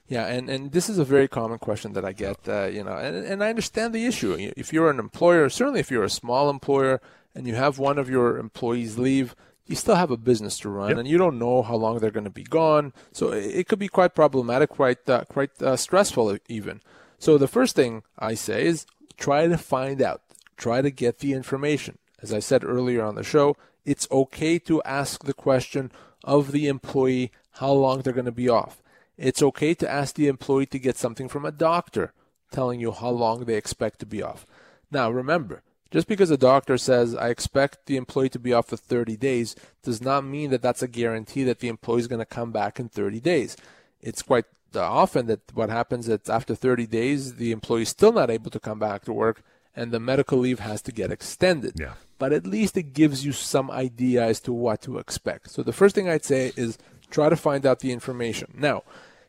Yeah, 0.07 0.27
and, 0.27 0.51
and 0.51 0.73
this 0.73 0.91
is 0.91 0.99
a 0.99 1.05
very 1.05 1.27
common 1.27 1.59
question 1.59 1.95
that 1.95 2.05
I 2.05 2.13
get, 2.13 2.47
uh, 2.47 2.65
you 2.67 2.85
know, 2.85 2.99
and, 2.99 3.25
and 3.25 3.43
I 3.43 3.49
understand 3.49 3.95
the 3.95 4.05
issue. 4.05 4.37
If 4.55 4.71
you're 4.71 4.91
an 4.91 4.99
employer, 4.99 5.49
certainly 5.49 5.81
if 5.81 5.91
you're 5.91 6.05
a 6.05 6.11
small 6.11 6.51
employer 6.51 7.01
and 7.35 7.47
you 7.47 7.55
have 7.55 7.79
one 7.79 7.97
of 7.97 8.11
your 8.11 8.37
employees 8.37 8.99
leave, 8.99 9.35
you 9.71 9.77
still 9.77 9.95
have 9.95 10.11
a 10.11 10.17
business 10.17 10.59
to 10.59 10.69
run, 10.69 10.89
yep. 10.89 10.99
and 10.99 11.07
you 11.07 11.17
don't 11.17 11.39
know 11.39 11.63
how 11.63 11.77
long 11.77 11.99
they're 11.99 12.11
going 12.11 12.25
to 12.25 12.31
be 12.31 12.43
gone. 12.43 12.93
So 13.13 13.31
it 13.31 13.69
could 13.69 13.79
be 13.79 13.87
quite 13.87 14.17
problematic, 14.17 14.69
quite 14.71 15.09
uh, 15.09 15.25
quite 15.27 15.63
uh, 15.63 15.77
stressful 15.77 16.37
even. 16.49 16.81
So 17.21 17.39
the 17.39 17.47
first 17.47 17.77
thing 17.77 18.03
I 18.19 18.35
say 18.35 18.67
is 18.67 18.85
try 19.17 19.47
to 19.47 19.57
find 19.57 20.03
out, 20.03 20.23
try 20.57 20.83
to 20.83 20.91
get 20.91 21.21
the 21.21 21.35
information. 21.35 21.99
As 22.21 22.33
I 22.33 22.41
said 22.41 22.65
earlier 22.65 23.05
on 23.05 23.15
the 23.15 23.23
show, 23.23 23.57
it's 23.85 24.11
okay 24.11 24.59
to 24.59 24.83
ask 24.83 25.23
the 25.23 25.35
question 25.35 25.93
of 26.25 26.51
the 26.51 26.67
employee 26.67 27.31
how 27.53 27.71
long 27.71 28.03
they're 28.03 28.13
going 28.13 28.25
to 28.25 28.33
be 28.33 28.49
off. 28.49 28.83
It's 29.17 29.43
okay 29.43 29.75
to 29.75 29.89
ask 29.89 30.17
the 30.17 30.27
employee 30.27 30.67
to 30.67 30.81
get 30.81 30.97
something 30.97 31.29
from 31.29 31.45
a 31.45 31.53
doctor 31.53 32.13
telling 32.51 32.81
you 32.81 32.91
how 32.91 33.11
long 33.11 33.45
they 33.45 33.55
expect 33.55 34.01
to 34.01 34.07
be 34.07 34.21
off. 34.21 34.47
Now 34.91 35.13
remember, 35.13 35.63
just 35.91 36.07
because 36.07 36.31
a 36.31 36.37
doctor 36.37 36.79
says, 36.79 37.15
I 37.15 37.29
expect 37.29 37.87
the 37.87 37.97
employee 37.97 38.29
to 38.31 38.39
be 38.39 38.53
off 38.53 38.69
for 38.69 38.77
30 38.77 39.17
days, 39.17 39.57
does 39.83 40.01
not 40.01 40.25
mean 40.25 40.51
that 40.51 40.63
that's 40.63 40.83
a 40.83 40.89
guarantee 40.89 41.45
that 41.45 41.61
the 41.61 41.69
employee 41.69 42.01
is 42.01 42.09
going 42.09 42.21
to 42.21 42.27
come 42.27 42.53
back 42.53 42.79
in 42.79 42.89
30 42.89 43.21
days. 43.21 43.57
It's 44.01 44.23
quite 44.23 44.47
often 44.75 45.27
that 45.27 45.41
what 45.55 45.69
happens 45.69 46.09
is 46.09 46.29
after 46.29 46.55
30 46.55 46.87
days, 46.87 47.37
the 47.37 47.53
employee 47.53 47.83
is 47.83 47.89
still 47.89 48.13
not 48.13 48.31
able 48.31 48.51
to 48.51 48.61
come 48.61 48.79
back 48.79 49.05
to 49.05 49.13
work 49.13 49.43
and 49.75 49.93
the 49.93 50.01
medical 50.01 50.39
leave 50.39 50.61
has 50.61 50.83
to 50.83 50.93
get 50.93 51.11
extended. 51.11 51.75
Yeah. 51.79 51.95
But 52.19 52.33
at 52.33 52.47
least 52.47 52.77
it 52.77 52.93
gives 52.93 53.25
you 53.25 53.33
some 53.33 53.71
idea 53.71 54.25
as 54.25 54.41
to 54.41 54.53
what 54.53 54.83
to 54.83 54.99
expect. 54.99 55.51
So 55.51 55.63
the 55.63 55.73
first 55.73 55.95
thing 55.95 56.09
I'd 56.09 56.25
say 56.25 56.53
is 56.57 56.79
try 57.11 57.29
to 57.29 57.37
find 57.37 57.65
out 57.65 57.81
the 57.81 57.93
information. 57.93 58.53
Now, 58.57 58.83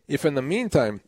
if 0.08 0.26
in 0.26 0.36
the 0.36 0.42
meantime 0.42 1.02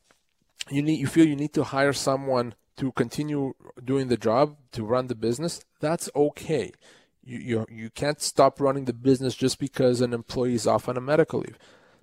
you 0.70 0.82
need 0.82 1.00
you 1.00 1.08
feel 1.08 1.28
you 1.28 1.36
need 1.36 1.54
to 1.54 1.64
hire 1.66 1.94
someone 1.94 2.56
to 2.78 2.92
continue 2.94 3.54
doing 3.84 4.08
the 4.08 4.18
job 4.18 4.58
to 4.72 4.84
run 4.84 5.08
the 5.08 5.16
business, 5.16 5.64
that's 5.80 6.10
okay. 6.16 6.72
You, 7.24 7.38
you, 7.40 7.66
you 7.70 7.90
can't 7.90 8.22
stop 8.22 8.60
running 8.60 8.86
the 8.86 8.94
business 8.94 9.36
just 9.36 9.60
because 9.60 10.02
an 10.02 10.14
employee 10.14 10.56
is 10.56 10.68
off 10.68 10.90
on 10.90 10.98
a 10.98 11.02
medical 11.02 11.40
leave. 11.40 11.58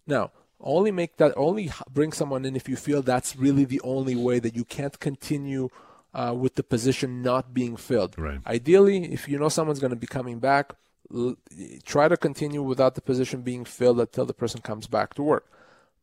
Now, 0.07 0.31
only 0.61 0.91
make 0.91 1.17
that 1.17 1.33
only 1.37 1.71
bring 1.91 2.13
someone 2.13 2.45
in 2.45 2.57
if 2.57 2.69
you 2.69 2.77
feel 2.77 3.03
that's 3.03 3.37
really 3.37 3.65
the 3.65 3.81
only 3.83 4.15
way 4.15 4.39
that 4.39 4.55
you 4.55 4.65
can't 4.65 4.99
continue 5.01 5.71
uh, 6.13 6.35
with 6.37 6.55
the 6.55 6.63
position 6.63 7.23
not 7.23 7.55
being 7.55 7.77
filled. 7.77 8.19
Right. 8.19 8.41
Ideally, 8.47 9.13
if 9.13 9.29
you 9.29 9.39
know 9.39 9.49
someone's 9.49 9.79
going 9.79 9.93
to 9.93 9.97
be 9.97 10.07
coming 10.07 10.39
back, 10.39 10.73
l- 11.15 11.37
try 11.85 12.09
to 12.09 12.17
continue 12.17 12.63
without 12.63 12.95
the 12.95 13.01
position 13.01 13.43
being 13.43 13.65
filled 13.65 14.01
until 14.01 14.27
the 14.27 14.35
person 14.35 14.61
comes 14.61 14.87
back 14.87 15.15
to 15.15 15.23
work. 15.23 15.47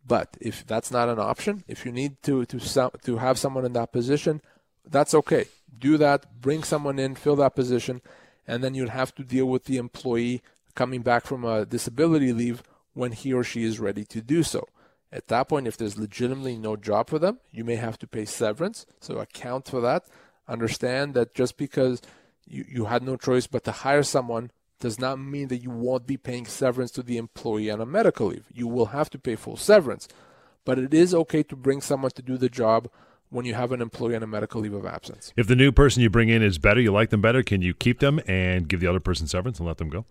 But 0.05 0.37
if 0.39 0.65
that's 0.65 0.89
not 0.89 1.09
an 1.09 1.19
option, 1.19 1.63
if 1.67 1.85
you 1.85 1.91
need 1.91 2.21
to 2.23 2.45
to 2.45 2.91
to 3.03 3.17
have 3.17 3.37
someone 3.37 3.65
in 3.65 3.73
that 3.73 3.91
position, 3.91 4.41
that's 4.91 5.13
okay. 5.13 5.45
Do 5.77 5.97
that, 5.97 6.41
bring 6.41 6.63
someone 6.63 6.99
in, 6.99 7.15
fill 7.15 7.35
that 7.37 7.55
position, 7.55 8.01
and 8.47 8.63
then 8.63 8.73
you'd 8.73 8.89
have 8.89 9.13
to 9.15 9.23
deal 9.23 9.45
with 9.45 9.65
the 9.65 9.77
employee 9.77 10.41
coming 10.75 11.01
back 11.01 11.25
from 11.25 11.43
a 11.43 11.65
disability 11.65 12.33
leave 12.33 12.63
when 12.93 13.11
he 13.11 13.33
or 13.33 13.43
she 13.43 13.63
is 13.63 13.79
ready 13.79 14.03
to 14.05 14.21
do 14.21 14.43
so. 14.43 14.67
At 15.11 15.27
that 15.27 15.49
point, 15.49 15.67
if 15.67 15.77
there's 15.77 15.97
legitimately 15.97 16.57
no 16.57 16.75
job 16.75 17.09
for 17.09 17.19
them, 17.19 17.39
you 17.51 17.63
may 17.63 17.75
have 17.75 17.97
to 17.99 18.07
pay 18.07 18.25
severance. 18.25 18.85
So 18.99 19.17
account 19.17 19.67
for 19.67 19.81
that. 19.81 20.05
Understand 20.47 21.13
that 21.13 21.33
just 21.33 21.57
because 21.57 22.01
you, 22.45 22.65
you 22.67 22.85
had 22.85 23.03
no 23.03 23.15
choice 23.15 23.47
but 23.47 23.63
to 23.65 23.71
hire 23.71 24.03
someone 24.03 24.51
does 24.79 24.99
not 24.99 25.19
mean 25.19 25.47
that 25.47 25.63
you 25.63 25.71
won't 25.71 26.05
be 26.05 26.17
paying 26.17 26.45
severance 26.45 26.91
to 26.91 27.03
the 27.03 27.17
employee 27.17 27.71
on 27.71 27.81
a 27.81 27.85
medical 27.85 28.27
leave. 28.27 28.45
You 28.53 28.67
will 28.67 28.87
have 28.87 29.09
to 29.11 29.19
pay 29.19 29.35
full 29.35 29.57
severance. 29.57 30.07
But 30.65 30.77
it 30.77 30.93
is 30.93 31.15
okay 31.15 31.43
to 31.43 31.55
bring 31.55 31.81
someone 31.81 32.11
to 32.11 32.21
do 32.21 32.37
the 32.37 32.49
job 32.49 32.89
when 33.29 33.45
you 33.45 33.53
have 33.53 33.71
an 33.71 33.81
employee 33.81 34.15
on 34.15 34.23
a 34.23 34.27
medical 34.27 34.61
leave 34.61 34.73
of 34.73 34.85
absence. 34.85 35.33
If 35.35 35.47
the 35.47 35.55
new 35.55 35.71
person 35.71 36.01
you 36.01 36.09
bring 36.09 36.29
in 36.29 36.41
is 36.41 36.57
better, 36.57 36.79
you 36.79 36.91
like 36.91 37.09
them 37.09 37.21
better, 37.21 37.43
can 37.43 37.61
you 37.61 37.73
keep 37.73 37.99
them 37.99 38.21
and 38.27 38.67
give 38.67 38.79
the 38.79 38.87
other 38.87 38.99
person 38.99 39.27
severance 39.27 39.59
and 39.59 39.67
let 39.67 39.77
them 39.77 39.89
go? 39.89 40.05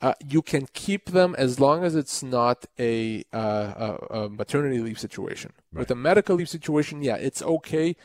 Uh, 0.00 0.12
you 0.26 0.42
can 0.42 0.66
keep 0.74 1.10
them 1.10 1.34
as 1.38 1.58
long 1.60 1.84
as 1.84 1.94
it's 1.94 2.22
not 2.22 2.66
a, 2.78 3.24
uh, 3.32 3.96
a, 4.10 4.16
a 4.18 4.28
maternity 4.28 4.78
leave 4.78 4.98
situation. 4.98 5.52
Right. 5.72 5.80
With 5.80 5.90
a 5.90 5.94
medical 5.94 6.36
leave 6.36 6.48
situation, 6.48 7.02
yeah, 7.02 7.16
it's 7.16 7.42
okay 7.42 7.96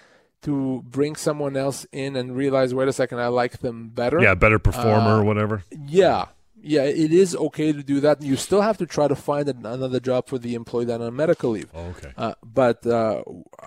to 0.42 0.84
bring 0.88 1.16
someone 1.16 1.58
else 1.58 1.86
in 1.92 2.16
and 2.16 2.36
realize, 2.36 2.74
wait 2.74 2.88
a 2.88 2.94
second, 2.94 3.20
I 3.20 3.28
like 3.28 3.60
them 3.60 3.90
better. 3.90 4.22
Yeah, 4.22 4.36
better 4.36 4.60
performer 4.60 5.10
uh, 5.10 5.20
or 5.20 5.24
whatever. 5.24 5.64
Yeah, 5.72 6.28
yeah, 6.62 6.84
it 6.84 7.12
is 7.12 7.36
okay 7.36 7.72
to 7.72 7.84
do 7.84 8.00
that. 8.02 8.22
You 8.22 8.36
still 8.36 8.62
have 8.62 8.78
to 8.78 8.86
try 8.86 9.08
to 9.08 9.16
find 9.16 9.48
another 9.48 10.00
job 10.00 10.28
for 10.28 10.38
the 10.38 10.56
employee 10.56 10.86
that 10.86 11.02
on 11.02 11.16
medical 11.16 11.52
leave. 11.52 11.70
Oh, 11.74 11.94
okay. 11.98 12.12
Uh, 12.18 12.34
but 12.44 12.86
uh, 12.86 13.24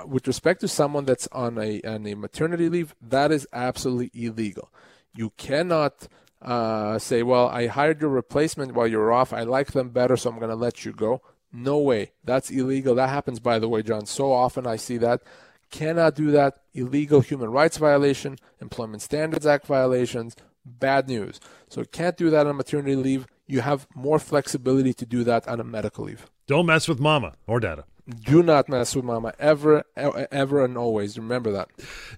with 0.07 0.27
respect 0.27 0.61
to 0.61 0.69
someone 0.69 1.05
that's 1.05 1.29
on 1.33 1.59
a 1.59 1.81
on 1.83 2.07
a 2.07 2.15
maternity 2.15 2.69
leave, 2.69 2.95
that 3.01 3.33
is 3.33 3.47
absolutely 3.53 4.11
illegal. 4.27 4.71
You 5.15 5.31
cannot 5.37 6.09
uh, 6.41 6.99
say, 6.99 7.23
"Well, 7.23 7.49
I 7.49 7.67
hired 7.67 8.01
your 8.01 8.11
replacement 8.11 8.75
while 8.75 8.87
you're 8.87 9.13
off. 9.13 9.33
I 9.33 9.43
like 9.43 9.73
them 9.73 9.91
better, 9.91 10.17
so 10.17 10.31
I'm 10.31 10.39
going 10.39 10.51
to 10.51 10.57
let 10.57 10.85
you 10.85 10.93
go." 10.93 11.23
No 11.53 11.79
way. 11.79 12.13
That's 12.25 12.51
illegal. 12.51 12.95
That 12.95 13.11
happens, 13.11 13.39
by 13.39 13.59
the 13.59 13.69
way, 13.69 13.83
John. 13.83 14.07
So 14.07 14.33
often 14.33 14.67
I 14.67 14.77
see 14.77 14.97
that. 14.99 15.23
Cannot 15.71 16.15
do 16.15 16.31
that. 16.31 16.59
Illegal 16.75 17.21
human 17.21 17.51
rights 17.51 17.77
violation, 17.77 18.39
Employment 18.61 19.03
Standards 19.03 19.47
Act 19.47 19.67
violations 19.67 20.35
bad 20.65 21.09
news. 21.09 21.41
So 21.69 21.85
can't 21.85 22.17
do 22.17 22.31
that 22.31 22.47
on 22.47 22.57
maternity 22.57 22.97
leave. 22.97 23.27
You 23.47 23.61
have 23.61 23.87
more 23.95 24.19
flexibility 24.19 24.95
to 24.95 25.07
do 25.07 25.25
that 25.25 25.47
on 25.49 25.61
a 25.61 25.65
medical 25.65 26.05
leave. 26.05 26.31
Don't 26.47 26.67
mess 26.67 26.89
with 26.89 27.01
mama 27.01 27.35
or 27.47 27.61
dada. 27.61 27.85
Do 28.25 28.43
not 28.43 28.69
mess 28.69 28.97
with 28.97 29.05
mama 29.05 29.33
ever, 29.39 29.85
ever, 29.97 30.65
and 30.65 30.77
always. 30.77 31.17
Remember 31.17 31.53
that. 31.53 31.69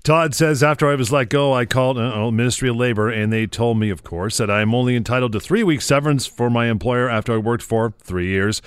Todd 0.03 0.35
says 0.35 0.63
after 0.63 0.89
I 0.89 0.95
was 0.95 1.13
let 1.13 1.29
go, 1.29 1.53
I 1.53 1.67
called 1.67 1.99
uh, 1.99 2.31
Ministry 2.31 2.71
of 2.71 2.77
Labor, 2.77 3.11
and 3.11 3.31
they 3.31 3.47
told 3.47 3.79
me, 3.79 3.91
of 3.91 4.03
course, 4.03 4.39
that 4.39 4.51
I 4.51 4.63
am 4.63 4.75
only 4.75 4.97
entitled 4.97 5.33
to 5.33 5.41
three 5.41 5.63
weeks 5.63 5.85
severance 5.85 6.27
for 6.27 6.49
my 6.49 6.71
employer 6.71 7.11
after 7.11 7.35
I 7.35 7.37
worked 7.37 7.63
for 7.63 7.93
three 8.03 8.29
years. 8.29 8.63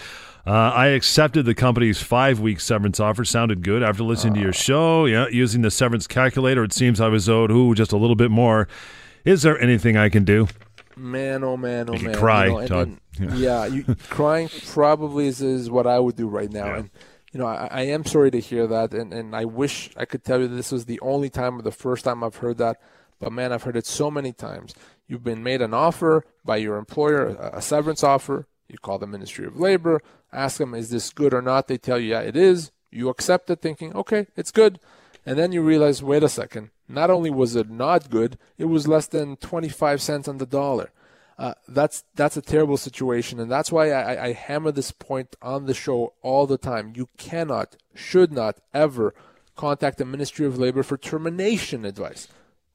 Uh, 0.45 0.51
I 0.51 0.87
accepted 0.87 1.45
the 1.45 1.55
company's 1.55 2.01
five 2.01 2.39
week 2.39 2.59
severance 2.59 2.99
offer. 2.99 3.25
Sounded 3.25 3.63
good 3.63 3.81
after 3.81 4.03
listening 4.03 4.33
uh. 4.33 4.35
to 4.35 4.41
your 4.41 4.53
show. 4.53 5.05
Yeah, 5.05 5.27
using 5.29 5.63
the 5.63 5.71
severance 5.71 6.05
calculator, 6.05 6.63
it 6.63 6.71
seems 6.71 7.01
I 7.01 7.07
was 7.07 7.27
owed 7.27 7.51
ooh 7.51 7.73
just 7.73 7.91
a 7.91 7.97
little 7.97 8.15
bit 8.15 8.31
more. 8.31 8.67
Is 9.27 9.41
there 9.41 9.59
anything 9.59 9.97
I 9.97 10.07
can 10.07 10.23
do? 10.23 10.47
Man, 10.95 11.43
oh 11.43 11.57
man, 11.57 11.89
oh 11.89 11.95
you 11.95 12.07
man! 12.07 12.15
Cry, 12.15 12.45
you 12.45 12.51
know, 12.53 12.67
Todd. 12.67 12.97
And, 13.19 13.37
yeah, 13.37 13.65
you, 13.65 13.83
crying 14.09 14.49
probably 14.67 15.27
is, 15.27 15.41
is 15.41 15.69
what 15.69 15.85
I 15.85 15.99
would 15.99 16.15
do 16.15 16.29
right 16.29 16.49
now. 16.49 16.67
Yeah. 16.67 16.77
And 16.77 16.89
you 17.33 17.39
know, 17.41 17.45
I, 17.45 17.67
I, 17.69 17.81
am 17.81 18.05
sorry 18.05 18.31
to 18.31 18.39
hear 18.39 18.67
that, 18.67 18.93
and, 18.93 19.13
and 19.13 19.35
I 19.35 19.43
wish 19.43 19.91
I 19.97 20.05
could 20.05 20.23
tell 20.23 20.39
you 20.39 20.47
this 20.47 20.71
was 20.71 20.85
the 20.85 20.99
only 21.01 21.29
time 21.29 21.59
or 21.59 21.61
the 21.61 21.73
first 21.73 22.05
time 22.05 22.23
I've 22.23 22.37
heard 22.37 22.57
that. 22.59 22.77
But 23.19 23.33
man, 23.33 23.51
I've 23.51 23.63
heard 23.63 23.75
it 23.75 23.85
so 23.85 24.09
many 24.09 24.31
times. 24.31 24.73
You've 25.07 25.25
been 25.25 25.43
made 25.43 25.61
an 25.61 25.73
offer 25.73 26.25
by 26.45 26.57
your 26.57 26.77
employer, 26.77 27.27
a, 27.27 27.57
a 27.57 27.61
severance 27.61 28.03
offer. 28.03 28.47
You 28.69 28.77
call 28.77 28.97
the 28.97 29.07
Ministry 29.07 29.45
of 29.45 29.59
Labor, 29.59 30.01
ask 30.31 30.57
them, 30.57 30.73
is 30.73 30.89
this 30.89 31.09
good 31.11 31.33
or 31.33 31.41
not? 31.41 31.67
They 31.67 31.77
tell 31.77 31.99
you, 31.99 32.11
yeah, 32.11 32.21
it 32.21 32.37
is. 32.37 32.71
You 32.91 33.09
accept 33.09 33.49
it, 33.49 33.61
thinking, 33.61 33.93
okay, 33.93 34.27
it's 34.37 34.51
good. 34.51 34.79
And 35.27 35.37
then 35.37 35.51
you 35.51 35.61
realize, 35.61 36.01
wait 36.01 36.23
a 36.23 36.29
second, 36.29 36.69
not 36.87 37.09
only 37.09 37.29
was 37.29 37.53
it 37.57 37.69
not 37.69 38.09
good, 38.09 38.37
it 38.57 38.63
was 38.63 38.87
less 38.87 39.07
than 39.07 39.35
25 39.35 40.01
cents 40.01 40.25
on 40.25 40.37
the 40.37 40.45
dollar. 40.45 40.91
Uh, 41.37 41.53
that's 41.67 42.05
that's 42.15 42.37
a 42.37 42.41
terrible 42.41 42.77
situation, 42.77 43.37
and 43.37 43.51
that's 43.51 43.69
why 43.69 43.91
I, 43.91 44.27
I 44.27 44.31
hammer 44.31 44.71
this 44.71 44.91
point 44.91 45.35
on 45.41 45.65
the 45.65 45.73
show 45.73 46.13
all 46.21 46.47
the 46.47 46.57
time. 46.57 46.93
You 46.95 47.09
cannot, 47.17 47.75
should 47.93 48.31
not, 48.31 48.61
ever 48.73 49.13
contact 49.57 49.97
the 49.97 50.05
Ministry 50.05 50.45
of 50.45 50.57
Labor 50.57 50.81
for 50.81 50.97
termination 50.97 51.83
advice, 51.83 52.29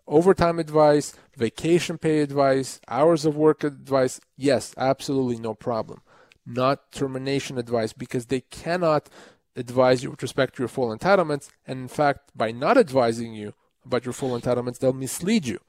overtime 0.07 0.59
advice, 0.59 1.17
vacation 1.35 1.97
pay 1.97 2.21
advice, 2.21 2.83
hours 2.87 3.25
of 3.25 3.35
work 3.35 3.65
advice. 3.65 4.21
Yes, 4.37 4.75
absolutely 4.77 5.39
no 5.39 5.55
problem. 5.55 6.03
Not 6.45 6.93
termination 6.93 7.57
advice 7.57 7.95
because 7.95 8.27
they 8.27 8.43
cannot 8.43 9.09
advise 9.57 10.03
you 10.03 10.11
with 10.11 10.23
respect 10.23 10.57
to 10.57 10.63
your 10.63 10.69
full 10.69 10.97
entitlements, 10.97 11.49
and 11.67 11.81
in 11.81 11.89
fact, 11.89 12.31
by 12.35 12.53
not 12.53 12.79
advising 12.79 13.35
you 13.35 13.55
about 13.85 14.05
your 14.05 14.13
full 14.13 14.39
entitlements, 14.39 14.79
they'll 14.79 14.93
mislead 14.93 15.47
you. 15.47 15.61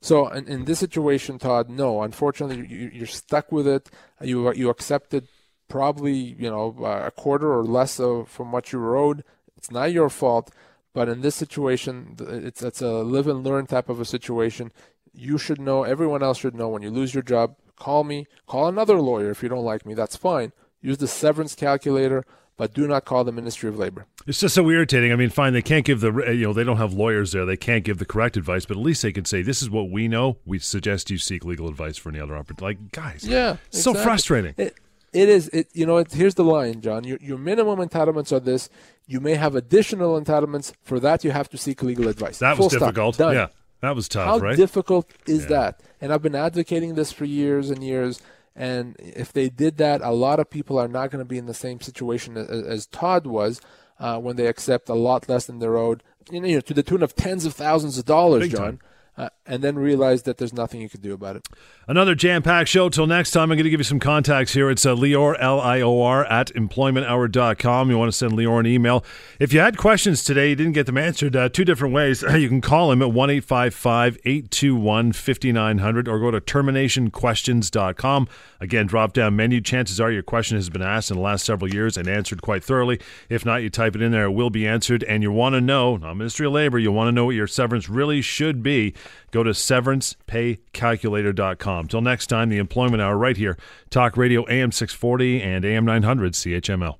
So 0.00 0.28
in, 0.28 0.48
in 0.48 0.64
this 0.64 0.78
situation, 0.78 1.38
Todd, 1.38 1.68
no, 1.68 2.02
unfortunately, 2.02 2.66
you, 2.66 3.02
are 3.02 3.06
stuck 3.06 3.52
with 3.52 3.66
it. 3.66 3.90
You 4.22 4.52
you 4.54 4.70
accepted 4.70 5.28
probably 5.68 6.14
you 6.14 6.50
know 6.50 6.74
a 6.84 7.10
quarter 7.10 7.52
or 7.52 7.64
less 7.64 8.00
of 8.00 8.28
from 8.28 8.50
what 8.50 8.72
you 8.72 8.96
owed. 8.96 9.24
It's 9.56 9.70
not 9.70 9.92
your 9.92 10.08
fault, 10.08 10.50
but 10.94 11.08
in 11.08 11.20
this 11.20 11.34
situation, 11.34 12.16
it's 12.18 12.62
it's 12.62 12.80
a 12.80 13.02
live 13.02 13.28
and 13.28 13.44
learn 13.44 13.66
type 13.66 13.88
of 13.88 14.00
a 14.00 14.06
situation. 14.06 14.72
You 15.12 15.36
should 15.36 15.60
know. 15.60 15.82
Everyone 15.82 16.22
else 16.22 16.38
should 16.38 16.54
know 16.54 16.68
when 16.68 16.82
you 16.82 16.90
lose 16.90 17.14
your 17.14 17.22
job. 17.22 17.56
Call 17.76 18.04
me. 18.04 18.26
Call 18.46 18.68
another 18.68 19.00
lawyer 19.00 19.30
if 19.30 19.42
you 19.42 19.48
don't 19.50 19.64
like 19.64 19.84
me. 19.84 19.94
That's 19.94 20.16
fine. 20.16 20.52
Use 20.80 20.96
the 20.96 21.08
severance 21.08 21.54
calculator 21.54 22.24
but 22.60 22.74
do 22.74 22.86
not 22.86 23.06
call 23.06 23.24
the 23.24 23.32
Ministry 23.32 23.70
of 23.70 23.78
Labor. 23.78 24.04
It's 24.26 24.38
just 24.38 24.54
so 24.54 24.68
irritating. 24.68 25.12
I 25.12 25.16
mean, 25.16 25.30
fine, 25.30 25.54
they 25.54 25.62
can't 25.62 25.82
give 25.82 26.02
the 26.02 26.12
uh, 26.12 26.30
you 26.30 26.44
know 26.44 26.52
they 26.52 26.62
don't 26.62 26.76
have 26.76 26.92
lawyers 26.92 27.32
there. 27.32 27.46
They 27.46 27.56
can't 27.56 27.84
give 27.84 27.96
the 27.96 28.04
correct 28.04 28.36
advice, 28.36 28.66
but 28.66 28.76
at 28.76 28.82
least 28.82 29.00
they 29.00 29.12
can 29.12 29.24
say 29.24 29.40
this 29.40 29.62
is 29.62 29.70
what 29.70 29.90
we 29.90 30.08
know. 30.08 30.36
We 30.44 30.58
suggest 30.58 31.10
you 31.10 31.16
seek 31.16 31.42
legal 31.42 31.68
advice 31.68 31.96
for 31.96 32.10
any 32.10 32.20
other 32.20 32.36
opportunity. 32.36 32.62
Like 32.62 32.92
guys, 32.92 33.26
yeah, 33.26 33.56
so 33.70 33.94
frustrating. 33.94 34.52
It, 34.58 34.74
it 35.14 35.30
is. 35.30 35.48
It 35.48 35.70
you 35.72 35.86
know. 35.86 35.96
It, 35.96 36.12
here's 36.12 36.34
the 36.34 36.44
line, 36.44 36.82
John. 36.82 37.04
Your 37.04 37.16
your 37.22 37.38
minimum 37.38 37.78
entitlements 37.78 38.30
are 38.30 38.40
this. 38.40 38.68
You 39.06 39.20
may 39.20 39.36
have 39.36 39.54
additional 39.54 40.20
entitlements. 40.20 40.74
For 40.82 41.00
that, 41.00 41.24
you 41.24 41.30
have 41.30 41.48
to 41.48 41.56
seek 41.56 41.82
legal 41.82 42.08
advice. 42.08 42.40
That 42.40 42.58
Full 42.58 42.66
was 42.66 42.74
difficult. 42.74 43.18
Yeah, 43.18 43.46
that 43.80 43.96
was 43.96 44.06
tough. 44.06 44.26
How 44.26 44.38
right? 44.38 44.54
difficult 44.54 45.10
is 45.26 45.44
yeah. 45.44 45.48
that? 45.48 45.80
And 45.98 46.12
I've 46.12 46.20
been 46.20 46.34
advocating 46.34 46.94
this 46.94 47.10
for 47.10 47.24
years 47.24 47.70
and 47.70 47.82
years. 47.82 48.20
And 48.56 48.96
if 48.98 49.32
they 49.32 49.48
did 49.48 49.76
that, 49.78 50.00
a 50.02 50.10
lot 50.10 50.40
of 50.40 50.50
people 50.50 50.78
are 50.78 50.88
not 50.88 51.10
going 51.10 51.20
to 51.20 51.28
be 51.28 51.38
in 51.38 51.46
the 51.46 51.54
same 51.54 51.80
situation 51.80 52.36
as, 52.36 52.48
as 52.48 52.86
Todd 52.86 53.26
was 53.26 53.60
uh, 53.98 54.18
when 54.18 54.36
they 54.36 54.46
accept 54.46 54.88
a 54.88 54.94
lot 54.94 55.28
less 55.28 55.46
than 55.46 55.60
they're 55.60 55.78
owed, 55.78 56.02
you 56.30 56.40
know, 56.40 56.60
to 56.60 56.74
the 56.74 56.82
tune 56.82 57.02
of 57.02 57.14
tens 57.14 57.44
of 57.44 57.54
thousands 57.54 57.96
of 57.96 58.04
dollars, 58.04 58.42
Big 58.44 58.52
John. 58.52 58.60
Time 58.60 58.80
uh, 59.20 59.28
and 59.44 59.62
then 59.62 59.78
realize 59.78 60.22
that 60.22 60.38
there's 60.38 60.54
nothing 60.54 60.80
you 60.80 60.88
can 60.88 61.02
do 61.02 61.12
about 61.12 61.36
it. 61.36 61.46
Another 61.86 62.14
jam 62.14 62.42
packed 62.42 62.70
show. 62.70 62.88
Till 62.88 63.06
next 63.06 63.32
time, 63.32 63.52
I'm 63.52 63.58
going 63.58 63.64
to 63.64 63.70
give 63.70 63.80
you 63.80 63.84
some 63.84 64.00
contacts 64.00 64.54
here. 64.54 64.70
It's 64.70 64.86
uh, 64.86 64.94
Lior, 64.94 65.36
L 65.38 65.60
I 65.60 65.82
O 65.82 66.00
R, 66.00 66.24
at 66.24 66.48
employmenthour.com. 66.54 67.90
You 67.90 67.98
want 67.98 68.10
to 68.10 68.16
send 68.16 68.32
Lior 68.32 68.60
an 68.60 68.66
email. 68.66 69.04
If 69.38 69.52
you 69.52 69.60
had 69.60 69.76
questions 69.76 70.24
today, 70.24 70.50
you 70.50 70.56
didn't 70.56 70.72
get 70.72 70.86
them 70.86 70.96
answered, 70.96 71.36
uh, 71.36 71.50
two 71.50 71.66
different 71.66 71.92
ways. 71.92 72.22
you 72.34 72.48
can 72.48 72.62
call 72.62 72.90
him 72.92 73.02
at 73.02 73.12
1 73.12 73.30
821 73.30 75.12
5900 75.12 76.08
or 76.08 76.18
go 76.18 76.30
to 76.30 76.40
terminationquestions.com. 76.40 78.28
Again, 78.60 78.86
drop 78.86 79.12
down 79.12 79.36
menu. 79.36 79.60
Chances 79.60 80.00
are 80.00 80.10
your 80.10 80.22
question 80.22 80.56
has 80.56 80.70
been 80.70 80.82
asked 80.82 81.10
in 81.10 81.16
the 81.16 81.22
last 81.22 81.44
several 81.44 81.72
years 81.72 81.96
and 81.98 82.08
answered 82.08 82.40
quite 82.40 82.64
thoroughly. 82.64 83.00
If 83.28 83.44
not, 83.44 83.62
you 83.62 83.68
type 83.68 83.94
it 83.94 84.02
in 84.02 84.12
there, 84.12 84.24
it 84.24 84.32
will 84.32 84.50
be 84.50 84.66
answered. 84.66 85.02
And 85.04 85.22
you 85.22 85.30
want 85.30 85.54
to 85.54 85.60
know, 85.60 85.98
not 85.98 86.16
Ministry 86.16 86.46
of 86.46 86.52
Labor, 86.52 86.78
you 86.78 86.92
want 86.92 87.08
to 87.08 87.12
know 87.12 87.26
what 87.26 87.34
your 87.34 87.46
severance 87.46 87.88
really 87.88 88.22
should 88.22 88.62
be. 88.62 88.94
Go 89.30 89.42
to 89.42 89.50
severancepaycalculator.com. 89.50 91.88
Till 91.88 92.00
next 92.00 92.28
time, 92.28 92.48
the 92.48 92.58
Employment 92.58 93.02
Hour 93.02 93.16
right 93.16 93.36
here, 93.36 93.56
Talk 93.90 94.16
Radio 94.16 94.48
AM 94.48 94.72
640 94.72 95.42
and 95.42 95.64
AM 95.64 95.84
900 95.84 96.32
CHML. 96.32 96.98